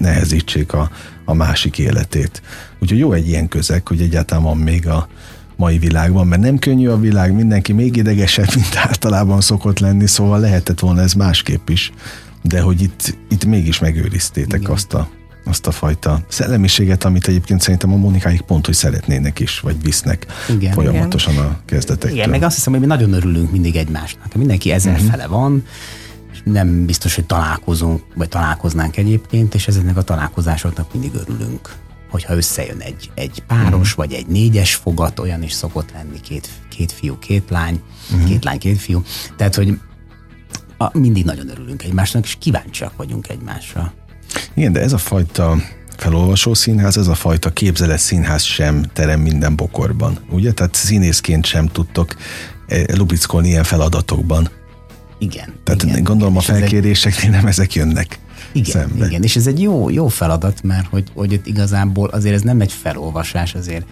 nehezítsék 0.58 0.72
a, 0.72 0.90
a 1.24 1.34
másik 1.34 1.78
életét. 1.78 2.42
Úgyhogy 2.78 2.98
jó 2.98 3.12
egy 3.12 3.28
ilyen 3.28 3.48
közeg, 3.48 3.86
hogy 3.86 4.00
egyáltalán 4.00 4.44
van 4.44 4.56
még 4.56 4.88
a 4.88 5.08
mai 5.56 5.78
világban, 5.78 6.26
mert 6.26 6.42
nem 6.42 6.58
könnyű 6.58 6.88
a 6.88 6.98
világ, 6.98 7.34
mindenki 7.34 7.72
még 7.72 7.96
idegesebb, 7.96 8.54
mint 8.54 8.76
általában 8.76 9.40
szokott 9.40 9.78
lenni, 9.78 10.06
szóval 10.06 10.40
lehetett 10.40 10.80
volna 10.80 11.00
ez 11.00 11.12
másképp 11.12 11.68
is, 11.68 11.92
de 12.42 12.60
hogy 12.60 12.82
itt, 12.82 13.16
itt 13.28 13.44
mégis 13.44 13.78
megőriztétek 13.78 14.60
Igen. 14.60 14.72
azt 14.72 14.94
a 14.94 15.08
azt 15.44 15.66
a 15.66 15.70
fajta 15.70 16.20
szellemiséget, 16.28 17.04
amit 17.04 17.28
egyébként 17.28 17.60
szerintem 17.60 17.92
a 17.92 17.96
Monikáik 17.96 18.40
pont, 18.40 18.66
hogy 18.66 18.74
szeretnének 18.74 19.40
is, 19.40 19.60
vagy 19.60 19.82
visznek 19.82 20.26
igen, 20.50 20.72
folyamatosan 20.72 21.32
igen. 21.32 21.44
a 21.44 21.60
kezdetektől. 21.64 22.16
Igen, 22.16 22.30
meg 22.30 22.42
azt 22.42 22.54
hiszem, 22.54 22.72
hogy 22.72 22.80
mi 22.80 22.86
nagyon 22.86 23.12
örülünk 23.12 23.50
mindig 23.50 23.76
egymásnak. 23.76 24.34
Mindenki 24.34 24.70
ezer 24.70 24.92
uh-huh. 24.92 25.10
fele 25.10 25.26
van, 25.26 25.64
nem 26.50 26.86
biztos, 26.86 27.14
hogy 27.14 27.26
találkozunk, 27.26 28.02
vagy 28.14 28.28
találkoznánk 28.28 28.96
egyébként, 28.96 29.54
és 29.54 29.68
ezeknek 29.68 29.96
a 29.96 30.02
találkozásoknak 30.02 30.92
mindig 30.92 31.14
örülünk 31.14 31.76
hogyha 32.10 32.36
összejön 32.36 32.80
egy, 32.80 33.10
egy 33.14 33.42
páros, 33.46 33.72
uh-huh. 33.72 33.96
vagy 33.96 34.12
egy 34.12 34.26
négyes 34.26 34.74
fogat, 34.74 35.18
olyan 35.18 35.42
is 35.42 35.52
szokott 35.52 35.92
lenni, 35.92 36.20
két, 36.20 36.48
két 36.68 36.92
fiú, 36.92 37.18
két 37.18 37.50
lány, 37.50 37.80
uh-huh. 38.10 38.28
két 38.28 38.44
lány, 38.44 38.58
két 38.58 38.78
fiú. 38.78 39.02
Tehát, 39.36 39.54
hogy 39.54 39.78
a, 40.78 40.98
mindig 40.98 41.24
nagyon 41.24 41.48
örülünk 41.48 41.82
egymásnak, 41.82 42.24
és 42.24 42.36
kíváncsiak 42.38 42.96
vagyunk 42.96 43.28
egymásra. 43.28 43.92
Igen, 44.54 44.72
de 44.72 44.80
ez 44.80 44.92
a 44.92 44.98
fajta 44.98 45.56
felolvasó 45.96 46.54
színház, 46.54 46.96
ez 46.96 47.06
a 47.06 47.14
fajta 47.14 47.50
képzelet 47.50 47.98
színház 47.98 48.42
sem 48.42 48.82
terem 48.92 49.20
minden 49.20 49.56
bokorban, 49.56 50.18
ugye? 50.30 50.52
Tehát 50.52 50.74
színészként 50.74 51.46
sem 51.46 51.66
tudtok 51.66 52.14
eh, 52.66 52.84
lubickolni 52.86 53.48
ilyen 53.48 53.64
feladatokban. 53.64 54.48
Igen. 55.18 55.54
Tehát 55.64 55.82
igen, 55.82 56.02
gondolom 56.02 56.34
igen, 56.34 56.54
a 56.54 56.58
felkéréseknél 56.58 57.30
nem 57.30 57.46
ezek 57.46 57.74
jönnek. 57.74 58.18
Igen, 58.52 58.70
szembe. 58.70 59.06
igen, 59.06 59.22
és 59.22 59.36
ez 59.36 59.46
egy 59.46 59.60
jó, 59.60 59.90
jó 59.90 60.08
feladat, 60.08 60.62
mert 60.62 60.86
hogy, 60.86 61.04
hogy 61.14 61.32
itt 61.32 61.46
igazából 61.46 62.08
azért 62.08 62.34
ez 62.34 62.42
nem 62.42 62.60
egy 62.60 62.72
felolvasás, 62.72 63.54
azért 63.54 63.86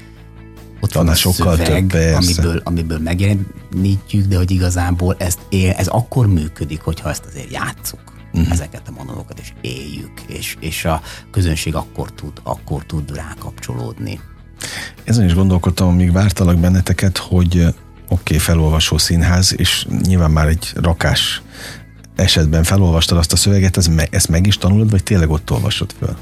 ott 0.81 0.93
van 0.93 1.09
a 1.09 1.15
sokkal 1.15 1.57
szöveg, 1.57 1.87
több, 1.87 2.15
amiből, 2.15 2.61
amiből 2.65 2.99
megjelenítjük, 2.99 4.27
de 4.27 4.37
hogy 4.37 4.51
igazából 4.51 5.17
ezt 5.19 5.39
él, 5.49 5.71
ez 5.71 5.87
akkor 5.87 6.27
működik, 6.27 6.81
hogyha 6.81 7.09
ezt 7.09 7.25
azért 7.25 7.51
játszuk 7.51 8.01
uh-huh. 8.33 8.53
ezeket 8.53 8.83
a 8.89 8.91
monológokat, 8.91 9.39
és 9.39 9.53
éljük, 9.61 10.21
és, 10.27 10.57
és 10.61 10.85
a 10.85 11.03
közönség 11.31 11.75
akkor 11.75 12.13
tud, 12.13 12.33
akkor 12.43 12.85
tud 12.85 13.15
rákapcsolódni. 13.15 14.21
Ezen 15.05 15.25
is 15.25 15.35
gondolkodtam, 15.35 15.89
amíg 15.89 16.13
vártalak 16.13 16.59
benneteket, 16.59 17.19
hogy 17.19 17.75
oké, 18.09 18.23
okay, 18.23 18.39
felolvasó 18.39 18.99
színház, 18.99 19.55
és 19.57 19.87
nyilván 20.03 20.31
már 20.31 20.49
egy 20.49 20.73
rakás 20.75 21.43
esetben 22.15 22.63
felolvastad 22.63 23.19
azt 23.19 23.33
a 23.33 23.37
szöveget, 23.37 23.77
ez 23.77 23.87
me, 23.87 24.07
ezt 24.11 24.29
meg 24.29 24.47
is 24.47 24.59
tanulod, 24.59 24.91
vagy 24.91 25.03
tényleg 25.03 25.31
ott 25.31 25.51
olvasod 25.51 25.95
föl? 25.99 26.17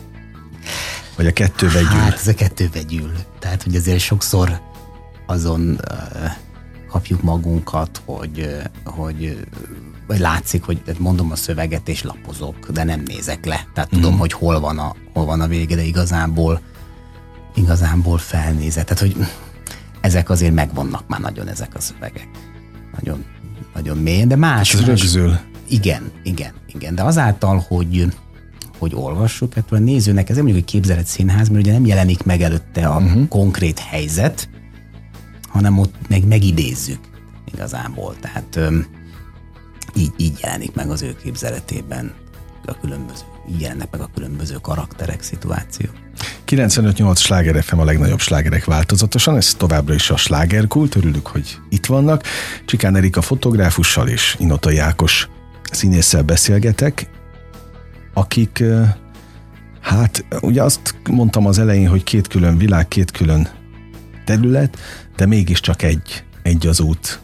Vagy 1.17 1.27
a 1.27 1.33
kettő 1.33 1.69
vegyül? 1.69 1.89
Hát 1.89 2.19
ez 2.19 2.27
a 2.27 2.35
kettő 2.35 2.71
vegyül. 2.73 3.13
Tehát, 3.39 3.63
hogy 3.63 3.77
azért 3.77 4.01
sokszor 4.01 4.61
azon 5.27 5.61
uh, 5.91 6.31
kapjuk 6.89 7.23
magunkat, 7.23 8.03
hogy, 8.05 8.39
uh, 8.39 8.95
hogy 8.95 9.47
vagy 10.07 10.19
látszik, 10.19 10.63
hogy 10.63 10.83
mondom 10.99 11.31
a 11.31 11.37
szöveget 11.37 11.89
és 11.89 12.03
lapozok, 12.03 12.71
de 12.71 12.85
nem 12.85 13.03
nézek 13.07 13.45
le. 13.45 13.67
Tehát 13.75 13.97
mm. 13.97 14.01
tudom, 14.01 14.19
hogy 14.19 14.33
hol 14.33 14.61
van, 14.61 14.79
a, 14.79 14.95
hol 15.13 15.25
van 15.25 15.41
a 15.41 15.47
vége, 15.47 15.75
de 15.75 15.83
igazából 15.83 16.61
igazából 17.55 18.19
felnézet. 18.19 18.87
Tehát, 18.87 19.03
hogy 19.03 19.27
ezek 20.05 20.31
azért 20.31 20.55
megvannak 20.55 21.09
már 21.09 21.21
nagyon 21.21 21.49
ezek 21.49 21.75
a 21.75 21.81
szövegek. 21.81 22.29
Nagyon, 22.95 23.25
nagyon 23.75 23.97
mélyen, 23.97 24.29
de 24.29 24.37
más. 24.37 24.75
Ez 24.75 24.85
rögzül. 24.85 25.39
Igen, 25.69 26.11
igen, 26.23 26.53
igen. 26.67 26.95
De 26.95 27.03
azáltal, 27.03 27.65
hogy 27.69 28.07
hogy 28.79 28.95
olvassuk, 28.95 29.55
hát 29.55 29.73
a 29.73 29.79
nézőnek 29.79 30.29
ez 30.29 30.37
nem 30.37 30.45
mondjuk 30.45 30.67
egy 30.67 30.73
képzelet 30.73 31.07
színház, 31.07 31.49
mert 31.49 31.65
ugye 31.65 31.73
nem 31.73 31.87
jelenik 31.87 32.23
meg 32.23 32.41
előtte 32.41 32.87
a 32.87 33.01
uh-huh. 33.01 33.29
konkrét 33.29 33.79
helyzet, 33.79 34.49
hanem 35.49 35.79
ott 35.79 35.95
meg 36.09 36.27
megidézzük 36.27 37.01
igazából. 37.55 38.17
Tehát 38.21 38.57
öm, 38.57 38.87
így, 39.95 40.13
így 40.17 40.39
jelenik 40.43 40.75
meg 40.75 40.91
az 40.91 41.03
ő 41.03 41.17
képzeletében 41.23 42.13
a 42.67 42.79
különböző, 42.81 43.25
így 43.51 43.61
jelennek 43.61 43.91
meg 43.91 44.01
a 44.01 44.11
különböző 44.15 44.57
karakterek, 44.63 45.23
szituáció. 45.23 45.87
95-8 46.47 47.17
sláger 47.17 47.63
FM 47.63 47.79
a 47.79 47.85
legnagyobb 47.85 48.21
slágerek 48.21 48.65
változatosan, 48.65 49.37
ez 49.37 49.55
továbbra 49.55 49.95
is 49.95 50.11
a 50.11 50.17
slágerkult, 50.17 50.97
örülök, 50.97 51.27
hogy 51.27 51.59
itt 51.69 51.87
vannak. 51.87 52.23
Csikán 52.65 52.97
Erika 52.97 53.23
fotográfussal 53.23 54.09
és 54.09 54.37
Inota 54.39 54.71
Jákos 54.71 55.29
színésszel 55.71 56.23
beszélgetek, 56.23 57.09
akik, 58.15 58.63
hát 59.81 60.25
ugye 60.41 60.63
azt 60.63 60.95
mondtam 61.11 61.47
az 61.47 61.59
elején, 61.59 61.89
hogy 61.89 62.03
két 62.03 62.29
külön 62.29 62.59
világ, 62.59 62.89
két 62.89 63.11
külön 63.11 63.49
terület, 64.25 64.79
de 65.17 65.27
mégiscsak 65.27 65.83
egy, 65.83 66.25
egy 66.43 66.67
az 66.67 66.81
út 66.81 67.21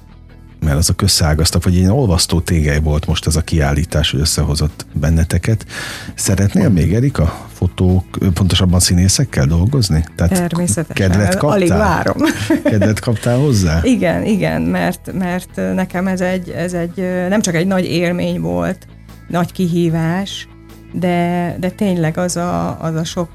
mert 0.61 0.77
az 0.77 0.89
a 0.89 0.93
közszágaztak, 0.93 1.65
vagy 1.65 1.77
egy 1.77 1.87
olvasztó 1.87 2.41
tégely 2.41 2.81
volt 2.81 3.07
most 3.07 3.27
ez 3.27 3.37
a 3.37 3.41
kiállítás, 3.41 4.11
hogy 4.11 4.21
összehozott 4.21 4.87
benneteket. 4.93 5.67
Szeretnél 6.15 6.69
még, 6.69 6.95
Erika, 6.95 7.47
fotók, 7.53 8.05
pontosabban 8.35 8.81
színészekkel 8.81 9.47
dolgozni? 9.47 10.05
Tehát 10.17 10.33
Természetesen. 10.33 11.09
Kedvet 11.09 11.37
kaptál? 11.37 11.59
Alig 11.59 11.69
várom. 11.69 12.17
Kedvet 12.65 13.01
kaptál 13.01 13.39
hozzá? 13.39 13.81
Igen, 13.83 14.25
igen, 14.25 14.63
mert, 14.63 15.13
mert 15.13 15.61
nekem 15.75 16.07
ez 16.07 16.21
egy, 16.21 16.51
ez 16.51 16.73
egy 16.73 16.97
nem 17.29 17.41
csak 17.41 17.55
egy 17.55 17.67
nagy 17.67 17.85
élmény 17.85 18.41
volt, 18.41 18.87
nagy 19.29 19.53
kihívás, 19.53 20.49
de, 20.93 21.57
de 21.61 21.71
tényleg 21.71 22.19
az 22.19 22.37
a, 22.37 22.81
az 22.81 22.95
a 22.95 23.05
sok 23.05 23.31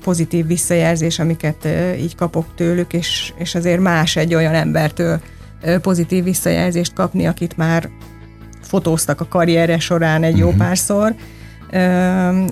pozitív 0.00 0.46
visszajelzés, 0.46 1.18
amiket 1.18 1.68
így 1.98 2.14
kapok 2.14 2.46
tőlük, 2.54 2.92
és, 2.92 3.32
és 3.38 3.54
azért 3.54 3.80
más 3.80 4.16
egy 4.16 4.34
olyan 4.34 4.54
embertől 4.54 5.20
pozitív 5.82 6.24
visszajelzést 6.24 6.92
kapni, 6.92 7.26
akit 7.26 7.56
már 7.56 7.88
fotóztak 8.62 9.20
a 9.20 9.28
karrierje 9.28 9.78
során 9.78 10.22
egy 10.22 10.36
jó 10.36 10.46
uh-huh. 10.46 10.60
párszor, 10.60 11.14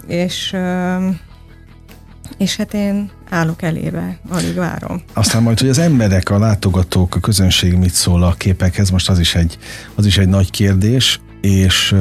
és 0.07 0.57
és 2.39 2.57
hát 2.57 2.75
én 2.75 3.11
állok 3.31 3.63
elébe, 3.63 4.19
alig 4.29 4.55
várom. 4.55 5.03
Aztán 5.13 5.43
majd, 5.43 5.61
hogy 5.61 5.69
az 5.69 5.79
emberek, 5.79 6.31
a 6.31 6.39
látogatók, 6.39 7.15
a 7.15 7.21
közönség 7.21 7.75
mit 7.75 7.93
szól 7.93 8.23
a 8.23 8.33
képekhez, 8.33 8.91
most 8.91 9.09
az 9.09 9.19
is 9.19 9.35
egy, 9.35 9.59
az 9.95 10.07
is 10.07 10.19
egy 10.19 10.29
nagy 10.29 10.51
kérdés, 10.51 11.21
és 11.41 11.95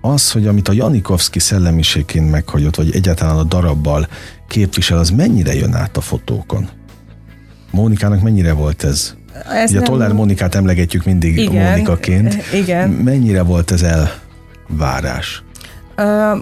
az, 0.00 0.30
hogy 0.30 0.46
amit 0.46 0.68
a 0.68 0.72
Janikovszki 0.72 1.38
szellemiségként 1.38 2.30
meghagyott, 2.30 2.76
vagy 2.76 2.94
egyáltalán 2.94 3.36
a 3.36 3.44
darabbal 3.44 4.08
képvisel, 4.48 4.98
az 4.98 5.10
mennyire 5.10 5.54
jön 5.54 5.74
át 5.74 5.96
a 5.96 6.00
fotókon? 6.00 6.68
Mónikának 7.70 8.22
mennyire 8.22 8.52
volt 8.52 8.84
ez 8.84 9.14
ez 9.54 9.70
Ugye 9.70 9.80
nem... 9.80 9.82
a 9.82 9.86
Tollár 9.86 10.12
Monikát 10.12 10.54
emlegetjük 10.54 11.04
mindig 11.04 11.38
igen, 11.38 11.70
Mónikaként. 11.70 12.36
Igen. 12.54 12.90
Mennyire 12.90 13.42
volt 13.42 13.70
ez 13.70 13.82
elvárás? 13.82 15.42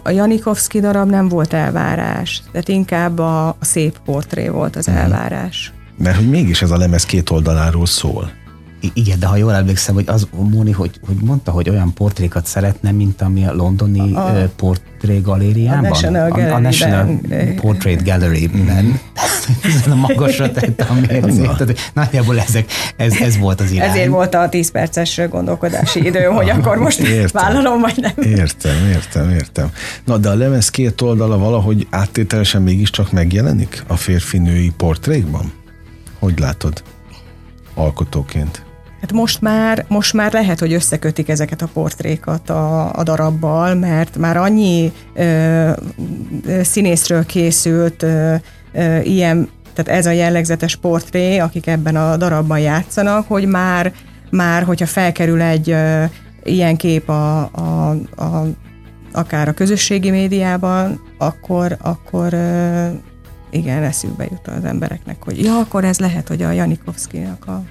A 0.02 0.10
Janikovszki 0.10 0.80
darab 0.80 1.10
nem 1.10 1.28
volt 1.28 1.52
elvárás, 1.52 2.42
tehát 2.52 2.68
inkább 2.68 3.18
a, 3.18 3.48
a 3.48 3.56
szép 3.60 3.98
portré 4.04 4.48
volt 4.48 4.76
az 4.76 4.88
uh-huh. 4.88 5.02
elvárás. 5.02 5.72
Mert 5.96 6.16
hogy 6.16 6.28
mégis 6.28 6.62
ez 6.62 6.70
a 6.70 6.76
lemez 6.76 7.04
két 7.04 7.30
oldaláról 7.30 7.86
szól. 7.86 8.30
I- 8.80 8.90
igen, 8.94 9.18
de 9.18 9.26
ha 9.26 9.36
jól 9.36 9.54
emlékszem, 9.54 9.94
hogy 9.94 10.04
az 10.06 10.28
Móni, 10.50 10.72
hogy, 10.72 11.00
hogy 11.06 11.16
mondta, 11.24 11.50
hogy 11.50 11.68
olyan 11.68 11.94
portrékat 11.94 12.46
szeretne, 12.46 12.90
mint 12.90 13.22
ami 13.22 13.46
a 13.46 13.54
londoni 13.54 14.14
a, 14.14 14.50
portré 14.56 15.18
galériában. 15.18 15.84
A 15.84 15.88
National, 15.88 16.30
a, 16.30 16.54
a 16.54 16.58
National 16.58 17.20
Portrait 17.60 18.04
Gallery-ben. 18.04 18.84
Mm. 18.84 18.92
a 19.90 19.94
magasra 19.94 20.50
tette 20.50 20.84
a 20.84 20.94
mércét. 20.94 21.90
Nagyjából 21.94 22.40
ezek, 22.40 22.70
ez, 22.96 23.16
ez 23.20 23.38
volt 23.38 23.60
az 23.60 23.70
irány. 23.70 23.88
Ezért 23.88 24.08
volt 24.08 24.34
a 24.34 24.48
10 24.48 24.70
perces 24.70 25.20
gondolkodási 25.30 26.04
idő, 26.04 26.22
hogy 26.22 26.50
akkor 26.50 26.76
most 26.76 26.98
értem, 26.98 27.42
vállalom, 27.42 27.80
vagy 27.80 27.96
nem. 27.96 28.12
Értem, 28.16 28.88
értem, 28.88 29.30
értem. 29.30 29.70
Na, 30.04 30.16
de 30.16 30.28
a 30.28 30.34
lemez 30.34 30.70
két 30.70 31.00
oldala 31.00 31.38
valahogy 31.38 31.86
áttételesen 31.90 32.62
mégiscsak 32.62 33.12
megjelenik 33.12 33.84
a 33.86 33.96
férfi-női 33.96 34.72
portrékban? 34.76 35.52
Hogy 36.18 36.38
látod 36.38 36.82
alkotóként? 37.74 38.66
Hát 39.00 39.12
most 39.12 39.40
már, 39.40 39.84
most 39.88 40.12
már 40.12 40.32
lehet, 40.32 40.58
hogy 40.58 40.72
összekötik 40.72 41.28
ezeket 41.28 41.62
a 41.62 41.68
portrékat 41.72 42.50
a, 42.50 42.92
a 42.92 43.02
darabbal, 43.02 43.74
mert 43.74 44.16
már 44.16 44.36
annyi 44.36 44.92
ö, 45.14 45.70
színészről 46.62 47.26
készült 47.26 48.02
ö, 48.02 48.34
ö, 48.72 49.00
ilyen, 49.00 49.48
tehát 49.74 50.00
ez 50.00 50.06
a 50.06 50.10
jellegzetes 50.10 50.76
portré, 50.76 51.38
akik 51.38 51.66
ebben 51.66 51.96
a 51.96 52.16
darabban 52.16 52.58
játszanak, 52.58 53.28
hogy 53.28 53.46
már, 53.46 53.92
már 54.30 54.62
hogyha 54.62 54.86
felkerül 54.86 55.40
egy 55.42 55.76
ilyen 56.44 56.76
kép 56.76 57.08
a, 57.08 57.40
a, 57.40 57.90
a, 58.16 58.46
akár 59.12 59.48
a 59.48 59.52
közösségi 59.52 60.10
médiában, 60.10 61.00
akkor, 61.18 61.76
akkor 61.80 62.34
igen, 63.50 63.82
eszükbe 63.82 64.24
jut 64.24 64.48
az 64.58 64.64
embereknek, 64.64 65.22
hogy 65.22 65.42
ja, 65.42 65.58
akkor 65.58 65.84
ez 65.84 65.98
lehet, 65.98 66.28
hogy 66.28 66.42
a 66.42 66.50
Janikovszkinak 66.50 67.46
a 67.46 67.62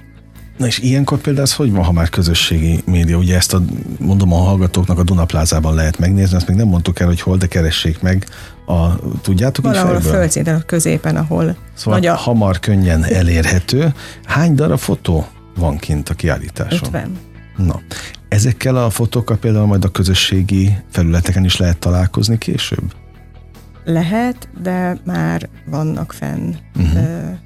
Na 0.58 0.66
és 0.66 0.78
ilyenkor 0.78 1.18
például 1.18 1.44
ez 1.44 1.54
hogy 1.54 1.72
van, 1.72 1.84
ha 1.84 1.92
már 1.92 2.08
közösségi 2.08 2.82
média? 2.86 3.16
Ugye 3.16 3.36
ezt 3.36 3.54
a, 3.54 3.62
mondom 3.98 4.32
a 4.32 4.36
hallgatóknak 4.36 4.98
a 4.98 5.02
Dunaplázában 5.02 5.74
lehet 5.74 5.98
megnézni, 5.98 6.36
azt 6.36 6.48
még 6.48 6.56
nem 6.56 6.68
mondtuk 6.68 7.00
el, 7.00 7.06
hogy 7.06 7.20
hol, 7.20 7.36
de 7.36 7.46
keressék 7.46 8.00
meg. 8.00 8.26
A, 8.68 8.98
tudjátok 9.22 9.64
Valahol 9.64 9.94
a 9.94 10.00
fejből? 10.00 10.18
földszinten, 10.18 10.54
a 10.54 10.60
középen, 10.60 11.16
ahol 11.16 11.56
Szóval 11.74 11.98
nagy 11.98 12.08
a 12.08 12.14
hamar, 12.14 12.60
könnyen 12.60 13.04
elérhető. 13.04 13.94
Hány 14.24 14.54
darab 14.54 14.78
fotó 14.78 15.26
van 15.56 15.76
kint 15.76 16.08
a 16.08 16.14
kiállításon? 16.14 16.78
50. 16.82 17.18
Na, 17.56 17.80
ezekkel 18.28 18.76
a 18.76 18.90
fotókkal 18.90 19.36
például 19.36 19.66
majd 19.66 19.84
a 19.84 19.88
közösségi 19.88 20.76
felületeken 20.90 21.44
is 21.44 21.56
lehet 21.56 21.78
találkozni 21.78 22.38
később? 22.38 22.92
Lehet, 23.84 24.48
de 24.62 25.00
már 25.04 25.48
vannak 25.66 26.12
fenn 26.12 26.54
uh-huh. 26.76 27.38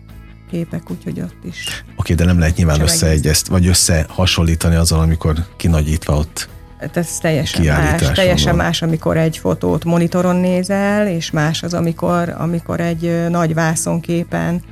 képek, 0.51 0.91
úgyhogy 0.91 1.21
ott 1.21 1.45
is. 1.45 1.85
Oké, 1.97 2.15
de 2.15 2.25
nem 2.25 2.39
lehet 2.39 2.57
nyilván 2.57 2.81
összeegyezt, 2.81 3.47
vagy 3.47 3.67
összehasonlítani 3.67 4.75
azzal, 4.75 5.01
amikor 5.01 5.35
kinagyítva 5.57 6.17
ott. 6.17 6.49
Hát 6.83 6.97
Ez 6.97 7.19
teljesen 7.19 7.65
más. 7.65 8.11
Teljesen 8.13 8.57
van. 8.57 8.65
más, 8.65 8.83
amikor 8.83 9.17
egy 9.17 9.37
fotót 9.37 9.85
monitoron 9.85 10.37
nézel, 10.37 11.07
és 11.07 11.31
más 11.31 11.63
az, 11.63 11.75
amikor, 11.75 12.35
amikor 12.39 12.81
egy 12.81 13.29
nagy 13.29 13.55
vászonképen 13.55 14.63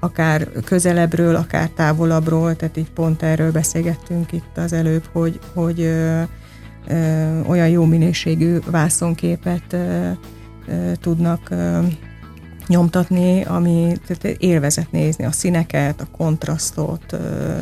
akár 0.00 0.48
közelebbről, 0.64 1.36
akár 1.36 1.68
távolabbról, 1.68 2.56
tehát 2.56 2.76
így 2.76 2.90
pont 2.90 3.22
erről 3.22 3.52
beszélgettünk 3.52 4.32
itt 4.32 4.56
az 4.56 4.72
előbb, 4.72 5.04
hogy, 5.12 5.38
hogy 5.54 5.80
ö, 5.80 6.22
ö, 6.88 7.40
olyan 7.46 7.68
jó 7.68 7.84
minőségű 7.84 8.58
vászonképet 8.70 9.72
ö, 9.72 10.10
ö, 10.68 10.92
tudnak 11.00 11.50
ö, 11.50 11.78
nyomtatni, 12.66 13.44
ami 13.44 13.92
tehát 14.06 14.38
élvezet 14.38 14.90
nézni, 14.90 15.24
a 15.24 15.32
színeket, 15.32 16.00
a 16.00 16.16
kontrasztot, 16.16 17.12
ö, 17.12 17.58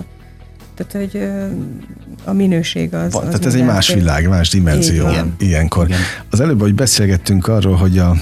tehát, 0.76 0.92
hogy 0.92 1.28
a 2.24 2.32
minőség 2.32 2.94
az... 2.94 3.12
Van, 3.12 3.22
az 3.22 3.28
tehát 3.28 3.46
ez 3.46 3.54
egy 3.54 3.64
más 3.64 3.92
világ, 3.94 4.28
más 4.28 4.48
dimenzió 4.50 5.04
van. 5.04 5.34
ilyenkor. 5.38 5.86
Igen. 5.86 5.98
Az 6.30 6.40
előbb, 6.40 6.60
hogy 6.60 6.74
beszélgettünk 6.74 7.46
arról, 7.48 7.74
hogy 7.76 7.98
a, 7.98 8.16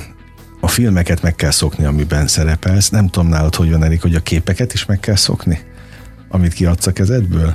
a 0.61 0.69
filmeket 0.69 1.23
meg 1.23 1.35
kell 1.35 1.51
szokni, 1.51 1.85
amiben 1.85 2.27
szerepelsz. 2.27 2.89
Nem 2.91 3.09
tudom 3.09 3.29
nálad, 3.29 3.55
hogy 3.55 3.71
van 3.71 3.85
elég, 3.85 4.01
hogy 4.01 4.15
a 4.15 4.21
képeket 4.21 4.73
is 4.73 4.85
meg 4.87 5.01
kell 5.01 5.17
szokni, 5.17 5.59
amit 6.29 6.53
kiadsz 6.53 6.87
a 6.87 6.93
kezedből? 6.93 7.55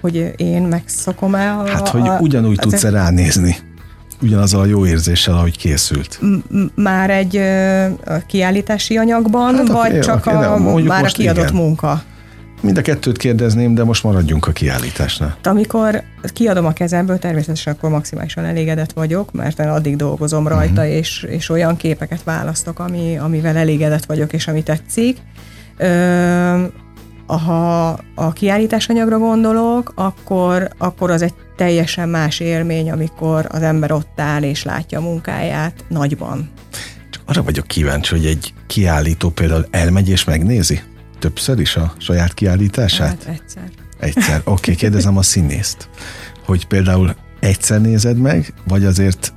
Hogy 0.00 0.32
én 0.36 0.62
megszokom 0.62 1.34
el 1.34 1.60
a, 1.60 1.68
Hát, 1.68 1.88
hogy 1.88 2.08
a, 2.08 2.18
ugyanúgy 2.20 2.58
az- 2.58 2.64
tudsz 2.70 2.82
ránézni. 2.82 3.56
Ugyanazzal 4.22 4.60
a 4.60 4.64
jó 4.64 4.86
érzéssel, 4.86 5.34
ahogy 5.34 5.56
készült. 5.56 6.20
már 6.74 7.10
egy 7.10 7.36
ö, 7.36 7.84
a 7.84 8.22
kiállítási 8.26 8.96
anyagban, 8.96 9.54
Hát, 9.54 9.68
hát, 9.68 9.90
vagy 9.90 10.00
csak 10.00 10.26
oké, 10.26 10.38
de 10.38 10.46
a, 10.46 10.56
mondjuk 10.58 10.88
már 10.88 11.04
a 11.04 11.08
kiadott 11.08 11.48
igen. 11.48 11.54
munka? 11.62 12.02
Mind 12.62 12.78
a 12.78 12.82
kettőt 12.82 13.16
kérdezném, 13.16 13.74
de 13.74 13.84
most 13.84 14.04
maradjunk 14.04 14.46
a 14.46 14.52
kiállításnál. 14.52 15.36
Amikor 15.42 16.02
kiadom 16.32 16.66
a 16.66 16.72
kezemből, 16.72 17.18
természetesen 17.18 17.72
akkor 17.72 17.90
maximálisan 17.90 18.44
elégedett 18.44 18.92
vagyok, 18.92 19.32
mert 19.32 19.58
addig 19.60 19.96
dolgozom 19.96 20.48
rajta, 20.48 20.80
uh-huh. 20.80 20.96
és, 20.96 21.26
és 21.28 21.48
olyan 21.48 21.76
képeket 21.76 22.22
választok, 22.22 22.78
ami, 22.78 23.18
amivel 23.18 23.56
elégedett 23.56 24.04
vagyok, 24.04 24.32
és 24.32 24.48
ami 24.48 24.62
tetszik. 24.62 25.18
Ö, 25.76 26.64
ha 27.26 27.88
a 28.14 28.32
kiállításanyagra 28.32 29.18
gondolok, 29.18 29.92
akkor, 29.94 30.70
akkor 30.78 31.10
az 31.10 31.22
egy 31.22 31.34
teljesen 31.56 32.08
más 32.08 32.40
élmény, 32.40 32.90
amikor 32.90 33.46
az 33.48 33.62
ember 33.62 33.92
ott 33.92 34.20
áll 34.20 34.42
és 34.42 34.62
látja 34.64 34.98
a 34.98 35.02
munkáját 35.02 35.84
nagyban. 35.88 36.50
Csak 37.10 37.22
arra 37.26 37.42
vagyok 37.42 37.66
kíváncsi, 37.66 38.14
hogy 38.14 38.26
egy 38.26 38.54
kiállító 38.66 39.30
például 39.30 39.66
elmegy 39.70 40.08
és 40.08 40.24
megnézi? 40.24 40.80
Többször 41.22 41.60
is 41.60 41.76
a 41.76 41.94
saját 41.98 42.34
kiállítását? 42.34 43.08
Hát 43.08 43.24
egyszer. 43.24 43.70
Egyszer. 43.98 44.40
Oké, 44.44 44.50
okay, 44.50 44.74
kérdezem 44.82 45.16
a 45.16 45.22
színészt, 45.22 45.88
hogy 46.44 46.66
például 46.66 47.14
egyszer 47.40 47.80
nézed 47.80 48.16
meg, 48.16 48.54
vagy 48.68 48.84
azért 48.84 49.32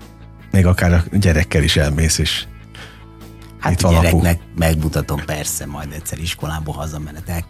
még 0.52 0.66
akár 0.66 0.94
a 0.94 1.04
gyerekkel 1.18 1.64
is 1.64 1.76
elmész 1.78 2.18
is. 2.18 2.48
Hát 3.60 3.72
Itt 3.72 3.82
a 3.82 3.90
gyereknek 3.90 4.40
megmutatom 4.56 5.22
persze, 5.26 5.66
majd 5.66 5.92
egyszer 5.92 6.20
iskolából 6.20 6.74
hazamenet, 6.74 7.44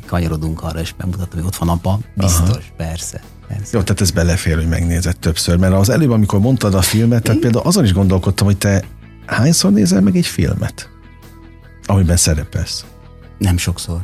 elkanyarodunk 0.00 0.62
arra, 0.62 0.80
és 0.80 0.94
megmutatom, 0.96 1.38
hogy 1.38 1.48
ott 1.48 1.56
van 1.56 1.68
apa, 1.68 1.98
biztos, 2.14 2.48
Aha. 2.48 2.58
persze. 2.76 3.20
persze. 3.48 3.76
Jó, 3.76 3.82
tehát 3.82 4.00
ez 4.00 4.10
belefér, 4.10 4.54
hogy 4.54 4.68
megnézed 4.68 5.18
többször, 5.18 5.56
mert 5.56 5.74
az 5.74 5.88
előbb, 5.88 6.10
amikor 6.10 6.40
mondtad 6.40 6.74
a 6.74 6.82
filmet, 6.82 7.22
tehát 7.22 7.40
például 7.40 7.66
azon 7.66 7.84
is 7.84 7.92
gondolkodtam, 7.92 8.46
hogy 8.46 8.58
te 8.58 8.84
hányszor 9.26 9.72
nézel 9.72 10.00
meg 10.00 10.16
egy 10.16 10.26
filmet, 10.26 10.88
amiben 11.86 12.16
szerepelsz? 12.16 12.84
Nem 13.38 13.56
sokszor. 13.56 14.00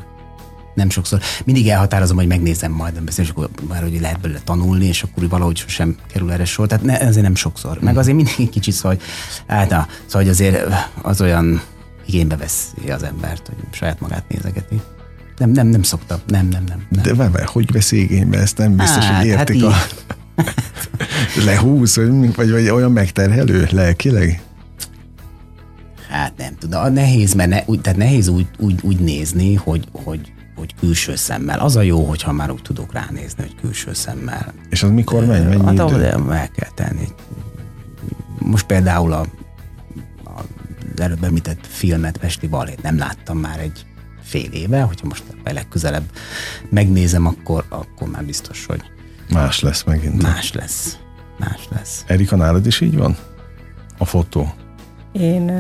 Nem 0.74 0.90
sokszor. 0.90 1.20
Mindig 1.44 1.68
elhatározom, 1.68 2.16
hogy 2.16 2.26
megnézem 2.26 2.72
majd, 2.72 3.00
és 3.16 3.28
akkor 3.28 3.48
már 3.68 3.82
hogy 3.82 4.00
lehet 4.00 4.20
belőle 4.20 4.40
tanulni, 4.44 4.86
és 4.86 5.02
akkor 5.02 5.28
valahogy 5.28 5.56
sosem 5.56 5.96
kerül 6.12 6.32
erre 6.32 6.44
sor. 6.44 6.66
Tehát 6.66 6.84
ne, 6.84 7.00
ezért 7.00 7.24
nem 7.24 7.34
sokszor. 7.34 7.78
Meg 7.80 7.96
azért 7.96 8.16
mindig 8.16 8.50
kicsit 8.50 8.74
szóval, 8.74 8.90
hogy 8.90 9.02
hát 9.46 9.70
na, 9.70 9.86
szóval 10.06 10.22
hogy 10.22 10.28
azért 10.28 10.74
az 11.02 11.20
olyan 11.20 11.62
igénybe 12.06 12.36
veszi 12.36 12.90
az 12.90 13.02
embert, 13.02 13.46
hogy 13.46 13.56
saját 13.70 14.00
magát 14.00 14.28
nézegeti. 14.28 14.80
Nem, 15.38 15.50
nem, 15.50 15.66
nem 15.66 15.82
szoktam. 15.82 16.18
Nem, 16.26 16.48
nem, 16.48 16.64
nem. 16.64 16.86
nem. 16.88 17.02
De 17.02 17.14
várj, 17.14 17.44
hogy 17.46 17.72
vesz 17.72 17.92
igénybe 17.92 18.38
ezt? 18.38 18.58
Nem 18.58 18.76
biztos, 18.76 19.04
Hát, 19.04 19.22
hogy 19.22 19.30
hát 19.30 19.38
értik 19.50 19.64
a... 19.64 19.68
így. 19.68 20.04
Lehúz, 21.46 21.96
vagy, 21.96 22.34
vagy, 22.34 22.50
vagy 22.50 22.68
olyan 22.68 22.92
megterhelő 22.92 23.68
lelkileg? 23.70 24.42
Tudom, 26.70 26.92
nehéz, 26.92 27.34
mert 27.34 27.48
ne, 27.50 27.62
úgy, 27.66 27.80
tehát 27.80 27.98
nehéz 27.98 28.28
úgy, 28.28 28.46
úgy, 28.58 28.80
úgy 28.82 28.98
nézni, 28.98 29.54
hogy, 29.54 29.88
hogy, 29.92 30.32
hogy 30.56 30.74
külső 30.74 31.14
szemmel. 31.16 31.58
Az 31.58 31.76
a 31.76 31.82
jó, 31.82 32.04
hogyha 32.04 32.32
már 32.32 32.50
úgy 32.50 32.62
tudok 32.62 32.92
ránézni, 32.92 33.42
hogy 33.42 33.54
külső 33.60 33.92
szemmel. 33.92 34.52
És 34.70 34.82
az 34.82 34.90
mikor 34.90 35.24
megy? 35.26 35.44
Mennyi 35.48 35.78
Hát 35.78 35.90
idő? 35.90 36.04
el 36.04 36.48
kell 36.50 36.70
tenni. 36.74 37.08
Most 38.38 38.66
például 38.66 39.12
a, 39.12 39.20
a 40.24 40.40
az 40.94 41.00
előbb 41.00 41.24
említett 41.24 41.66
filmet, 41.66 42.16
Pesti 42.16 42.46
Balét 42.46 42.82
nem 42.82 42.98
láttam 42.98 43.38
már 43.38 43.58
egy 43.60 43.86
fél 44.22 44.50
éve, 44.52 44.80
hogyha 44.80 45.06
most 45.06 45.24
legközelebb 45.44 46.04
megnézem, 46.70 47.26
akkor, 47.26 47.64
akkor 47.68 48.08
már 48.08 48.24
biztos, 48.24 48.66
hogy 48.66 48.82
Más 49.30 49.60
lesz 49.60 49.82
megint. 49.84 50.22
más 50.22 50.52
lesz. 50.52 50.98
Más 51.38 51.68
lesz. 51.70 52.04
Erika, 52.06 52.36
nálad 52.36 52.66
is 52.66 52.80
így 52.80 52.96
van? 52.96 53.16
A 53.98 54.04
fotó. 54.04 54.54
Én, 55.12 55.50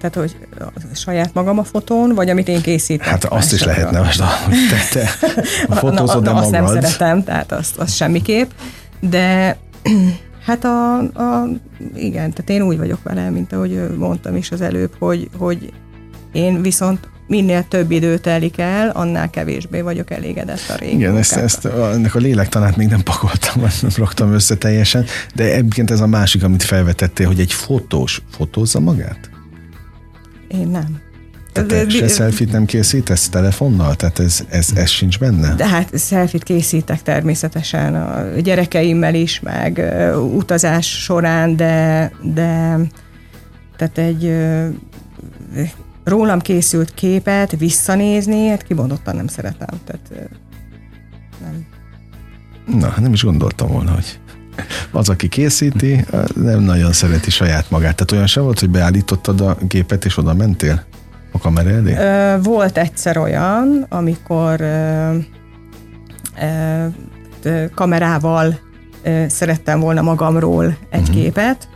tehát 0.00 0.14
hogy 0.14 0.36
a 0.64 0.94
saját 0.94 1.34
magam 1.34 1.58
a 1.58 1.64
fotón, 1.64 2.14
vagy 2.14 2.30
amit 2.30 2.48
én 2.48 2.60
készítek. 2.60 3.06
Hát 3.06 3.24
azt 3.24 3.52
is 3.52 3.64
lehetne 3.64 4.00
most, 4.00 4.20
hogy 4.44 4.54
te, 4.70 5.00
te 5.00 5.28
a 5.68 5.74
fotózod, 5.74 6.24
de 6.24 6.30
na, 6.30 6.36
azt 6.36 6.50
nem 6.50 6.66
szeretem, 6.66 7.24
tehát 7.24 7.52
azt, 7.52 7.76
azt 7.76 7.96
semmiképp. 7.96 8.50
De 9.00 9.56
hát 10.46 10.64
a, 10.64 10.98
a, 10.98 11.48
igen, 11.94 12.30
tehát 12.30 12.50
én 12.50 12.62
úgy 12.62 12.78
vagyok 12.78 13.02
vele, 13.02 13.30
mint 13.30 13.52
ahogy 13.52 13.96
mondtam 13.96 14.36
is 14.36 14.50
az 14.50 14.60
előbb, 14.60 14.92
hogy, 14.98 15.28
hogy 15.36 15.72
én 16.32 16.62
viszont 16.62 17.08
minél 17.30 17.64
több 17.68 17.90
idő 17.90 18.18
telik 18.18 18.58
el, 18.58 18.88
annál 18.88 19.30
kevésbé 19.30 19.80
vagyok 19.80 20.10
elégedett 20.10 20.68
a 20.68 20.74
régi 20.74 20.94
Igen, 20.94 21.16
ezt, 21.16 21.36
munkával. 21.36 21.88
ezt, 21.88 21.94
ennek 21.94 22.14
a 22.14 22.18
lélektanát 22.18 22.76
még 22.76 22.88
nem 22.88 23.02
pakoltam, 23.02 23.60
nem 23.60 23.90
raktam 23.96 24.32
össze 24.32 24.54
teljesen, 24.54 25.04
de 25.34 25.44
egyébként 25.44 25.90
ez 25.90 26.00
a 26.00 26.06
másik, 26.06 26.42
amit 26.42 26.62
felvetettél, 26.62 27.26
hogy 27.26 27.40
egy 27.40 27.52
fotós 27.52 28.22
fotózza 28.30 28.80
magát? 28.80 29.29
Én 30.50 30.68
nem. 30.68 31.00
Te, 31.52 31.64
te 31.64 31.88
se 31.88 32.08
selfie 32.08 32.46
nem 32.50 32.64
készítesz 32.64 33.28
telefonnal? 33.28 33.94
Tehát 33.94 34.18
ez, 34.18 34.44
ez, 34.48 34.68
ez 34.74 34.88
sincs 34.88 35.18
benne? 35.18 35.54
De 35.54 35.68
hát 35.68 35.98
szelfit 35.98 36.42
készítek 36.42 37.02
természetesen 37.02 37.94
a 37.94 38.40
gyerekeimmel 38.40 39.14
is, 39.14 39.40
meg 39.40 39.78
ö, 39.78 40.16
utazás 40.16 41.02
során, 41.02 41.56
de, 41.56 42.12
de 42.22 42.78
tehát 43.76 43.98
egy 43.98 44.24
ö, 44.24 44.68
rólam 46.04 46.40
készült 46.40 46.94
képet 46.94 47.56
visszanézni, 47.58 48.48
hát 48.48 48.62
kimondottan 48.62 49.16
nem 49.16 49.26
szeretem. 49.26 49.80
Tehát 49.84 50.10
ö, 50.10 50.34
nem. 51.42 51.66
Na, 52.78 52.94
nem 53.00 53.12
is 53.12 53.22
gondoltam 53.22 53.68
volna, 53.68 53.90
hogy 53.90 54.18
az, 54.90 55.08
aki 55.08 55.28
készíti, 55.28 56.04
nem 56.34 56.60
nagyon 56.60 56.92
szereti 56.92 57.30
saját 57.30 57.70
magát. 57.70 57.94
Tehát 57.94 58.12
olyan 58.12 58.26
sem 58.26 58.42
volt, 58.42 58.60
hogy 58.60 58.70
beállítottad 58.70 59.40
a 59.40 59.56
gépet, 59.68 60.04
és 60.04 60.16
oda 60.16 60.34
mentél 60.34 60.84
a 61.32 61.38
kamera 61.38 61.70
elé? 61.70 61.94
Ö, 61.96 62.42
volt 62.42 62.78
egyszer 62.78 63.18
olyan, 63.18 63.86
amikor 63.88 64.60
ö, 64.60 65.16
ö, 66.40 66.86
ö, 67.42 67.64
kamerával 67.74 68.58
ö, 69.02 69.24
szerettem 69.28 69.80
volna 69.80 70.02
magamról 70.02 70.76
egy 70.90 71.00
uh-huh. 71.00 71.16
képet, 71.16 71.68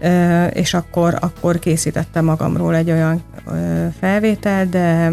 ö, 0.00 0.44
és 0.44 0.74
akkor, 0.74 1.16
akkor 1.20 1.58
készítettem 1.58 2.24
magamról 2.24 2.74
egy 2.74 2.90
olyan 2.90 3.22
ö, 3.46 3.86
felvétel, 4.00 4.66
de 4.66 5.12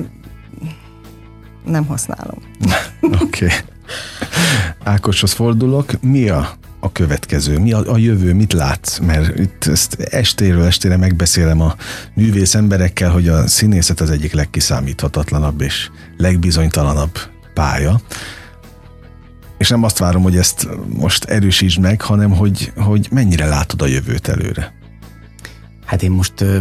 nem 1.66 1.86
használom. 1.86 2.38
Oké. 3.02 3.45
Okay. 3.45 3.58
Ákoshoz 4.84 5.32
fordulok. 5.32 6.02
Mi 6.02 6.30
a 6.30 6.49
a 6.84 6.91
következő? 6.91 7.59
Mi 7.59 7.71
a, 7.71 7.91
a 7.91 7.97
jövő? 7.97 8.34
Mit 8.34 8.53
látsz? 8.53 8.99
Mert 8.99 9.39
itt 9.39 9.65
ezt 9.65 9.93
estéről 9.99 10.65
estére 10.65 10.97
megbeszélem 10.97 11.61
a 11.61 11.75
művész 12.13 12.55
emberekkel, 12.55 13.11
hogy 13.11 13.27
a 13.27 13.47
színészet 13.47 13.99
az 13.99 14.09
egyik 14.09 14.34
legkiszámíthatatlanabb 14.34 15.61
és 15.61 15.89
legbizonytalanabb 16.17 17.19
pálya. 17.53 18.01
És 19.57 19.69
nem 19.69 19.84
azt 19.84 19.97
várom, 19.97 20.21
hogy 20.21 20.38
ezt 20.38 20.67
most 20.88 21.23
erősítsd 21.23 21.79
meg, 21.79 22.01
hanem 22.01 22.32
hogy, 22.32 22.71
hogy 22.75 23.07
mennyire 23.11 23.45
látod 23.45 23.82
a 23.82 23.86
jövőt 23.86 24.27
előre. 24.27 24.73
Hát 25.86 26.03
én 26.03 26.11
most 26.11 26.41
ö, 26.41 26.59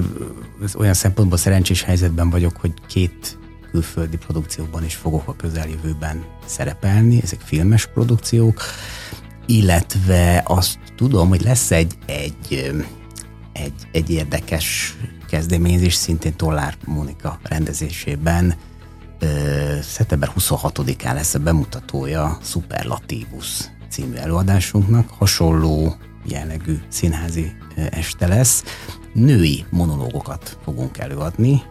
olyan 0.75 0.95
szempontból 0.95 1.39
szerencsés 1.39 1.83
helyzetben 1.83 2.31
vagyok, 2.31 2.57
hogy 2.57 2.73
két 2.89 3.39
külföldi 3.71 4.17
produkcióban 4.17 4.85
is 4.85 4.95
fogok 4.95 5.29
a 5.29 5.37
közeljövőben 5.37 6.25
szerepelni, 6.47 7.21
ezek 7.23 7.41
filmes 7.41 7.87
produkciók, 7.87 8.63
illetve 9.51 10.43
azt 10.47 10.79
tudom, 10.97 11.29
hogy 11.29 11.43
lesz 11.43 11.71
egy, 11.71 11.95
egy, 12.07 12.73
egy, 13.53 13.73
egy 13.93 14.11
érdekes 14.11 14.97
kezdeményezés, 15.29 15.95
szintén 15.95 16.37
Tollár 16.37 16.77
Mónika 16.85 17.39
rendezésében, 17.43 18.55
szeptember 19.83 20.31
26-án 20.39 21.15
lesz 21.15 21.35
a 21.35 21.39
bemutatója 21.39 22.39
Superlatívus 22.43 23.71
című 23.89 24.15
előadásunknak, 24.15 25.09
hasonló 25.09 25.97
jellegű 26.25 26.79
színházi 26.89 27.53
este 27.91 28.27
lesz. 28.27 28.65
Női 29.13 29.65
monológokat 29.71 30.59
fogunk 30.65 30.99
előadni, 30.99 31.63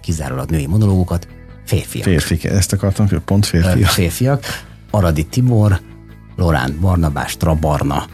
kizárólag 0.00 0.50
női 0.50 0.66
monológokat, 0.66 1.28
férfiak. 1.66 2.04
Férfiak, 2.04 2.44
ezt 2.44 2.72
akartam, 2.72 3.08
pont 3.24 3.46
férfiak. 3.46 3.90
Férfiak. 3.90 4.44
Aradi 4.90 5.26
Tibor, 5.26 5.80
Loránt 6.38 6.80
Barnabás, 6.80 7.36
Trabarna 7.36 8.06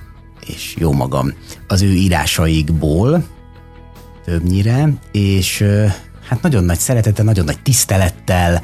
és 0.46 0.74
jó 0.78 0.92
magam 0.92 1.32
az 1.68 1.82
ő 1.82 1.92
írásaikból 1.92 3.24
többnyire, 4.24 4.88
és 5.12 5.64
hát 6.28 6.42
nagyon 6.42 6.64
nagy 6.64 6.78
szeretettel, 6.78 7.24
nagyon 7.24 7.44
nagy 7.44 7.62
tisztelettel 7.62 8.62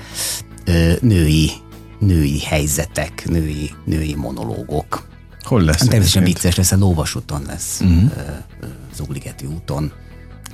női, 1.00 1.50
női 1.98 2.40
helyzetek, 2.40 3.28
női, 3.28 3.70
női 3.84 4.14
monológok. 4.14 5.08
Hol 5.42 5.62
lesz? 5.62 5.78
Hát 5.78 5.88
természetesen 5.88 6.24
vicces 6.24 6.56
lesz, 6.56 6.72
a 6.72 6.76
Lóvasúton 6.76 7.42
lesz, 7.46 7.80
uh-huh. 7.80 8.11
Zugligeti 8.94 9.46
úton, 9.46 9.92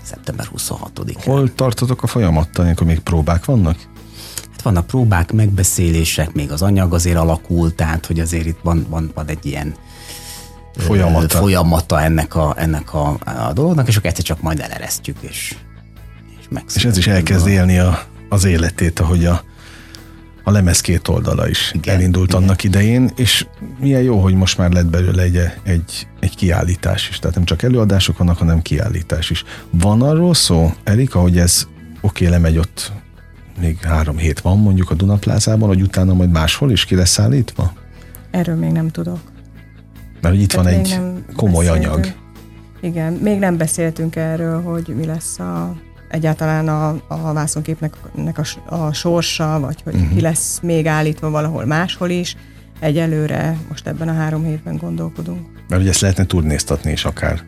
szeptember 0.03 0.49
26-án. 0.57 1.23
Hol 1.25 1.55
tartotok 1.55 2.03
a 2.03 2.07
folyamattal, 2.07 2.65
amikor 2.65 2.87
még 2.87 3.01
próbák 3.01 3.45
vannak? 3.45 3.79
Hát 4.67 4.75
vannak 4.75 4.91
próbák, 4.91 5.33
megbeszélések, 5.33 6.33
még 6.33 6.51
az 6.51 6.63
anyag 6.63 6.95
azért 6.95 7.17
alakul, 7.17 7.75
tehát 7.75 8.07
hogy 8.07 8.21
azért 8.21 8.47
itt 8.47 8.59
van, 8.63 8.87
van, 8.89 9.11
van 9.15 9.27
egy 9.29 9.47
ilyen 9.47 9.75
folyamata, 10.77 11.39
folyamata 11.39 12.01
ennek, 12.01 12.35
a, 12.35 12.55
ennek 12.57 12.95
a, 12.95 13.19
a 13.25 13.53
dolognak, 13.53 13.89
és 13.89 13.97
akkor 13.97 14.09
egyszer 14.09 14.25
csak 14.25 14.41
majd 14.41 14.61
eleresztjük, 14.61 15.17
és, 15.21 15.55
és 16.39 16.75
És 16.75 16.85
ez 16.85 16.97
is 16.97 17.07
elkezd 17.07 17.47
élni 17.47 17.79
a, 17.79 18.03
az 18.29 18.45
életét, 18.45 19.01
ahogy 19.01 19.25
a, 19.25 19.43
a 20.45 20.51
lemez 20.51 20.81
két 20.81 21.09
oldala 21.09 21.49
is 21.49 21.73
igen, 21.75 21.95
elindult 21.95 22.29
igen. 22.29 22.43
annak 22.43 22.65
idején, 22.65 23.11
és 23.17 23.47
milyen 23.81 24.03
jó, 24.03 24.21
hogy 24.21 24.35
most 24.35 24.59
már 24.59 24.73
lett 24.73 24.87
belőle 24.87 25.23
egy, 25.23 25.41
egy, 25.63 26.07
egy 26.21 26.37
kiállítás 26.37 27.09
is, 27.09 27.19
tehát 27.19 27.37
nem 27.37 27.45
csak 27.45 27.63
előadások 27.63 28.19
vannak, 28.19 28.39
hanem 28.39 28.63
kiállítás 28.63 29.31
is. 29.31 29.45
Van 29.71 30.03
arról 30.03 30.35
szó, 30.35 30.75
Erika, 30.85 31.21
hogy 31.21 31.39
ez 31.39 31.67
oké, 32.01 32.25
okay, 32.25 32.29
lemegy 32.29 32.59
ott 32.59 32.93
még 33.61 33.79
három 33.81 34.17
hét 34.17 34.41
van 34.41 34.59
mondjuk 34.59 34.91
a 34.91 34.95
Dunaplázában, 34.95 35.69
hogy 35.69 35.83
utána 35.83 36.15
majd 36.15 36.31
máshol 36.31 36.71
is 36.71 36.85
ki 36.85 36.95
lesz 36.95 37.19
állítva? 37.19 37.73
Erről 38.31 38.57
még 38.57 38.71
nem 38.71 38.89
tudok. 38.89 39.19
Mert 40.21 40.35
hogy 40.35 40.43
itt 40.43 40.51
Tehát 40.51 40.65
van 40.65 40.75
egy 40.75 41.01
komoly 41.37 41.65
beszéltünk. 41.65 41.95
anyag. 41.95 42.15
Igen, 42.81 43.13
még 43.13 43.39
nem 43.39 43.57
beszéltünk 43.57 44.17
erről, 44.17 44.63
hogy 44.63 44.95
mi 44.97 45.07
lesz 45.07 45.39
a, 45.39 45.77
egyáltalán 46.09 46.69
a, 46.69 46.89
a 47.09 47.33
vászonképnek 47.33 47.95
a, 48.35 48.75
a 48.75 48.93
sorsa, 48.93 49.61
vagy 49.61 49.83
hogy 49.83 49.95
uh-huh. 49.95 50.15
ki 50.15 50.21
lesz 50.21 50.61
még 50.61 50.87
állítva 50.87 51.31
valahol 51.31 51.65
máshol 51.65 52.11
is. 52.11 52.37
Egyelőre 52.81 53.57
most 53.69 53.87
ebben 53.87 54.09
a 54.09 54.15
három 54.15 54.45
hétben 54.45 54.77
gondolkodunk. 54.77 55.47
Mert 55.69 55.81
ugye 55.81 55.91
ezt 55.91 56.01
lehetne 56.01 56.25
turnéztatni 56.25 56.91
is 56.91 57.05
akár 57.05 57.43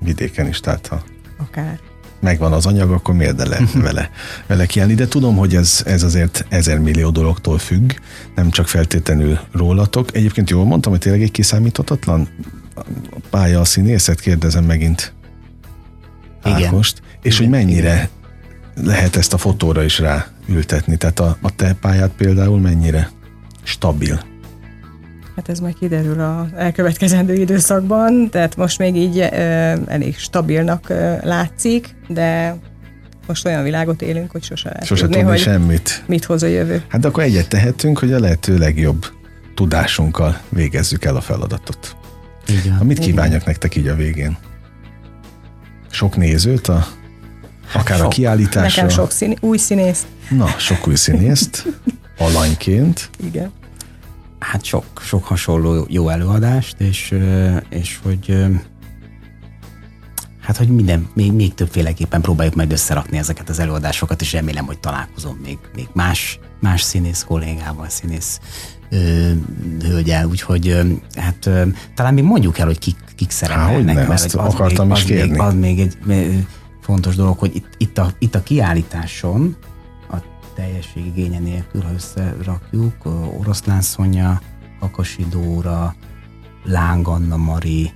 vidéken 0.00 0.46
is, 0.46 0.60
tehát 0.60 0.86
ha... 0.86 1.02
Akár 1.38 1.78
megvan 2.24 2.52
az 2.52 2.66
anyag, 2.66 2.90
akkor 2.90 3.14
miért 3.14 3.36
de 3.36 3.48
lehet 3.48 3.72
vele, 3.72 4.10
vele 4.46 4.66
kiállni. 4.66 4.94
De 4.94 5.08
tudom, 5.08 5.36
hogy 5.36 5.54
ez, 5.54 5.82
ez 5.86 6.02
azért 6.02 6.46
ezer 6.48 6.78
millió 6.78 7.10
dologtól 7.10 7.58
függ, 7.58 7.92
nem 8.34 8.50
csak 8.50 8.68
feltétlenül 8.68 9.38
rólatok. 9.52 10.16
Egyébként 10.16 10.50
jól 10.50 10.64
mondtam, 10.64 10.92
hogy 10.92 11.00
tényleg 11.00 11.22
egy 11.22 11.30
kiszámíthatatlan 11.30 12.28
pálya 13.30 13.60
a 13.60 13.64
színészet, 13.64 14.20
kérdezem 14.20 14.64
megint. 14.64 15.12
Igen. 16.44 16.74
Most. 16.74 17.02
És 17.22 17.38
Igen. 17.38 17.50
hogy 17.50 17.58
mennyire 17.58 18.10
Igen. 18.76 18.86
lehet 18.86 19.16
ezt 19.16 19.32
a 19.32 19.38
fotóra 19.38 19.82
is 19.82 19.98
ráültetni? 19.98 20.96
Tehát 20.96 21.20
a, 21.20 21.36
a 21.40 21.54
te 21.54 21.76
pályát 21.80 22.10
például 22.10 22.60
mennyire 22.60 23.10
stabil? 23.62 24.33
Hát 25.36 25.48
ez 25.48 25.58
majd 25.58 25.78
kiderül 25.78 26.20
az 26.20 26.58
elkövetkezendő 26.58 27.34
időszakban, 27.34 28.30
tehát 28.30 28.56
most 28.56 28.78
még 28.78 28.96
így 28.96 29.18
ö, 29.18 29.26
elég 29.86 30.18
stabilnak 30.18 30.88
ö, 30.88 31.14
látszik, 31.22 31.94
de 32.08 32.56
most 33.26 33.46
olyan 33.46 33.62
világot 33.62 34.02
élünk, 34.02 34.30
hogy 34.30 34.42
sose 34.42 34.68
lehet 34.68 34.84
sose 34.84 35.02
tudni, 35.02 35.20
hogy 35.20 35.38
semmit. 35.38 36.02
mit 36.06 36.24
hoz 36.24 36.42
a 36.42 36.46
jövő. 36.46 36.82
Hát 36.88 37.00
de 37.00 37.08
akkor 37.08 37.22
egyet 37.22 37.48
tehetünk, 37.48 37.98
hogy 37.98 38.12
a 38.12 38.18
lehető 38.20 38.58
legjobb 38.58 39.06
tudásunkkal 39.54 40.40
végezzük 40.48 41.04
el 41.04 41.16
a 41.16 41.20
feladatot. 41.20 41.96
Igen. 42.46 42.76
Ha 42.76 42.84
mit 42.84 42.98
kívánjak 42.98 43.34
Igen. 43.34 43.42
nektek 43.46 43.76
így 43.76 43.88
a 43.88 43.94
végén? 43.94 44.36
Sok 45.90 46.16
nézőt 46.16 46.68
a 46.68 46.86
akár 47.72 47.98
sok. 47.98 48.06
a 48.06 48.08
kiállításra. 48.08 48.82
Nekem 48.82 48.88
sok 48.88 49.10
szín, 49.10 49.36
új 49.40 49.56
színészt. 49.58 50.06
Na, 50.30 50.46
sok 50.46 50.88
új 50.88 50.94
színészt, 50.94 51.66
alanyként. 52.18 53.10
Igen 53.24 53.50
hát 54.50 54.64
sok, 54.64 54.84
sok 55.00 55.24
hasonló 55.24 55.86
jó 55.88 56.08
előadást, 56.08 56.80
és, 56.80 57.14
és 57.68 57.98
hogy 58.02 58.46
hát, 60.40 60.56
hogy 60.56 60.68
minden, 60.68 61.08
még, 61.14 61.32
még 61.32 61.54
többféleképpen 61.54 62.20
próbáljuk 62.20 62.54
meg 62.54 62.70
összerakni 62.70 63.18
ezeket 63.18 63.48
az 63.48 63.58
előadásokat, 63.58 64.20
és 64.20 64.32
remélem, 64.32 64.66
hogy 64.66 64.78
találkozom 64.78 65.38
még, 65.44 65.58
még 65.74 65.88
más, 65.92 66.38
más 66.60 66.82
színész 66.82 67.24
kollégával, 67.28 67.88
színész 67.88 68.40
ö, 68.90 69.30
hölgyel, 69.80 70.26
úgyhogy 70.26 70.68
ö, 70.68 70.82
hát 71.14 71.46
ö, 71.46 71.62
talán 71.94 72.14
még 72.14 72.24
mondjuk 72.24 72.58
el, 72.58 72.66
hogy 72.66 72.78
kik, 72.78 72.96
kik 73.16 73.30
szerepelnek. 73.30 73.96
Há, 73.96 74.06
mert 74.06 74.24
az 74.24 74.34
akartam 74.34 74.88
még, 74.88 74.96
is 74.96 75.02
kérni. 75.04 75.30
Még, 75.30 75.40
az 75.40 75.54
még 75.54 75.80
egy 75.80 75.96
fontos 76.80 77.16
dolog, 77.16 77.38
hogy 77.38 77.54
itt, 77.54 77.68
itt, 77.76 77.98
a, 77.98 78.12
itt 78.18 78.34
a 78.34 78.42
kiállításon 78.42 79.56
teljesség 80.54 81.06
igénye 81.06 81.38
nélkül, 81.38 81.82
ha 81.82 81.92
összerakjuk, 81.92 83.04
Oroszlán 83.38 83.80
Szonya, 83.80 84.40
Kakasi 84.80 85.26
Dóra, 85.30 85.94
Láng 86.64 87.08
Anna 87.08 87.36
Mari, 87.36 87.92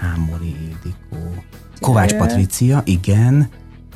Hámori 0.00 0.56
Ildikó, 0.62 1.44
Kovács 1.80 2.14
Patricia, 2.14 2.82
igen. 2.84 3.48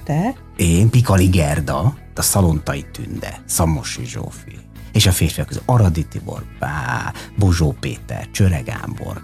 Te? 0.04 0.34
Én, 0.56 0.90
Pikali 0.90 1.26
Gerda, 1.26 1.96
a 2.14 2.22
Szalontai 2.22 2.86
Tünde, 2.92 3.42
Szamosi 3.46 4.04
Zsófi, 4.04 4.59
és 4.92 5.06
a 5.06 5.12
férfiak 5.12 5.46
közül 5.46 5.62
Aradi 5.66 6.06
Tibor, 6.06 6.44
Bá, 6.59 7.12
Bozsó 7.38 7.76
Péter, 7.80 8.30
Csöre 8.30 8.61
Gábor, 8.61 9.22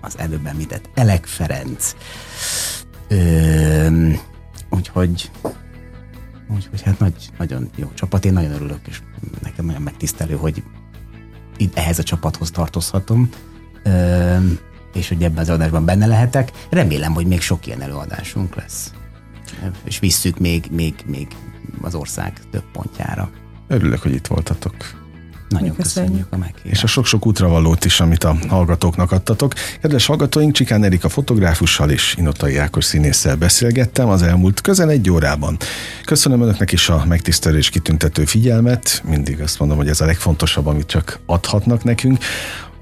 az 0.00 0.18
előbb 0.18 0.46
említett 0.46 0.90
Elek 0.94 1.26
Ferenc, 1.26 1.94
Ö, 3.08 4.10
úgyhogy 4.70 5.30
Úgyhogy 6.48 6.82
hát 6.82 6.98
nagy, 6.98 7.30
nagyon 7.38 7.70
jó 7.76 7.90
csapat, 7.94 8.24
én 8.24 8.32
nagyon 8.32 8.52
örülök, 8.52 8.80
és 8.88 9.02
nekem 9.42 9.64
nagyon 9.64 9.82
megtisztelő, 9.82 10.34
hogy 10.34 10.62
itt 11.56 11.76
ehhez 11.76 11.98
a 11.98 12.02
csapathoz 12.02 12.50
tartozhatom, 12.50 13.28
és 14.94 15.08
hogy 15.08 15.22
ebben 15.22 15.38
az 15.38 15.50
adásban 15.50 15.84
benne 15.84 16.06
lehetek. 16.06 16.52
Remélem, 16.70 17.12
hogy 17.12 17.26
még 17.26 17.40
sok 17.40 17.66
ilyen 17.66 17.82
előadásunk 17.82 18.54
lesz. 18.54 18.92
És 19.84 19.98
visszük 19.98 20.38
még, 20.38 20.68
még, 20.70 20.94
még 21.06 21.28
az 21.80 21.94
ország 21.94 22.40
több 22.50 22.64
pontjára. 22.72 23.30
Örülök, 23.68 24.02
hogy 24.02 24.12
itt 24.14 24.26
voltatok. 24.26 25.05
Nagyon 25.48 25.74
köszönjük, 25.76 26.12
köszönjük 26.12 26.26
a 26.30 26.36
meghívást. 26.36 26.64
És 26.64 26.82
a 26.82 26.86
sok-sok 26.86 27.26
útravalót 27.26 27.84
is, 27.84 28.00
amit 28.00 28.24
a 28.24 28.36
hallgatóknak 28.48 29.12
adtatok. 29.12 29.52
Kedves 29.80 30.06
hallgatóink, 30.06 30.52
Csikán 30.52 30.84
Erika 30.84 31.08
fotográfussal 31.08 31.90
és 31.90 32.14
Inotai 32.18 32.56
Ákos 32.56 32.84
színésszel 32.84 33.36
beszélgettem 33.36 34.08
az 34.08 34.22
elmúlt 34.22 34.60
közel 34.60 34.90
egy 34.90 35.10
órában. 35.10 35.56
Köszönöm 36.04 36.42
önöknek 36.42 36.72
is 36.72 36.88
a 36.88 37.04
megtisztelő 37.08 37.56
és 37.56 37.70
kitüntető 37.70 38.24
figyelmet. 38.24 39.02
Mindig 39.04 39.40
azt 39.40 39.58
mondom, 39.58 39.76
hogy 39.76 39.88
ez 39.88 40.00
a 40.00 40.06
legfontosabb, 40.06 40.66
amit 40.66 40.86
csak 40.86 41.18
adhatnak 41.26 41.84
nekünk. 41.84 42.18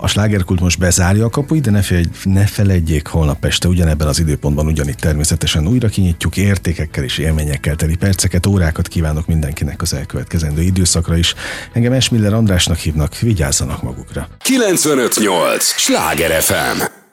A 0.04 0.08
slágerkult 0.08 0.60
most 0.60 0.78
bezárja 0.78 1.24
a 1.24 1.28
kapuit, 1.28 1.62
de 1.62 1.70
ne, 1.70 1.82
feledj, 1.82 2.08
ne 2.24 2.46
feledjék, 2.46 3.06
holnap 3.06 3.44
este 3.44 3.68
ugyanebben 3.68 4.06
az 4.06 4.18
időpontban 4.18 4.66
ugyanitt 4.66 4.98
természetesen 4.98 5.66
újra 5.66 5.88
kinyitjuk 5.88 6.36
értékekkel 6.36 7.04
és 7.04 7.18
élményekkel 7.18 7.76
teli 7.76 7.96
perceket, 7.96 8.46
órákat 8.46 8.88
kívánok 8.88 9.26
mindenkinek 9.26 9.82
az 9.82 9.94
elkövetkezendő 9.94 10.62
időszakra 10.62 11.16
is. 11.16 11.34
Engem 11.72 11.92
Esmiller 11.92 12.32
Andrásnak 12.32 12.76
hívnak, 12.76 13.18
vigyázzanak 13.18 13.82
magukra. 13.82 14.28
958! 14.38 15.64
Sláger 15.64 16.42
FM! 16.42 17.03